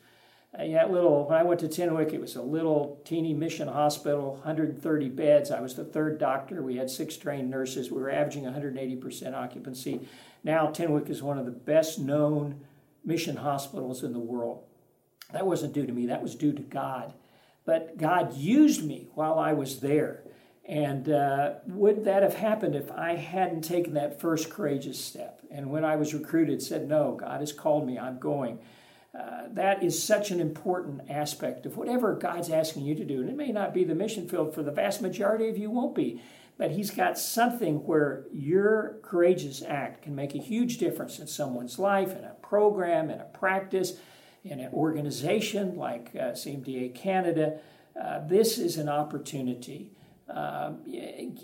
That 0.52 0.90
little, 0.90 1.28
when 1.28 1.38
I 1.38 1.44
went 1.44 1.60
to 1.60 1.68
Tenwek, 1.68 2.12
it 2.12 2.20
was 2.20 2.34
a 2.34 2.42
little 2.42 3.00
teeny 3.04 3.32
mission 3.32 3.68
hospital, 3.68 4.32
130 4.32 5.08
beds. 5.10 5.50
I 5.50 5.60
was 5.60 5.74
the 5.74 5.84
third 5.84 6.18
doctor. 6.18 6.60
We 6.60 6.76
had 6.76 6.90
six 6.90 7.16
trained 7.16 7.48
nurses. 7.48 7.90
We 7.90 8.00
were 8.00 8.10
averaging 8.10 8.44
180% 8.44 9.34
occupancy. 9.34 10.08
Now, 10.42 10.66
Tenwek 10.66 11.08
is 11.08 11.22
one 11.22 11.38
of 11.38 11.44
the 11.44 11.52
best 11.52 12.00
known 12.00 12.64
mission 13.04 13.36
hospitals 13.36 14.02
in 14.02 14.12
the 14.12 14.18
world. 14.18 14.64
That 15.32 15.46
wasn't 15.46 15.72
due 15.72 15.86
to 15.86 15.92
me, 15.92 16.06
that 16.06 16.22
was 16.22 16.34
due 16.34 16.52
to 16.52 16.62
God. 16.62 17.14
But 17.64 17.96
God 17.98 18.34
used 18.34 18.84
me 18.84 19.06
while 19.14 19.38
I 19.38 19.52
was 19.52 19.78
there. 19.80 20.24
And 20.64 21.08
uh, 21.08 21.54
would 21.66 22.04
that 22.04 22.22
have 22.22 22.34
happened 22.34 22.74
if 22.74 22.90
I 22.90 23.14
hadn't 23.14 23.62
taken 23.62 23.94
that 23.94 24.20
first 24.20 24.50
courageous 24.50 25.02
step? 25.02 25.40
And 25.50 25.70
when 25.70 25.84
I 25.84 25.96
was 25.96 26.14
recruited, 26.14 26.62
said, 26.62 26.88
No, 26.88 27.12
God 27.14 27.40
has 27.40 27.52
called 27.52 27.86
me, 27.86 27.98
I'm 27.98 28.18
going. 28.18 28.58
Uh, 29.18 29.48
that 29.50 29.82
is 29.82 30.00
such 30.00 30.30
an 30.30 30.40
important 30.40 31.02
aspect 31.10 31.66
of 31.66 31.76
whatever 31.76 32.14
God's 32.14 32.50
asking 32.50 32.84
you 32.84 32.94
to 32.94 33.04
do. 33.04 33.20
And 33.20 33.28
it 33.28 33.36
may 33.36 33.50
not 33.50 33.74
be 33.74 33.82
the 33.82 33.94
mission 33.94 34.28
field 34.28 34.54
for 34.54 34.62
the 34.62 34.70
vast 34.70 35.02
majority 35.02 35.48
of 35.48 35.58
you, 35.58 35.70
won't 35.70 35.94
be. 35.94 36.22
But 36.56 36.72
He's 36.72 36.90
got 36.90 37.18
something 37.18 37.86
where 37.86 38.26
your 38.32 38.98
courageous 39.02 39.62
act 39.62 40.02
can 40.02 40.14
make 40.14 40.34
a 40.34 40.38
huge 40.38 40.78
difference 40.78 41.18
in 41.18 41.26
someone's 41.26 41.78
life, 41.78 42.16
in 42.16 42.24
a 42.24 42.34
program, 42.42 43.10
in 43.10 43.20
a 43.20 43.24
practice 43.24 43.94
in 44.44 44.60
an 44.60 44.72
organization 44.72 45.76
like 45.76 46.10
uh, 46.14 46.32
CMDA 46.32 46.94
Canada, 46.94 47.58
uh, 48.00 48.26
this 48.26 48.58
is 48.58 48.76
an 48.76 48.88
opportunity. 48.88 49.92
Uh, 50.28 50.72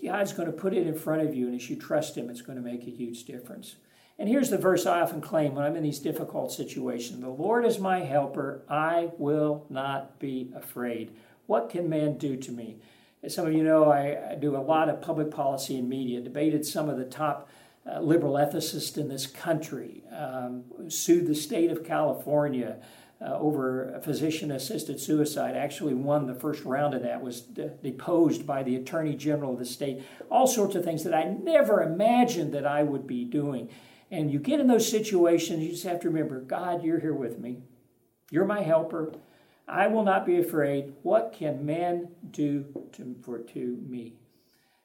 God's 0.03 0.33
going 0.33 0.47
to 0.47 0.57
put 0.57 0.73
it 0.73 0.87
in 0.87 0.95
front 0.95 1.23
of 1.23 1.35
you, 1.35 1.47
and 1.47 1.57
as 1.57 1.69
you 1.69 1.77
trust 1.77 2.17
Him, 2.17 2.31
it's 2.31 2.43
going 2.43 2.57
to 2.57 2.65
make 2.65 2.87
a 2.87 2.91
huge 2.91 3.25
difference. 3.25 3.77
And 4.19 4.29
here's 4.29 4.49
the 4.49 4.59
verse 4.59 4.87
I 4.87 5.01
often 5.01 5.21
claim 5.21 5.55
when 5.55 5.65
I'm 5.65 5.77
in 5.77 5.83
these 5.83 5.99
difficult 5.99 6.53
situations 6.53 7.21
The 7.21 7.29
Lord 7.29 7.67
is 7.67 7.79
my 7.79 8.01
helper, 8.01 8.63
I 8.69 9.11
will 9.19 9.67
not 9.69 10.19
be 10.19 10.51
afraid. 10.55 11.15
What 11.47 11.71
can 11.71 11.89
man 11.89 12.17
do 12.17 12.37
to 12.37 12.53
me? 12.53 12.79
As 13.23 13.35
some 13.35 13.47
of 13.47 13.53
you 13.53 13.63
know, 13.63 13.91
I, 13.91 14.37
do 14.37 14.57
a 14.57 14.59
lot 14.59 14.89
of 14.89 15.01
public 15.03 15.31
policy 15.31 15.79
and 15.79 15.89
media, 15.89 16.21
debated 16.21 16.65
some 16.65 16.89
of 16.89 16.97
the 16.97 17.05
top 17.05 17.49
uh, 17.91 18.01
liberal 18.01 18.35
ethicists 18.35 18.99
in 18.99 19.09
this 19.09 19.27
country, 19.27 20.03
um, 20.17 20.65
sued 20.89 21.27
the 21.27 21.35
state 21.35 21.71
of 21.71 21.85
California 21.85 22.77
uh, 23.21 23.39
over 23.39 23.99
physician 24.03 24.51
assisted 24.51 25.01
suicide, 25.01 25.57
actually 25.57 25.95
won 25.95 26.27
the 26.27 26.35
first 26.35 26.65
round 26.65 26.95
of 26.95 27.03
that, 27.03 27.23
was 27.23 27.41
de- 27.41 27.69
deposed 27.69 28.47
by 28.47 28.63
the 28.63 28.77
attorney 28.77 29.15
general 29.15 29.53
of 29.53 29.59
the 29.59 29.65
state, 29.65 30.03
all 30.31 30.47
sorts 30.47 30.75
of 30.75 30.85
things 30.85 31.05
that 31.05 31.15
I 31.15 31.25
never 31.25 31.83
imagined 31.83 32.53
that 32.55 32.67
I 32.67 32.83
would 32.83 33.07
be 33.07 33.25
doing. 33.25 33.71
And 34.11 34.31
you 34.31 34.39
get 34.39 34.61
in 34.61 34.69
those 34.69 34.89
situations, 34.89 35.63
you 35.63 35.71
just 35.71 35.85
have 35.85 36.01
to 36.01 36.09
remember 36.09 36.41
God, 36.41 36.85
you're 36.85 37.01
here 37.01 37.15
with 37.15 37.39
me. 37.39 37.59
You're 38.31 38.45
my 38.45 38.63
helper. 38.63 39.13
I 39.69 39.89
will 39.89 40.05
not 40.05 40.27
be 40.27 40.39
afraid. 40.39 40.95
What 41.03 41.33
can 41.33 41.67
man 41.67 42.09
do 42.31 42.67
to, 42.93 43.17
for, 43.23 43.39
to 43.39 43.85
me? 43.89 44.15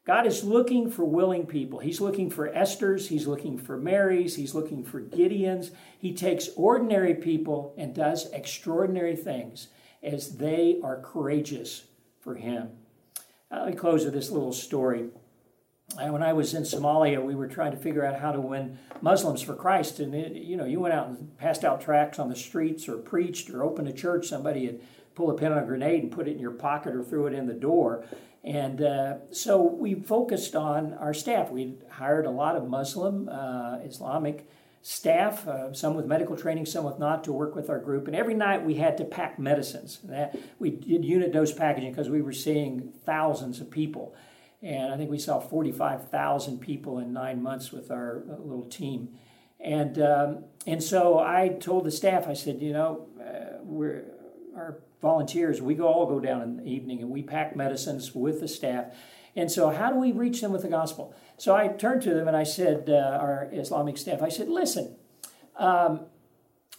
God 0.04 0.26
is 0.26 0.44
looking 0.44 0.90
for 0.90 1.06
willing 1.06 1.46
people. 1.46 1.78
He's 1.78 2.02
looking 2.02 2.32
for 2.32 2.48
Esther's, 2.48 3.10
he's 3.10 3.28
looking 3.28 3.60
for 3.60 3.78
Mary's, 3.78 4.36
he's 4.36 4.56
looking 4.56 4.84
for 4.84 5.00
Gideon's. 5.00 5.70
He 6.00 6.14
takes 6.14 6.50
ordinary 6.56 7.14
people 7.14 7.76
and 7.78 7.94
does 7.94 8.32
extraordinary 8.32 9.16
things 9.16 9.68
as 10.02 10.38
they 10.38 10.80
are 10.84 11.00
courageous 11.00 11.84
for 12.20 12.34
him. 12.34 12.70
Let 13.52 13.68
me 13.68 13.74
close 13.74 14.06
with 14.06 14.16
this 14.16 14.32
little 14.32 14.54
story. 14.54 15.10
When 15.96 16.24
I 16.24 16.34
was 16.34 16.54
in 16.54 16.64
Somalia, 16.64 17.24
we 17.24 17.36
were 17.36 17.48
trying 17.48 17.72
to 17.72 17.78
figure 17.78 18.06
out 18.06 18.20
how 18.20 18.32
to 18.32 18.39
win 18.39 18.78
Muslims 19.02 19.42
for 19.42 19.56
Christ. 19.56 20.00
And, 20.00 20.16
it, 20.16 20.34
you 20.34 20.56
know, 20.56 20.66
you 20.66 20.80
went 20.80 20.94
out 20.94 21.08
and 21.08 21.38
passed 21.38 21.64
out 21.64 21.82
tracts 21.82 22.18
on 22.18 22.30
the 22.30 22.36
streets 22.36 22.88
or 22.88 22.98
preached 22.98 23.50
or 23.50 23.64
opened 23.64 23.88
a 23.88 23.94
church. 23.94 24.28
Somebody 24.28 24.66
had 24.66 24.80
pulled 25.16 25.32
a 25.32 25.34
pin 25.34 25.52
on 25.52 25.60
a 25.60 25.66
grenade 25.66 26.04
and 26.04 26.12
put 26.12 26.28
it 26.28 26.32
in 26.32 26.39
your 26.39 26.52
pocket 26.52 26.96
or 26.96 27.04
threw 27.04 27.28
it 27.28 27.34
in 27.34 27.46
the 27.46 27.54
door. 27.54 28.06
And 28.44 28.82
uh, 28.82 29.16
so 29.32 29.62
we 29.62 29.96
focused 29.96 30.56
on 30.56 30.94
our 30.96 31.14
staff. 31.14 31.52
We 31.52 31.76
hired 31.89 32.26
a 32.26 32.32
lot 32.32 32.56
of 32.56 32.68
Muslim, 32.68 33.30
uh, 33.30 33.80
Islamic 33.84 34.48
staff, 34.82 35.48
uh, 35.48 35.74
some 35.74 35.96
with 35.96 36.08
medical 36.08 36.36
training, 36.36 36.66
some 36.66 36.84
with 36.84 36.98
not, 36.98 37.24
to 37.26 37.32
work 37.32 37.56
with 37.56 37.70
our 37.70 37.78
group. 37.78 38.08
And 38.08 38.16
every 38.16 38.34
night 38.34 38.66
we 38.66 38.76
had 38.76 38.98
to 38.98 39.06
pack 39.06 39.38
medicines. 39.38 40.00
That, 40.06 40.36
we 40.58 40.72
did 40.72 41.06
unit 41.06 41.32
dose 41.32 41.52
packaging 41.52 41.92
because 41.92 42.10
we 42.10 42.22
were 42.22 42.34
seeing 42.34 42.92
thousands 43.06 43.60
of 43.62 43.70
people. 43.70 44.16
And 44.62 44.93
I 44.93 44.97
think 44.97 45.09
we 45.09 45.18
saw 45.18 45.39
45,000 45.39 46.59
people 46.59 46.99
in 46.99 47.14
nine 47.14 47.41
months 47.41 47.72
with 47.72 47.89
our 47.89 48.24
uh, 48.30 48.36
little 48.39 48.66
team. 48.66 49.09
And, 49.59 49.99
um, 50.01 50.43
and 50.68 50.84
so 50.84 51.20
I 51.20 51.49
told 51.59 51.86
the 51.86 51.91
staff, 51.91 52.28
I 52.28 52.34
said, 52.34 52.62
you 52.62 52.74
know, 52.74 53.07
uh, 53.20 53.57
we're, 53.64 54.05
our 54.55 54.80
volunteers, 55.01 55.62
we 55.62 55.74
go 55.74 55.88
all 55.88 56.05
go 56.05 56.20
down 56.20 56.41
in 56.41 56.57
the 56.57 56.64
evening 56.64 57.01
and 57.01 57.09
we 57.09 57.24
pack 57.24 57.55
medicines 57.55 58.14
with 58.14 58.39
the 58.39 58.47
staff. 58.47 58.95
And 59.36 59.51
so, 59.51 59.70
how 59.70 59.89
do 59.89 59.97
we 59.97 60.12
reach 60.12 60.41
them 60.41 60.51
with 60.51 60.64
the 60.64 60.68
gospel? 60.68 61.16
So 61.38 61.55
I 61.55 61.70
turned 61.70 62.01
to 62.03 62.14
them 62.14 62.28
and 62.28 62.36
I 62.36 62.43
said, 62.43 62.89
uh, 62.89 63.18
our 63.20 63.49
Islamic 63.51 63.97
staff, 63.97 64.22
I 64.22 64.30
said, 64.30 64.49
listen, 64.49 64.95
um, 65.55 66.01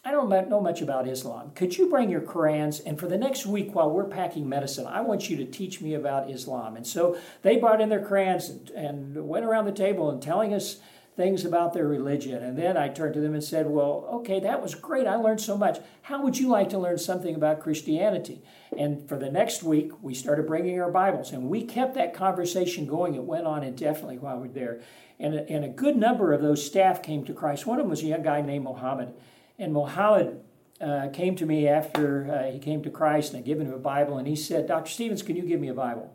I 0.05 0.11
don't 0.11 0.51
know 0.51 0.61
much 0.61 0.83
about 0.83 1.07
Islam. 1.07 1.53
Could 1.55 1.79
you 1.79 1.89
bring 1.89 2.11
your 2.11 2.23
Qurans? 2.23 2.83
And 2.85 2.99
for 2.99 3.07
the 3.07 3.17
next 3.17 3.47
week, 3.47 3.73
while 3.73 3.89
we're 3.89 4.03
packing 4.03 4.49
medicine, 4.49 4.85
I 4.85 5.01
want 5.01 5.31
you 5.31 5.37
to 5.37 5.45
teach 5.45 5.81
me 5.81 5.95
about 5.95 6.29
Islam. 6.29 6.75
And 6.75 6.85
so 6.85 7.17
they 7.43 7.57
brought 7.57 7.81
in 7.81 7.89
their 7.89 8.05
Qurans 8.05 8.51
and, 8.51 8.71
and 8.71 9.29
went 9.29 9.45
around 9.45 9.67
the 9.67 9.73
table 9.73 10.11
and 10.11 10.21
telling 10.21 10.53
us 10.53 10.79
things 11.17 11.45
about 11.45 11.73
their 11.73 11.87
religion. 11.87 12.43
And 12.43 12.59
then 12.59 12.77
I 12.77 12.89
turned 12.89 13.15
to 13.15 13.21
them 13.21 13.35
and 13.35 13.45
said, 13.45 13.69
Well, 13.69 14.09
okay, 14.15 14.41
that 14.41 14.61
was 14.61 14.75
great. 14.75 15.07
I 15.07 15.15
learned 15.15 15.41
so 15.41 15.57
much. 15.57 15.79
How 16.03 16.21
would 16.25 16.37
you 16.37 16.49
like 16.49 16.71
to 16.71 16.81
learn 16.81 16.99
something 16.99 17.37
about 17.37 17.61
Christianity? 17.61 18.43
And 18.77 19.09
for 19.09 19.17
the 19.17 19.31
next 19.31 19.63
week, 19.63 19.93
we 20.03 20.15
started 20.15 20.49
bringing 20.49 20.81
our 20.81 20.91
Bibles. 20.91 21.31
And 21.31 21.49
we 21.49 21.63
kept 21.63 21.95
that 21.95 22.13
conversation 22.13 22.87
going. 22.87 23.15
It 23.15 23.23
went 23.23 23.47
on 23.47 23.63
indefinitely 23.63 24.19
while 24.19 24.39
we 24.39 24.49
were 24.49 24.55
there. 24.55 24.81
And 25.21 25.35
a, 25.35 25.49
and 25.49 25.65
a 25.65 25.69
good 25.69 25.95
number 25.95 26.33
of 26.33 26.43
those 26.43 26.67
staff 26.67 27.05
came 27.05 27.25
to 27.27 27.33
Christ. 27.33 27.67
One 27.67 27.79
of 27.79 27.85
them 27.85 27.91
was 27.91 28.03
a 28.03 28.07
young 28.07 28.23
guy 28.23 28.41
named 28.41 28.65
Mohammed. 28.65 29.15
And 29.59 29.73
Mohammed 29.73 30.41
uh, 30.81 31.09
came 31.13 31.37
to 31.37 31.47
me 31.47 31.69
after 31.69 32.31
uh, 32.31 32.53
he 32.53 32.59
came 32.59 32.83
to 32.83 32.91
Christ 32.91 33.33
and 33.33 33.41
I'd 33.41 33.45
given 33.45 33.67
him 33.67 33.75
a 33.75 33.79
Bible. 33.79 34.19
And 34.19 34.27
he 34.27 34.37
said, 34.37 34.67
Dr. 34.67 34.91
Stevens, 34.91 35.23
can 35.23 35.37
you 35.37 35.43
give 35.43 35.61
me 35.61 35.69
a 35.69 35.75
Bible? 35.75 36.15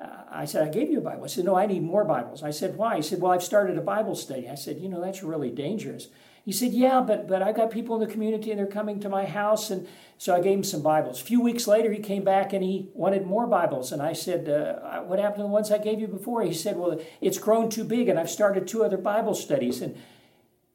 uh, 0.00 0.06
I 0.30 0.44
said, 0.44 0.66
I 0.66 0.70
gave 0.70 0.90
you 0.90 0.98
a 0.98 1.02
Bible. 1.02 1.24
I 1.24 1.26
said, 1.26 1.44
No, 1.44 1.56
I 1.56 1.66
need 1.66 1.82
more 1.82 2.04
Bibles. 2.04 2.42
I 2.42 2.50
said, 2.50 2.76
Why? 2.76 2.96
He 2.96 3.02
said, 3.02 3.20
Well, 3.20 3.32
I've 3.32 3.42
started 3.42 3.76
a 3.76 3.82
Bible 3.82 4.14
study. 4.14 4.48
I 4.48 4.54
said, 4.54 4.78
You 4.78 4.88
know, 4.88 5.00
that's 5.00 5.22
really 5.22 5.50
dangerous. 5.50 6.08
He 6.44 6.52
said, 6.52 6.72
Yeah, 6.72 7.00
but, 7.00 7.26
but 7.26 7.42
I've 7.42 7.56
got 7.56 7.70
people 7.70 8.00
in 8.00 8.06
the 8.06 8.12
community 8.12 8.50
and 8.50 8.58
they're 8.60 8.66
coming 8.66 9.00
to 9.00 9.08
my 9.08 9.24
house. 9.24 9.70
And 9.70 9.88
so 10.16 10.34
I 10.34 10.40
gave 10.40 10.58
him 10.58 10.64
some 10.64 10.82
Bibles. 10.82 11.20
A 11.20 11.24
few 11.24 11.40
weeks 11.40 11.66
later, 11.66 11.92
he 11.92 11.98
came 11.98 12.22
back 12.22 12.52
and 12.52 12.62
he 12.62 12.90
wanted 12.94 13.26
more 13.26 13.46
Bibles. 13.46 13.90
And 13.90 14.00
I 14.00 14.12
said, 14.12 14.48
uh, 14.48 15.00
What 15.00 15.18
happened 15.18 15.38
to 15.38 15.42
the 15.42 15.48
ones 15.48 15.72
I 15.72 15.78
gave 15.78 16.00
you 16.00 16.06
before? 16.06 16.42
He 16.42 16.54
said, 16.54 16.76
Well, 16.76 17.00
it's 17.20 17.38
grown 17.38 17.68
too 17.68 17.84
big 17.84 18.08
and 18.08 18.20
I've 18.20 18.30
started 18.30 18.68
two 18.68 18.84
other 18.84 18.98
Bible 18.98 19.34
studies. 19.34 19.82
And 19.82 19.96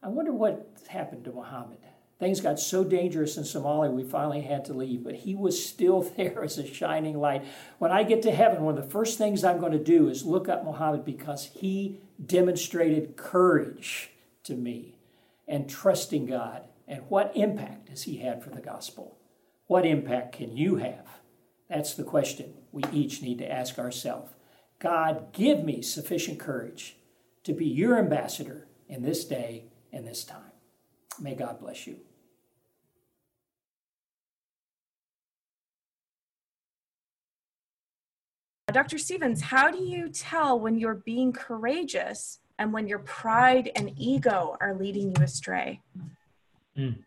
I 0.01 0.09
wonder 0.09 0.33
what 0.33 0.72
happened 0.93 1.25
to 1.25 1.31
Muhammad. 1.31 1.79
Things 2.19 2.39
got 2.39 2.59
so 2.59 2.85
dangerous 2.85 3.35
in 3.35 3.43
Somalia, 3.43 3.91
we 3.91 4.03
finally 4.03 4.41
had 4.41 4.63
to 4.65 4.73
leave, 4.73 5.03
but 5.03 5.15
he 5.15 5.35
was 5.35 5.65
still 5.65 6.01
there 6.17 6.43
as 6.43 6.57
a 6.57 6.65
shining 6.65 7.19
light. 7.19 7.43
When 7.79 7.91
I 7.91 8.03
get 8.03 8.21
to 8.21 8.31
heaven, 8.31 8.63
one 8.63 8.77
of 8.77 8.83
the 8.83 8.89
first 8.89 9.17
things 9.17 9.43
I'm 9.43 9.59
going 9.59 9.73
to 9.73 9.83
do 9.83 10.07
is 10.07 10.23
look 10.23 10.47
up 10.47 10.63
Muhammad 10.63 11.03
because 11.03 11.49
he 11.53 11.99
demonstrated 12.23 13.17
courage 13.17 14.11
to 14.43 14.55
me 14.55 14.99
and 15.47 15.69
trusting 15.69 16.25
God. 16.27 16.63
And 16.87 17.03
what 17.09 17.35
impact 17.35 17.89
has 17.89 18.03
he 18.03 18.17
had 18.17 18.43
for 18.43 18.51
the 18.51 18.61
gospel? 18.61 19.17
What 19.67 19.85
impact 19.85 20.37
can 20.37 20.55
you 20.55 20.77
have? 20.77 21.07
That's 21.69 21.93
the 21.93 22.03
question 22.03 22.53
we 22.71 22.83
each 22.91 23.21
need 23.21 23.39
to 23.39 23.51
ask 23.51 23.79
ourselves. 23.79 24.31
God, 24.79 25.33
give 25.33 25.63
me 25.63 25.81
sufficient 25.81 26.39
courage 26.39 26.97
to 27.43 27.53
be 27.53 27.65
your 27.65 27.97
ambassador 27.97 28.67
in 28.87 29.01
this 29.01 29.25
day 29.25 29.65
and 29.91 30.05
this 30.05 30.23
time. 30.23 30.52
May 31.19 31.35
God 31.35 31.59
bless 31.59 31.87
you. 31.87 31.97
Dr. 38.71 38.97
Stevens, 38.97 39.39
how 39.41 39.69
do 39.69 39.77
you 39.77 40.09
tell 40.09 40.59
when 40.59 40.79
you're 40.79 40.95
being 40.95 41.31
courageous 41.31 42.39
and 42.57 42.73
when 42.73 42.87
your 42.87 42.99
pride 42.99 43.71
and 43.75 43.93
ego 43.97 44.57
are 44.59 44.73
leading 44.73 45.15
you 45.15 45.23
astray? 45.23 45.79
Mm. 46.77 46.97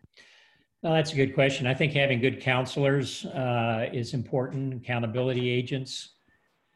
Well, 0.83 0.95
that's 0.95 1.13
a 1.13 1.17
good 1.17 1.35
question. 1.35 1.67
I 1.67 1.75
think 1.75 1.93
having 1.93 2.21
good 2.21 2.41
counselors 2.41 3.27
uh, 3.27 3.89
is 3.93 4.15
important, 4.15 4.75
accountability 4.75 5.49
agents. 5.51 6.11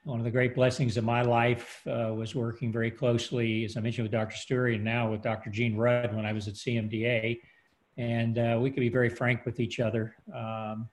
One 0.04 0.18
of 0.18 0.24
the 0.24 0.30
great 0.30 0.54
blessings 0.54 0.96
of 0.96 1.04
my 1.04 1.20
life 1.20 1.82
uh, 1.86 2.14
was 2.14 2.34
working 2.34 2.72
very 2.72 2.90
closely, 2.90 3.64
as 3.64 3.76
I 3.76 3.80
mentioned, 3.80 4.04
with 4.04 4.12
Dr. 4.12 4.34
Stewart 4.34 4.72
and 4.72 4.84
now 4.84 5.10
with 5.10 5.20
Dr. 5.20 5.50
Gene 5.50 5.76
Rudd 5.76 6.14
when 6.16 6.24
I 6.24 6.32
was 6.32 6.48
at 6.48 6.54
CMDA. 6.54 7.38
And 7.98 8.38
uh, 8.38 8.58
we 8.62 8.70
could 8.70 8.80
be 8.80 8.88
very 8.88 9.10
frank 9.10 9.44
with 9.44 9.60
each 9.60 9.78
other. 9.78 10.14
Um, 10.34 10.88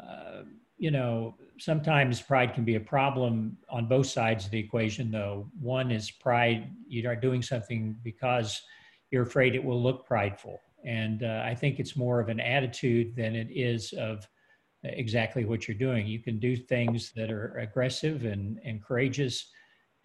uh, 0.00 0.42
you 0.78 0.92
know, 0.92 1.34
sometimes 1.58 2.22
pride 2.22 2.54
can 2.54 2.64
be 2.64 2.76
a 2.76 2.80
problem 2.80 3.56
on 3.68 3.88
both 3.88 4.06
sides 4.06 4.44
of 4.44 4.52
the 4.52 4.60
equation, 4.60 5.10
though. 5.10 5.50
One 5.60 5.90
is 5.90 6.10
pride, 6.10 6.70
you 6.86 7.08
are 7.08 7.16
doing 7.16 7.42
something 7.42 7.96
because 8.04 8.62
you're 9.10 9.24
afraid 9.24 9.56
it 9.56 9.64
will 9.64 9.82
look 9.82 10.06
prideful. 10.06 10.60
And 10.84 11.24
uh, 11.24 11.42
I 11.44 11.54
think 11.54 11.80
it's 11.80 11.96
more 11.96 12.20
of 12.20 12.28
an 12.28 12.38
attitude 12.38 13.16
than 13.16 13.34
it 13.34 13.48
is 13.50 13.92
of 13.94 14.28
exactly 14.84 15.44
what 15.44 15.66
you're 15.66 15.76
doing. 15.76 16.06
You 16.06 16.20
can 16.20 16.38
do 16.38 16.56
things 16.56 17.12
that 17.16 17.30
are 17.30 17.56
aggressive 17.58 18.24
and, 18.24 18.60
and 18.64 18.82
courageous 18.82 19.50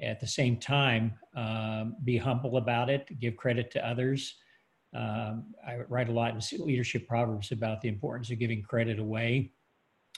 at 0.01 0.19
the 0.19 0.27
same 0.27 0.57
time, 0.57 1.13
um, 1.35 1.95
be 2.05 2.17
humble 2.17 2.57
about 2.57 2.89
it, 2.89 3.19
give 3.19 3.35
credit 3.35 3.69
to 3.71 3.85
others. 3.85 4.35
Um, 4.95 5.53
I 5.67 5.77
write 5.89 6.09
a 6.09 6.13
lot 6.13 6.33
in 6.33 6.65
leadership 6.65 7.07
proverbs 7.07 7.51
about 7.51 7.81
the 7.81 7.89
importance 7.89 8.31
of 8.31 8.39
giving 8.39 8.63
credit 8.63 8.97
away 8.99 9.51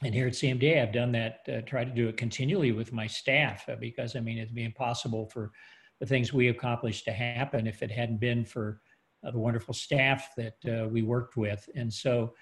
and 0.04 0.16
here 0.16 0.28
at 0.28 0.34
CMDA, 0.34 0.82
I've 0.82 0.94
done 0.94 1.12
that, 1.12 1.42
uh, 1.48 1.62
try 1.62 1.84
to 1.84 1.92
do 1.92 2.08
it 2.08 2.18
continually 2.18 2.72
with 2.72 2.92
my 2.92 3.06
staff 3.06 3.68
uh, 3.70 3.76
because 3.80 4.16
I 4.16 4.20
mean, 4.20 4.40
it'd 4.40 4.56
be 4.56 4.64
impossible 4.64 5.28
for 5.28 5.52
the 6.00 6.06
things 6.08 6.34
we 6.34 6.48
accomplished 6.48 7.06
to 7.06 7.12
happen 7.12 7.68
if 7.68 7.84
it 7.84 7.92
hadn't 7.92 8.20
been 8.20 8.44
for 8.44 8.82
uh, 9.26 9.30
the 9.30 9.38
wonderful 9.38 9.76
staff 9.76 10.30
that 10.38 10.56
uh, 10.68 10.88
we 10.88 11.04
worked 11.04 11.38
with. 11.38 11.70
And 11.76 11.94
so, 11.94 12.34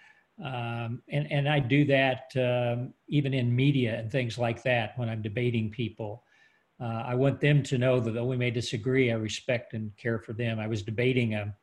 um, 0.43 1.01
and, 1.09 1.31
and 1.31 1.49
I 1.49 1.59
do 1.59 1.85
that 1.85 2.31
um, 2.35 2.93
even 3.07 3.33
in 3.33 3.55
media 3.55 3.99
and 3.99 4.11
things 4.11 4.37
like 4.37 4.63
that 4.63 4.97
when 4.97 5.09
I'm 5.09 5.21
debating 5.21 5.69
people. 5.69 6.23
Uh, 6.81 7.03
I 7.05 7.15
want 7.15 7.41
them 7.41 7.61
to 7.63 7.77
know 7.77 7.99
that 7.99 8.11
though 8.11 8.25
we 8.25 8.37
may 8.37 8.51
disagree, 8.51 9.11
I 9.11 9.15
respect 9.15 9.73
and 9.73 9.95
care 9.97 10.17
for 10.17 10.31
them. 10.33 10.59
I 10.59 10.67
was 10.67 10.81
debating 10.81 11.35
a, 11.35 11.53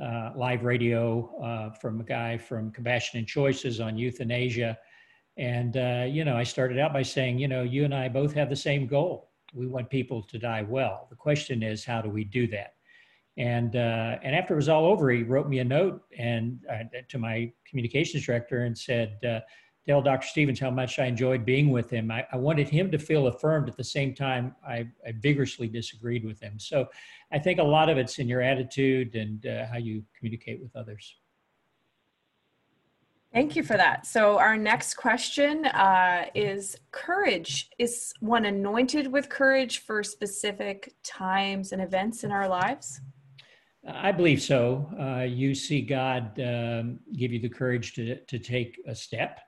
uh, 0.00 0.32
live 0.36 0.62
radio 0.62 1.72
from 1.80 2.00
a 2.00 2.04
guy 2.04 2.36
from 2.36 2.70
Compassion 2.70 3.18
and 3.18 3.26
Choices 3.26 3.80
on 3.80 3.98
euthanasia 3.98 4.78
and, 5.36 5.76
uh, 5.76 6.06
you 6.08 6.24
know, 6.24 6.36
I 6.36 6.44
started 6.44 6.78
out 6.78 6.92
by 6.92 7.02
saying, 7.02 7.38
you 7.38 7.48
know, 7.48 7.62
you 7.62 7.84
and 7.84 7.94
I 7.94 8.08
both 8.08 8.32
have 8.34 8.48
the 8.48 8.56
same 8.56 8.86
goal. 8.86 9.32
We 9.52 9.66
want 9.66 9.90
people 9.90 10.22
to 10.22 10.38
die 10.38 10.62
well. 10.62 11.06
The 11.10 11.16
question 11.16 11.62
is, 11.62 11.84
how 11.84 12.00
do 12.00 12.08
we 12.08 12.24
do 12.24 12.46
that? 12.48 12.75
And, 13.38 13.76
uh, 13.76 14.16
and 14.22 14.34
after 14.34 14.54
it 14.54 14.56
was 14.56 14.68
all 14.68 14.86
over, 14.86 15.10
he 15.10 15.22
wrote 15.22 15.48
me 15.48 15.58
a 15.58 15.64
note 15.64 16.02
and 16.18 16.60
uh, 16.70 16.84
to 17.08 17.18
my 17.18 17.52
communications 17.68 18.24
director 18.24 18.64
and 18.64 18.76
said, 18.76 19.22
uh, 19.24 19.40
tell 19.86 20.00
Dr. 20.02 20.26
Stevens 20.26 20.58
how 20.58 20.70
much 20.70 20.98
I 20.98 21.04
enjoyed 21.04 21.44
being 21.44 21.70
with 21.70 21.90
him. 21.90 22.10
I, 22.10 22.26
I 22.32 22.36
wanted 22.36 22.68
him 22.68 22.90
to 22.90 22.98
feel 22.98 23.26
affirmed 23.26 23.68
at 23.68 23.76
the 23.76 23.84
same 23.84 24.14
time 24.14 24.56
I, 24.66 24.88
I, 25.06 25.12
vigorously 25.20 25.68
disagreed 25.68 26.24
with 26.24 26.40
him. 26.40 26.58
So 26.58 26.86
I 27.30 27.38
think 27.38 27.60
a 27.60 27.64
lot 27.64 27.88
of 27.88 27.98
it's 27.98 28.18
in 28.18 28.26
your 28.26 28.40
attitude 28.40 29.14
and 29.14 29.46
uh, 29.46 29.66
how 29.66 29.78
you 29.78 30.02
communicate 30.18 30.60
with 30.60 30.74
others. 30.74 31.16
Thank 33.32 33.54
you 33.54 33.62
for 33.62 33.76
that. 33.76 34.06
So, 34.06 34.38
our 34.38 34.56
next 34.56 34.94
question 34.94 35.66
uh, 35.66 36.24
is 36.34 36.74
courage. 36.90 37.68
Is 37.78 38.14
one 38.20 38.46
anointed 38.46 39.12
with 39.12 39.28
courage 39.28 39.80
for 39.80 40.02
specific 40.02 40.94
times 41.02 41.72
and 41.72 41.82
events 41.82 42.24
in 42.24 42.32
our 42.32 42.48
lives? 42.48 43.02
I 43.86 44.10
believe 44.12 44.42
so. 44.42 44.90
Uh, 44.98 45.22
you 45.22 45.54
see 45.54 45.80
God 45.80 46.40
um, 46.40 46.98
give 47.14 47.32
you 47.32 47.38
the 47.38 47.48
courage 47.48 47.94
to, 47.94 48.16
to 48.16 48.38
take 48.38 48.80
a 48.86 48.94
step 48.94 49.40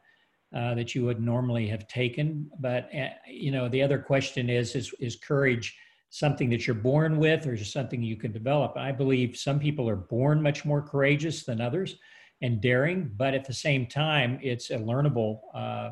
uh, 0.55 0.75
that 0.75 0.95
you 0.95 1.05
would 1.05 1.21
normally 1.21 1.67
have 1.67 1.89
taken. 1.89 2.51
But, 2.61 2.89
uh, 2.95 3.09
you 3.27 3.51
know, 3.51 3.69
the 3.69 3.83
other 3.83 3.99
question 3.99 4.49
is, 4.49 4.75
is, 4.77 4.95
is 5.01 5.17
courage 5.17 5.77
something 6.11 6.49
that 6.51 6.67
you're 6.67 6.75
born 6.75 7.19
with 7.19 7.47
or 7.47 7.55
is 7.55 7.73
something 7.73 8.03
you 8.03 8.17
can 8.17 8.33
develop? 8.33 8.77
I 8.77 8.93
believe 8.93 9.37
some 9.37 9.59
people 9.59 9.89
are 9.89 9.97
born 9.97 10.41
much 10.41 10.65
more 10.65 10.83
courageous 10.83 11.45
than 11.45 11.61
others 11.61 11.97
and 12.41 12.61
daring, 12.61 13.11
but 13.17 13.35
at 13.35 13.45
the 13.45 13.53
same 13.53 13.87
time, 13.87 14.39
it's 14.41 14.71
a 14.71 14.79
learnable 14.79 15.41
uh, 15.53 15.59
uh, 15.59 15.91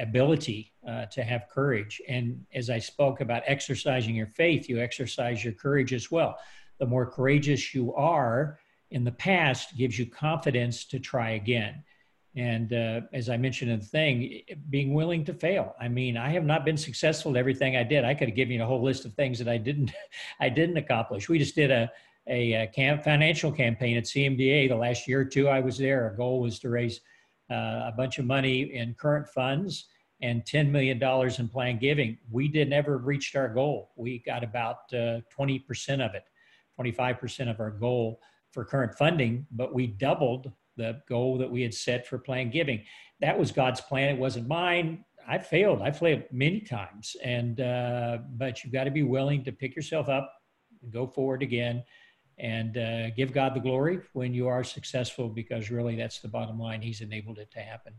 ability 0.00 0.72
uh, 0.86 1.06
to 1.06 1.22
have 1.22 1.48
courage. 1.48 2.02
And 2.08 2.44
as 2.52 2.68
I 2.68 2.80
spoke 2.80 3.20
about 3.20 3.44
exercising 3.46 4.14
your 4.14 4.26
faith, 4.26 4.68
you 4.68 4.80
exercise 4.80 5.44
your 5.44 5.54
courage 5.54 5.94
as 5.94 6.10
well. 6.10 6.36
The 6.78 6.86
more 6.86 7.06
courageous 7.06 7.74
you 7.74 7.94
are 7.94 8.58
in 8.90 9.04
the 9.04 9.12
past 9.12 9.76
gives 9.76 9.98
you 9.98 10.06
confidence 10.06 10.84
to 10.86 10.98
try 10.98 11.30
again. 11.30 11.82
And 12.36 12.72
uh, 12.72 13.02
as 13.12 13.28
I 13.28 13.36
mentioned 13.36 13.70
in 13.70 13.78
the 13.78 13.86
thing, 13.86 14.40
being 14.68 14.92
willing 14.92 15.24
to 15.26 15.34
fail. 15.34 15.74
I 15.80 15.86
mean, 15.88 16.16
I 16.16 16.30
have 16.30 16.44
not 16.44 16.64
been 16.64 16.76
successful 16.76 17.30
at 17.32 17.36
everything 17.36 17.76
I 17.76 17.84
did. 17.84 18.04
I 18.04 18.14
could 18.14 18.28
have 18.28 18.36
given 18.36 18.54
you 18.54 18.62
a 18.62 18.66
whole 18.66 18.82
list 18.82 19.04
of 19.04 19.14
things 19.14 19.38
that 19.38 19.48
I 19.48 19.56
didn't, 19.56 19.92
I 20.40 20.48
didn't 20.48 20.76
accomplish. 20.76 21.28
We 21.28 21.38
just 21.38 21.54
did 21.54 21.70
a 21.70 21.90
a, 22.28 22.52
a 22.54 22.66
camp, 22.68 23.04
financial 23.04 23.52
campaign 23.52 23.96
at 23.96 24.04
CMDA 24.04 24.68
the 24.68 24.76
last 24.76 25.06
year 25.06 25.20
or 25.20 25.24
two 25.24 25.48
I 25.48 25.60
was 25.60 25.78
there. 25.78 26.04
Our 26.04 26.14
goal 26.14 26.40
was 26.40 26.58
to 26.60 26.70
raise 26.70 27.00
uh, 27.50 27.54
a 27.86 27.92
bunch 27.96 28.18
of 28.18 28.24
money 28.24 28.74
in 28.74 28.94
current 28.94 29.28
funds 29.28 29.86
and 30.22 30.44
$10 30.44 30.70
million 30.70 31.02
in 31.38 31.48
planned 31.48 31.80
giving. 31.80 32.16
We 32.30 32.48
did 32.48 32.70
never 32.70 32.98
reached 32.98 33.36
our 33.36 33.48
goal. 33.48 33.90
We 33.96 34.20
got 34.20 34.42
about 34.42 34.78
uh, 34.92 35.20
20% 35.36 36.06
of 36.06 36.14
it, 36.14 36.24
25% 36.78 37.50
of 37.50 37.60
our 37.60 37.70
goal 37.70 38.20
for 38.52 38.64
current 38.64 38.94
funding, 38.96 39.46
but 39.50 39.74
we 39.74 39.86
doubled 39.86 40.52
the 40.76 41.00
goal 41.08 41.38
that 41.38 41.50
we 41.50 41.62
had 41.62 41.74
set 41.74 42.06
for 42.06 42.18
planned 42.18 42.52
giving. 42.52 42.82
That 43.20 43.38
was 43.38 43.52
God's 43.52 43.80
plan. 43.80 44.14
It 44.14 44.18
wasn't 44.18 44.48
mine. 44.48 45.04
I 45.26 45.38
failed. 45.38 45.82
I 45.82 45.90
failed 45.90 46.24
many 46.30 46.60
times, 46.60 47.16
and 47.22 47.60
uh, 47.60 48.18
but 48.36 48.62
you've 48.62 48.72
got 48.72 48.84
to 48.84 48.90
be 48.90 49.02
willing 49.02 49.42
to 49.44 49.52
pick 49.52 49.74
yourself 49.74 50.08
up 50.08 50.30
and 50.82 50.92
go 50.92 51.06
forward 51.06 51.42
again 51.42 51.82
and 52.38 52.76
uh, 52.76 53.10
give 53.10 53.32
God 53.32 53.54
the 53.54 53.60
glory 53.60 54.00
when 54.12 54.34
you 54.34 54.48
are 54.48 54.64
successful 54.64 55.28
because 55.28 55.70
really 55.70 55.96
that's 55.96 56.20
the 56.20 56.28
bottom 56.28 56.58
line. 56.58 56.82
He's 56.82 57.00
enabled 57.00 57.38
it 57.38 57.50
to 57.52 57.60
happen. 57.60 57.94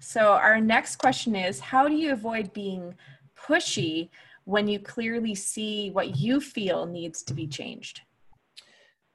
So, 0.00 0.32
our 0.32 0.60
next 0.60 0.96
question 0.96 1.36
is 1.36 1.60
How 1.60 1.88
do 1.88 1.94
you 1.94 2.12
avoid 2.12 2.52
being 2.52 2.94
pushy 3.36 4.08
when 4.46 4.68
you 4.68 4.78
clearly 4.78 5.34
see 5.34 5.90
what 5.90 6.16
you 6.16 6.40
feel 6.40 6.86
needs 6.86 7.22
to 7.24 7.34
be 7.34 7.46
changed? 7.46 8.00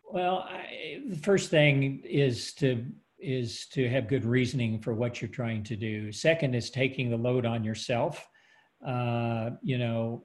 Well, 0.03 0.45
I, 0.47 1.01
the 1.09 1.15
first 1.15 1.49
thing 1.49 2.03
is 2.03 2.53
to 2.55 2.86
is 3.17 3.67
to 3.67 3.88
have 3.88 4.07
good 4.07 4.25
reasoning 4.25 4.79
for 4.79 4.93
what 4.93 5.21
you're 5.21 5.29
trying 5.29 5.63
to 5.63 5.75
do. 5.75 6.11
Second 6.11 6.55
is 6.55 6.71
taking 6.71 7.09
the 7.09 7.17
load 7.17 7.45
on 7.45 7.63
yourself. 7.63 8.27
Uh, 8.86 9.51
you 9.61 9.77
know, 9.77 10.23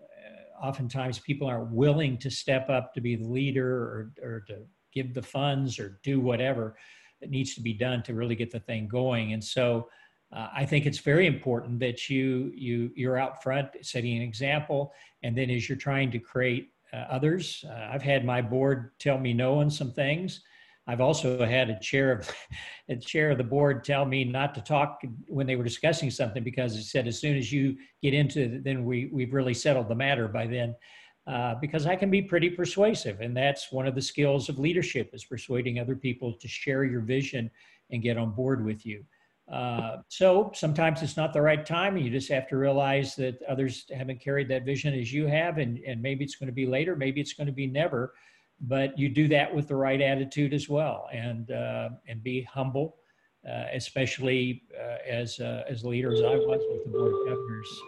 oftentimes 0.62 1.18
people 1.18 1.46
aren't 1.46 1.70
willing 1.70 2.16
to 2.16 2.30
step 2.30 2.70
up 2.70 2.94
to 2.94 3.02
be 3.02 3.14
the 3.14 3.28
leader 3.28 3.68
or, 3.68 4.12
or 4.22 4.40
to 4.48 4.62
give 4.94 5.12
the 5.12 5.22
funds 5.22 5.78
or 5.78 6.00
do 6.02 6.20
whatever 6.20 6.74
that 7.20 7.28
needs 7.28 7.54
to 7.54 7.60
be 7.60 7.74
done 7.74 8.02
to 8.02 8.14
really 8.14 8.34
get 8.34 8.50
the 8.50 8.60
thing 8.60 8.88
going. 8.88 9.34
And 9.34 9.44
so 9.44 9.88
Uh, 10.32 10.48
I 10.54 10.64
think 10.64 10.86
it's 10.86 10.98
very 10.98 11.26
important 11.26 11.78
that 11.80 12.10
you 12.10 12.52
you 12.54 12.90
you're 12.94 13.16
out 13.16 13.42
front 13.42 13.68
setting 13.82 14.16
an 14.16 14.22
example, 14.22 14.92
and 15.22 15.36
then 15.36 15.50
as 15.50 15.68
you're 15.68 15.78
trying 15.78 16.10
to 16.10 16.18
create 16.18 16.72
uh, 16.92 17.04
others, 17.10 17.64
uh, 17.68 17.90
I've 17.92 18.02
had 18.02 18.24
my 18.24 18.42
board 18.42 18.90
tell 18.98 19.18
me 19.18 19.32
no 19.32 19.60
on 19.60 19.70
some 19.70 19.92
things. 19.92 20.40
I've 20.88 21.00
also 21.00 21.44
had 21.44 21.68
a 21.70 21.78
chair 21.80 22.12
of 22.12 22.30
a 22.88 22.96
chair 22.96 23.30
of 23.30 23.38
the 23.38 23.44
board 23.44 23.84
tell 23.84 24.04
me 24.04 24.24
not 24.24 24.54
to 24.56 24.60
talk 24.60 25.00
when 25.28 25.46
they 25.46 25.56
were 25.56 25.64
discussing 25.64 26.10
something 26.10 26.42
because 26.42 26.76
it 26.76 26.84
said 26.84 27.06
as 27.06 27.20
soon 27.20 27.36
as 27.36 27.52
you 27.52 27.76
get 28.02 28.14
into 28.14 28.42
it, 28.42 28.64
then 28.64 28.84
we 28.84 29.08
we've 29.12 29.32
really 29.32 29.54
settled 29.54 29.88
the 29.88 29.94
matter 29.94 30.28
by 30.28 30.46
then. 30.46 30.74
Uh, 31.26 31.56
because 31.60 31.86
I 31.86 31.96
can 31.96 32.08
be 32.08 32.22
pretty 32.22 32.48
persuasive, 32.48 33.20
and 33.20 33.36
that's 33.36 33.72
one 33.72 33.88
of 33.88 33.96
the 33.96 34.02
skills 34.02 34.48
of 34.48 34.60
leadership 34.60 35.10
is 35.12 35.24
persuading 35.24 35.80
other 35.80 35.96
people 35.96 36.32
to 36.34 36.46
share 36.46 36.84
your 36.84 37.00
vision 37.00 37.50
and 37.90 38.00
get 38.00 38.16
on 38.16 38.30
board 38.30 38.64
with 38.64 38.86
you. 38.86 39.04
Uh, 39.50 39.98
so 40.08 40.50
sometimes 40.54 41.02
it's 41.02 41.16
not 41.16 41.32
the 41.32 41.40
right 41.40 41.64
time, 41.64 41.96
and 41.96 42.04
you 42.04 42.10
just 42.10 42.28
have 42.28 42.48
to 42.48 42.56
realize 42.56 43.14
that 43.14 43.40
others 43.48 43.86
haven't 43.96 44.20
carried 44.20 44.48
that 44.48 44.64
vision 44.64 44.92
as 44.92 45.12
you 45.12 45.26
have, 45.26 45.58
and, 45.58 45.78
and 45.86 46.02
maybe 46.02 46.24
it's 46.24 46.34
going 46.34 46.48
to 46.48 46.52
be 46.52 46.66
later, 46.66 46.96
maybe 46.96 47.20
it's 47.20 47.32
going 47.32 47.46
to 47.46 47.52
be 47.52 47.66
never 47.66 48.12
but 48.60 48.98
you 48.98 49.08
do 49.08 49.28
that 49.28 49.54
with 49.54 49.68
the 49.68 49.76
right 49.76 50.00
attitude 50.00 50.54
as 50.54 50.68
well, 50.68 51.08
and 51.12 51.50
uh, 51.50 51.90
and 52.08 52.22
be 52.22 52.42
humble, 52.42 52.96
uh, 53.48 53.64
especially 53.72 54.62
uh, 54.78 54.96
as 55.06 55.38
uh, 55.40 55.64
as 55.68 55.84
leader 55.84 56.12
as 56.12 56.22
I 56.22 56.36
was 56.36 56.62
with 56.70 56.84
the 56.84 56.90
board 56.90 57.12
of 57.12 57.28
governors. 57.28 57.82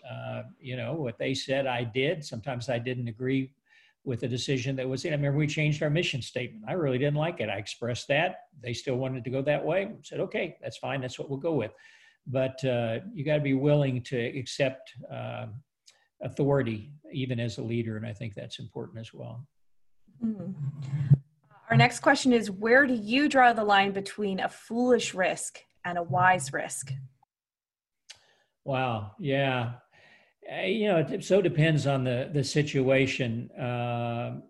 You 0.60 0.76
know 0.76 0.94
what 0.94 1.18
they 1.18 1.34
said, 1.34 1.66
I 1.66 1.84
did. 1.84 2.24
Sometimes 2.24 2.68
I 2.68 2.78
didn't 2.78 3.08
agree 3.08 3.52
with 4.04 4.20
the 4.20 4.28
decision 4.28 4.76
that 4.76 4.88
was 4.88 5.04
in. 5.04 5.12
I 5.12 5.16
remember 5.16 5.38
we 5.38 5.46
changed 5.46 5.82
our 5.82 5.90
mission 5.90 6.22
statement. 6.22 6.64
I 6.68 6.72
really 6.72 6.98
didn't 6.98 7.16
like 7.16 7.40
it. 7.40 7.48
I 7.48 7.56
expressed 7.56 8.08
that. 8.08 8.44
They 8.62 8.72
still 8.72 8.96
wanted 8.96 9.24
to 9.24 9.30
go 9.30 9.42
that 9.42 9.64
way. 9.64 9.84
I 9.84 9.94
said, 10.02 10.20
okay, 10.20 10.56
that's 10.62 10.78
fine. 10.78 11.00
That's 11.00 11.18
what 11.18 11.28
we'll 11.28 11.38
go 11.38 11.54
with. 11.54 11.72
But 12.26 12.62
uh, 12.64 13.00
you 13.12 13.24
got 13.24 13.36
to 13.36 13.42
be 13.42 13.54
willing 13.54 14.02
to 14.04 14.18
accept 14.18 14.92
um, 15.10 15.54
authority, 16.22 16.92
even 17.12 17.40
as 17.40 17.58
a 17.58 17.62
leader, 17.62 17.96
and 17.96 18.06
I 18.06 18.12
think 18.12 18.34
that's 18.34 18.58
important 18.58 18.98
as 18.98 19.12
well. 19.14 19.46
Mm. 20.24 20.54
Our 21.70 21.76
next 21.76 22.00
question 22.00 22.32
is 22.32 22.50
Where 22.50 22.86
do 22.86 22.94
you 22.94 23.28
draw 23.28 23.52
the 23.52 23.64
line 23.64 23.92
between 23.92 24.40
a 24.40 24.48
foolish 24.48 25.14
risk 25.14 25.60
and 25.84 25.98
a 25.98 26.02
wise 26.02 26.52
risk? 26.52 26.92
Wow. 28.64 29.12
Yeah. 29.18 29.72
Uh, 30.50 30.62
you 30.62 30.88
know, 30.88 30.98
it 30.98 31.24
so 31.24 31.42
depends 31.42 31.86
on 31.86 32.04
the 32.04 32.30
the 32.32 32.42
situation 32.42 33.50
uh, 33.52 34.40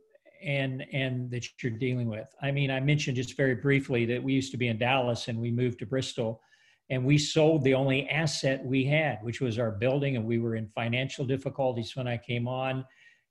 and 0.42 0.84
and 0.92 1.30
that 1.30 1.46
you're 1.62 1.72
dealing 1.72 2.08
with. 2.08 2.28
I 2.40 2.50
mean, 2.50 2.70
I 2.70 2.80
mentioned 2.80 3.16
just 3.16 3.36
very 3.36 3.56
briefly 3.56 4.04
that 4.06 4.22
we 4.22 4.32
used 4.32 4.52
to 4.52 4.58
be 4.58 4.68
in 4.68 4.78
Dallas 4.78 5.28
and 5.28 5.38
we 5.38 5.50
moved 5.50 5.80
to 5.80 5.86
Bristol, 5.86 6.40
and 6.90 7.04
we 7.04 7.18
sold 7.18 7.64
the 7.64 7.74
only 7.74 8.08
asset 8.08 8.64
we 8.64 8.84
had, 8.84 9.18
which 9.22 9.40
was 9.40 9.58
our 9.58 9.72
building, 9.72 10.16
and 10.16 10.24
we 10.24 10.38
were 10.38 10.54
in 10.54 10.68
financial 10.68 11.24
difficulties 11.24 11.96
when 11.96 12.06
I 12.06 12.16
came 12.16 12.46
on 12.46 12.84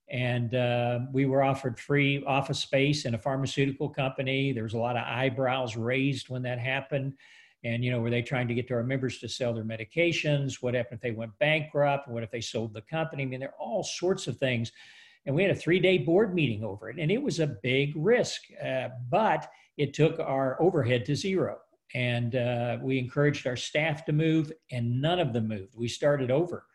and 0.10 0.56
uh, 0.56 1.00
we 1.12 1.26
were 1.26 1.44
offered 1.44 1.80
free 1.80 2.24
office 2.26 2.60
space 2.60 3.06
in 3.06 3.14
a 3.14 3.18
pharmaceutical 3.18 3.90
company. 3.90 4.54
There 4.54 4.64
was 4.64 4.74
a 4.74 4.78
lot 4.78 4.96
of 4.96 5.04
eyebrows 5.06 5.76
raised 5.76 6.30
when 6.30 6.44
that 6.44 6.60
happened. 6.60 7.14
And, 7.64 7.84
you 7.84 7.92
know, 7.92 8.00
were 8.00 8.10
they 8.10 8.22
trying 8.22 8.48
to 8.48 8.54
get 8.54 8.68
to 8.68 8.76
our 8.76 8.84
members 8.84 9.20
to 9.20 9.30
sell 9.30 9.54
their 9.54 9.64
medications? 9.64 10.62
What 10.62 10.76
happened 10.76 10.98
if 10.98 11.02
they 11.02 11.12
went 11.12 11.38
bankrupt? 11.40 12.08
What 12.08 12.24
if 12.24 12.32
they 12.32 12.42
sold 12.42 12.74
the 12.74 12.82
company? 12.82 13.24
I 13.24 13.26
mean, 13.26 13.40
there 13.40 13.50
are 13.50 13.60
all 13.60 13.84
sorts 13.84 14.28
of 14.28 14.38
things. 14.38 14.72
And 15.26 15.36
we 15.36 15.42
had 15.42 15.52
a 15.52 15.56
three 15.56 15.80
day 15.80 15.98
board 15.98 16.34
meeting 16.34 16.64
over 16.64 16.90
it, 16.90 16.98
and 17.00 17.12
it 17.12 17.22
was 17.22 17.40
a 17.40 17.56
big 17.62 17.94
risk, 17.96 18.42
uh, 18.64 18.90
but 19.10 19.50
it 19.78 19.94
took 19.94 20.20
our 20.20 20.62
overhead 20.62 21.04
to 21.06 21.16
zero. 21.16 21.58
And 21.94 22.36
uh, 22.36 22.78
we 22.82 22.98
encouraged 23.00 23.48
our 23.48 23.56
staff 23.56 24.06
to 24.06 24.14
move, 24.14 24.52
and 24.72 25.02
none 25.02 25.20
of 25.20 25.34
them 25.34 25.48
moved. 25.50 25.74
We 25.76 25.88
started 25.88 26.32
over 26.32 26.66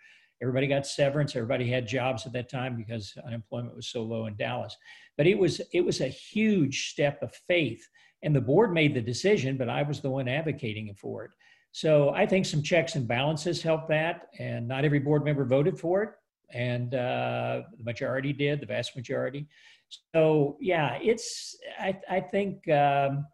Everybody 0.42 0.66
got 0.66 0.86
severance. 0.86 1.36
Everybody 1.36 1.70
had 1.70 1.86
jobs 1.86 2.26
at 2.26 2.32
that 2.32 2.50
time 2.50 2.76
because 2.76 3.14
unemployment 3.24 3.76
was 3.76 3.86
so 3.86 4.02
low 4.02 4.26
in 4.26 4.36
Dallas. 4.36 4.76
But 5.16 5.28
it 5.28 5.38
was 5.38 5.60
it 5.72 5.82
was 5.82 6.00
a 6.00 6.08
huge 6.08 6.90
step 6.90 7.22
of 7.22 7.32
faith, 7.46 7.86
and 8.24 8.34
the 8.34 8.40
board 8.40 8.72
made 8.72 8.94
the 8.94 9.00
decision, 9.00 9.56
but 9.56 9.68
I 9.68 9.82
was 9.82 10.00
the 10.00 10.10
one 10.10 10.26
advocating 10.26 10.92
for 11.00 11.24
it. 11.24 11.30
So 11.70 12.10
I 12.10 12.26
think 12.26 12.44
some 12.44 12.62
checks 12.62 12.96
and 12.96 13.06
balances 13.06 13.62
helped 13.62 13.88
that, 13.90 14.26
and 14.40 14.66
not 14.66 14.84
every 14.84 14.98
board 14.98 15.24
member 15.24 15.44
voted 15.44 15.78
for 15.78 16.02
it, 16.02 16.10
and 16.52 16.92
uh, 16.94 17.62
the 17.78 17.84
majority 17.84 18.32
did, 18.32 18.60
the 18.60 18.66
vast 18.66 18.96
majority. 18.96 19.46
So 20.12 20.56
yeah, 20.60 20.98
it's 21.00 21.56
I 21.78 21.98
I 22.10 22.20
think. 22.20 22.68
Um, 22.68 23.26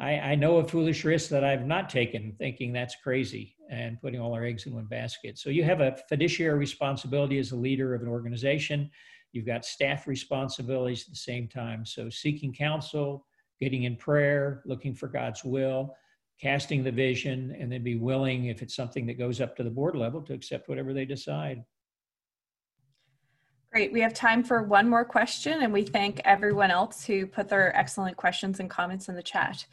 I, 0.00 0.12
I 0.12 0.34
know 0.36 0.58
a 0.58 0.64
foolish 0.64 1.04
risk 1.04 1.28
that 1.30 1.42
I've 1.42 1.66
not 1.66 1.90
taken, 1.90 2.36
thinking 2.38 2.72
that's 2.72 2.94
crazy 3.02 3.56
and 3.70 4.00
putting 4.00 4.20
all 4.20 4.34
our 4.34 4.44
eggs 4.44 4.66
in 4.66 4.74
one 4.74 4.86
basket. 4.86 5.38
So 5.38 5.50
you 5.50 5.64
have 5.64 5.80
a 5.80 5.96
fiduciary 6.08 6.58
responsibility 6.58 7.38
as 7.38 7.52
a 7.52 7.56
leader 7.56 7.94
of 7.94 8.02
an 8.02 8.08
organization. 8.08 8.90
You've 9.32 9.46
got 9.46 9.64
staff 9.64 10.06
responsibilities 10.06 11.04
at 11.06 11.10
the 11.10 11.18
same 11.18 11.48
time. 11.48 11.84
So 11.84 12.08
seeking 12.08 12.52
counsel, 12.52 13.26
getting 13.60 13.84
in 13.84 13.96
prayer, 13.96 14.62
looking 14.64 14.94
for 14.94 15.08
God's 15.08 15.44
will, 15.44 15.94
casting 16.40 16.82
the 16.82 16.92
vision, 16.92 17.54
and 17.58 17.70
then 17.70 17.82
be 17.82 17.96
willing, 17.96 18.46
if 18.46 18.62
it's 18.62 18.76
something 18.76 19.06
that 19.06 19.18
goes 19.18 19.40
up 19.40 19.56
to 19.56 19.62
the 19.62 19.70
board 19.70 19.96
level, 19.96 20.22
to 20.22 20.32
accept 20.32 20.68
whatever 20.68 20.94
they 20.94 21.04
decide. 21.04 21.62
Great. 23.72 23.92
We 23.92 24.00
have 24.00 24.14
time 24.14 24.42
for 24.42 24.62
one 24.62 24.88
more 24.88 25.04
question, 25.04 25.62
and 25.62 25.72
we 25.72 25.82
thank 25.82 26.22
everyone 26.24 26.70
else 26.70 27.04
who 27.04 27.26
put 27.26 27.48
their 27.48 27.76
excellent 27.76 28.16
questions 28.16 28.60
and 28.60 28.70
comments 28.70 29.08
in 29.08 29.14
the 29.14 29.22
chat. 29.22 29.66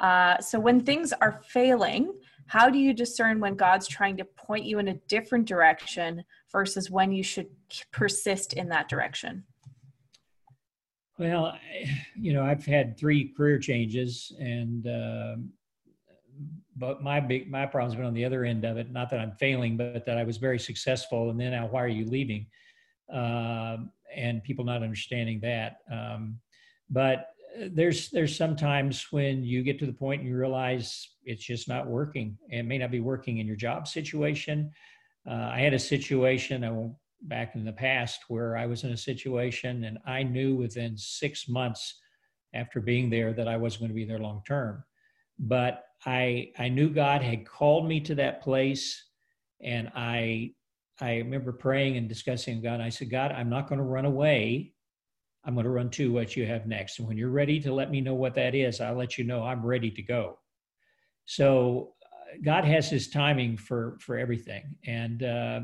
Uh, 0.00 0.38
so, 0.40 0.58
when 0.58 0.80
things 0.80 1.12
are 1.20 1.40
failing, 1.46 2.12
how 2.46 2.70
do 2.70 2.78
you 2.78 2.92
discern 2.92 3.40
when 3.40 3.56
God's 3.56 3.88
trying 3.88 4.16
to 4.18 4.24
point 4.24 4.64
you 4.64 4.78
in 4.78 4.88
a 4.88 4.94
different 5.08 5.46
direction 5.46 6.24
versus 6.52 6.90
when 6.90 7.12
you 7.12 7.22
should 7.22 7.48
persist 7.92 8.52
in 8.52 8.68
that 8.68 8.88
direction? 8.88 9.44
Well, 11.18 11.56
you 12.14 12.32
know, 12.32 12.44
I've 12.44 12.66
had 12.66 12.98
three 12.98 13.32
career 13.34 13.58
changes, 13.58 14.32
and 14.38 14.86
uh, 14.86 15.36
but 16.76 17.02
my 17.02 17.20
big 17.20 17.50
my 17.50 17.64
problem's 17.64 17.96
been 17.96 18.04
on 18.04 18.12
the 18.14 18.24
other 18.24 18.44
end 18.44 18.64
of 18.64 18.76
it. 18.76 18.92
Not 18.92 19.08
that 19.10 19.20
I'm 19.20 19.32
failing, 19.32 19.76
but 19.78 20.04
that 20.04 20.18
I 20.18 20.24
was 20.24 20.36
very 20.36 20.58
successful, 20.58 21.30
and 21.30 21.40
then 21.40 21.52
now 21.52 21.68
why 21.68 21.82
are 21.82 21.88
you 21.88 22.04
leaving? 22.04 22.46
uh, 23.12 23.76
and 24.14 24.42
people 24.42 24.64
not 24.64 24.82
understanding 24.82 25.40
that. 25.40 25.78
Um, 25.90 26.38
but 26.90 27.28
there's 27.70 28.10
there's 28.10 28.36
sometimes 28.36 29.06
when 29.10 29.42
you 29.42 29.62
get 29.62 29.78
to 29.78 29.86
the 29.86 29.92
point 29.92 30.20
and 30.20 30.30
you 30.30 30.36
realize 30.36 31.08
it's 31.24 31.44
just 31.44 31.68
not 31.68 31.86
working. 31.86 32.38
It 32.48 32.64
may 32.64 32.78
not 32.78 32.90
be 32.90 33.00
working 33.00 33.38
in 33.38 33.46
your 33.46 33.56
job 33.56 33.88
situation. 33.88 34.70
Uh, 35.28 35.50
I 35.52 35.60
had 35.60 35.74
a 35.74 35.78
situation 35.78 36.64
uh, 36.64 36.88
back 37.22 37.54
in 37.54 37.64
the 37.64 37.72
past 37.72 38.24
where 38.28 38.56
I 38.56 38.66
was 38.66 38.84
in 38.84 38.92
a 38.92 38.96
situation 38.96 39.84
and 39.84 39.98
I 40.06 40.22
knew 40.22 40.54
within 40.54 40.96
six 40.96 41.48
months 41.48 42.00
after 42.54 42.80
being 42.80 43.10
there 43.10 43.32
that 43.32 43.48
I 43.48 43.56
wasn't 43.56 43.80
going 43.82 43.90
to 43.90 43.94
be 43.94 44.04
there 44.04 44.18
long 44.18 44.42
term. 44.46 44.84
But 45.38 45.84
I 46.04 46.52
I 46.58 46.68
knew 46.68 46.88
God 46.88 47.22
had 47.22 47.46
called 47.46 47.88
me 47.88 48.00
to 48.00 48.14
that 48.16 48.42
place, 48.42 49.04
and 49.60 49.90
I 49.94 50.52
I 51.00 51.16
remember 51.16 51.52
praying 51.52 51.96
and 51.96 52.08
discussing 52.08 52.56
with 52.56 52.64
God. 52.64 52.80
I 52.80 52.88
said, 52.88 53.10
God, 53.10 53.32
I'm 53.32 53.50
not 53.50 53.68
going 53.68 53.78
to 53.78 53.84
run 53.84 54.06
away. 54.06 54.72
I'm 55.46 55.54
going 55.54 55.64
to 55.64 55.70
run 55.70 55.90
to 55.90 56.12
what 56.12 56.36
you 56.36 56.44
have 56.46 56.66
next. 56.66 56.98
And 56.98 57.08
when 57.08 57.16
you're 57.16 57.30
ready 57.30 57.60
to 57.60 57.72
let 57.72 57.90
me 57.90 58.00
know 58.00 58.14
what 58.14 58.34
that 58.34 58.54
is, 58.54 58.80
I'll 58.80 58.96
let 58.96 59.16
you 59.16 59.24
know 59.24 59.44
I'm 59.44 59.64
ready 59.64 59.90
to 59.92 60.02
go. 60.02 60.38
So 61.24 61.94
uh, 62.04 62.38
God 62.44 62.64
has 62.64 62.90
his 62.90 63.08
timing 63.08 63.56
for, 63.56 63.96
for 64.00 64.18
everything. 64.18 64.76
And 64.86 65.22
uh, 65.22 65.60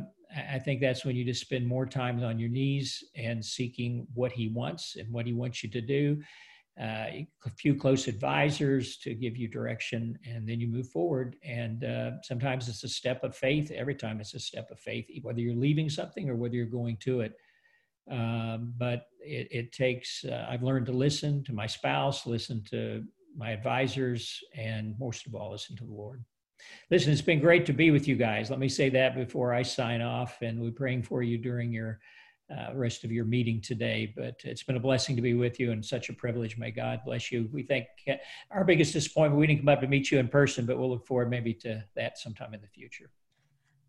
I 0.51 0.59
think 0.59 0.80
that's 0.80 1.05
when 1.05 1.16
you 1.16 1.24
just 1.24 1.41
spend 1.41 1.66
more 1.66 1.85
time 1.85 2.22
on 2.22 2.39
your 2.39 2.49
knees 2.49 3.03
and 3.16 3.45
seeking 3.45 4.07
what 4.14 4.33
he 4.33 4.49
wants 4.49 4.97
and 4.97 5.12
what 5.12 5.26
he 5.26 5.33
wants 5.33 5.62
you 5.62 5.70
to 5.70 5.80
do 5.80 6.22
uh, 6.80 7.07
a 7.45 7.51
few 7.57 7.74
close 7.74 8.09
advisors 8.09 8.97
to 8.97 9.14
give 9.14 9.37
you 9.37 9.47
direction, 9.47 10.18
and 10.24 10.49
then 10.49 10.59
you 10.59 10.66
move 10.66 10.89
forward. 10.89 11.37
And 11.45 11.85
uh, 11.85 12.12
sometimes 12.22 12.68
it's 12.68 12.85
a 12.85 12.89
step 12.89 13.22
of 13.24 13.37
faith. 13.37 13.70
Every 13.70 13.95
time 13.95 14.20
it's 14.20 14.35
a 14.35 14.41
step 14.41 14.70
of 14.70 14.80
faith, 14.80 15.07
whether 15.22 15.41
you're 15.41 15.55
leaving 15.55 15.91
something 15.91 16.30
or 16.30 16.37
whether 16.37 16.55
you're 16.55 16.66
going 16.66 16.97
to 16.99 17.20
it. 17.20 17.35
Um, 18.11 18.74
but 18.76 19.07
it, 19.20 19.48
it 19.50 19.72
takes, 19.72 20.24
uh, 20.24 20.46
I've 20.48 20.62
learned 20.62 20.86
to 20.86 20.92
listen 20.92 21.44
to 21.44 21.53
my 21.53 21.66
spouse, 21.66 22.26
listen 22.26 22.62
to 22.70 23.05
my 23.36 23.50
advisors, 23.50 24.40
and 24.57 24.94
most 24.98 25.26
of 25.26 25.34
all, 25.34 25.53
listen 25.53 25.76
to 25.76 25.84
the 25.84 25.92
Lord. 25.92 26.24
Listen, 26.90 27.12
it's 27.12 27.22
been 27.22 27.40
great 27.40 27.66
to 27.66 27.72
be 27.72 27.90
with 27.90 28.07
you 28.07 28.16
guys. 28.16 28.50
Let 28.50 28.59
me 28.59 28.68
say 28.68 28.88
that 28.90 29.14
before 29.14 29.55
I 29.55 29.62
sign 29.62 30.00
off, 30.00 30.42
and 30.42 30.61
we're 30.61 30.70
praying 30.70 31.03
for 31.03 31.22
you 31.22 31.38
during 31.38 31.72
your 31.72 32.00
uh, 32.50 32.74
rest 32.74 33.05
of 33.05 33.11
your 33.11 33.24
meeting 33.24 33.61
today. 33.61 34.12
But 34.16 34.36
it's 34.44 34.62
been 34.62 34.76
a 34.76 34.80
blessing 34.80 35.16
to 35.16 35.22
be 35.22 35.34
with 35.34 35.59
you 35.59 35.72
and 35.72 35.84
such 35.84 36.09
a 36.09 36.12
privilege. 36.12 36.59
May 36.59 36.70
God 36.70 37.00
bless 37.05 37.32
you. 37.32 37.48
We 37.53 37.62
think 37.62 37.86
our 38.50 38.64
biggest 38.64 38.92
disappointment, 38.92 39.40
we 39.40 39.46
didn't 39.46 39.61
come 39.61 39.68
up 39.68 39.80
to 39.80 39.86
meet 39.86 40.11
you 40.11 40.18
in 40.18 40.28
person, 40.28 40.66
but 40.66 40.78
we'll 40.78 40.90
look 40.90 41.07
forward 41.07 41.30
maybe 41.30 41.55
to 41.55 41.82
that 41.96 42.18
sometime 42.18 42.53
in 42.55 42.61
the 42.61 42.68
future. 42.68 43.11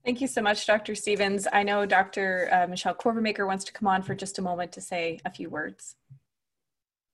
Thank 0.06 0.20
you 0.20 0.28
so 0.28 0.42
much, 0.42 0.66
Dr. 0.68 0.96
Stevens. 0.96 1.48
I 1.54 1.64
know 1.64 1.86
Dr. 1.86 2.50
Uh, 2.52 2.68
Michelle 2.68 2.94
Corvermaker 2.94 3.48
wants 3.48 3.64
to 3.66 3.72
come 3.72 3.88
on 3.88 4.02
for 4.02 4.14
just 4.14 4.38
a 4.38 4.42
moment 4.42 4.74
to 4.74 4.82
say 4.82 5.20
a 5.24 5.32
few 5.32 5.50
words. 5.50 5.96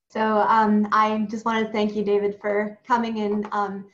So 0.10 0.40
um, 0.40 0.88
I 0.92 1.28
just 1.30 1.46
want 1.46 1.64
to 1.66 1.72
thank 1.72 1.96
you, 1.96 2.04
David, 2.04 2.40
for 2.42 2.80
coming 2.88 3.20
and 3.20 3.48
um, 3.52 3.86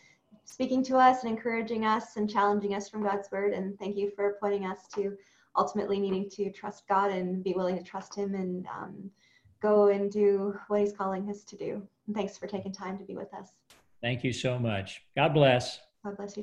speaking 0.45 0.81
to 0.83 0.95
us 0.95 1.23
and 1.23 1.31
encouraging 1.31 1.85
us 1.85 2.15
and 2.15 2.29
challenging 2.29 2.73
us 2.73 2.87
from 2.87 3.03
God's 3.03 3.29
word. 3.31 3.51
And 3.51 3.77
thank 3.79 3.97
you 3.97 4.11
for 4.15 4.37
pointing 4.39 4.65
us 4.65 4.87
to 4.95 5.17
ultimately 5.57 5.99
needing 5.99 6.29
to 6.29 6.49
trust 6.51 6.87
God 6.87 7.11
and 7.11 7.43
be 7.43 7.51
willing 7.51 7.77
to 7.77 7.83
trust 7.83 8.15
Him 8.15 8.33
and 8.33 8.65
um, 8.67 9.11
go 9.61 9.89
and 9.89 10.09
do 10.09 10.57
what 10.69 10.79
He's 10.79 10.93
calling 10.93 11.29
us 11.29 11.43
to 11.43 11.57
do. 11.57 11.85
And 12.07 12.15
thanks 12.15 12.37
for 12.37 12.47
taking 12.47 12.71
time 12.71 12.97
to 12.97 13.03
be 13.03 13.15
with 13.15 13.33
us. 13.33 13.49
Thank 14.01 14.23
you 14.23 14.31
so 14.31 14.57
much. 14.57 15.03
God 15.17 15.33
bless. 15.33 15.79
God 16.05 16.15
bless 16.15 16.29
you. 16.29 16.33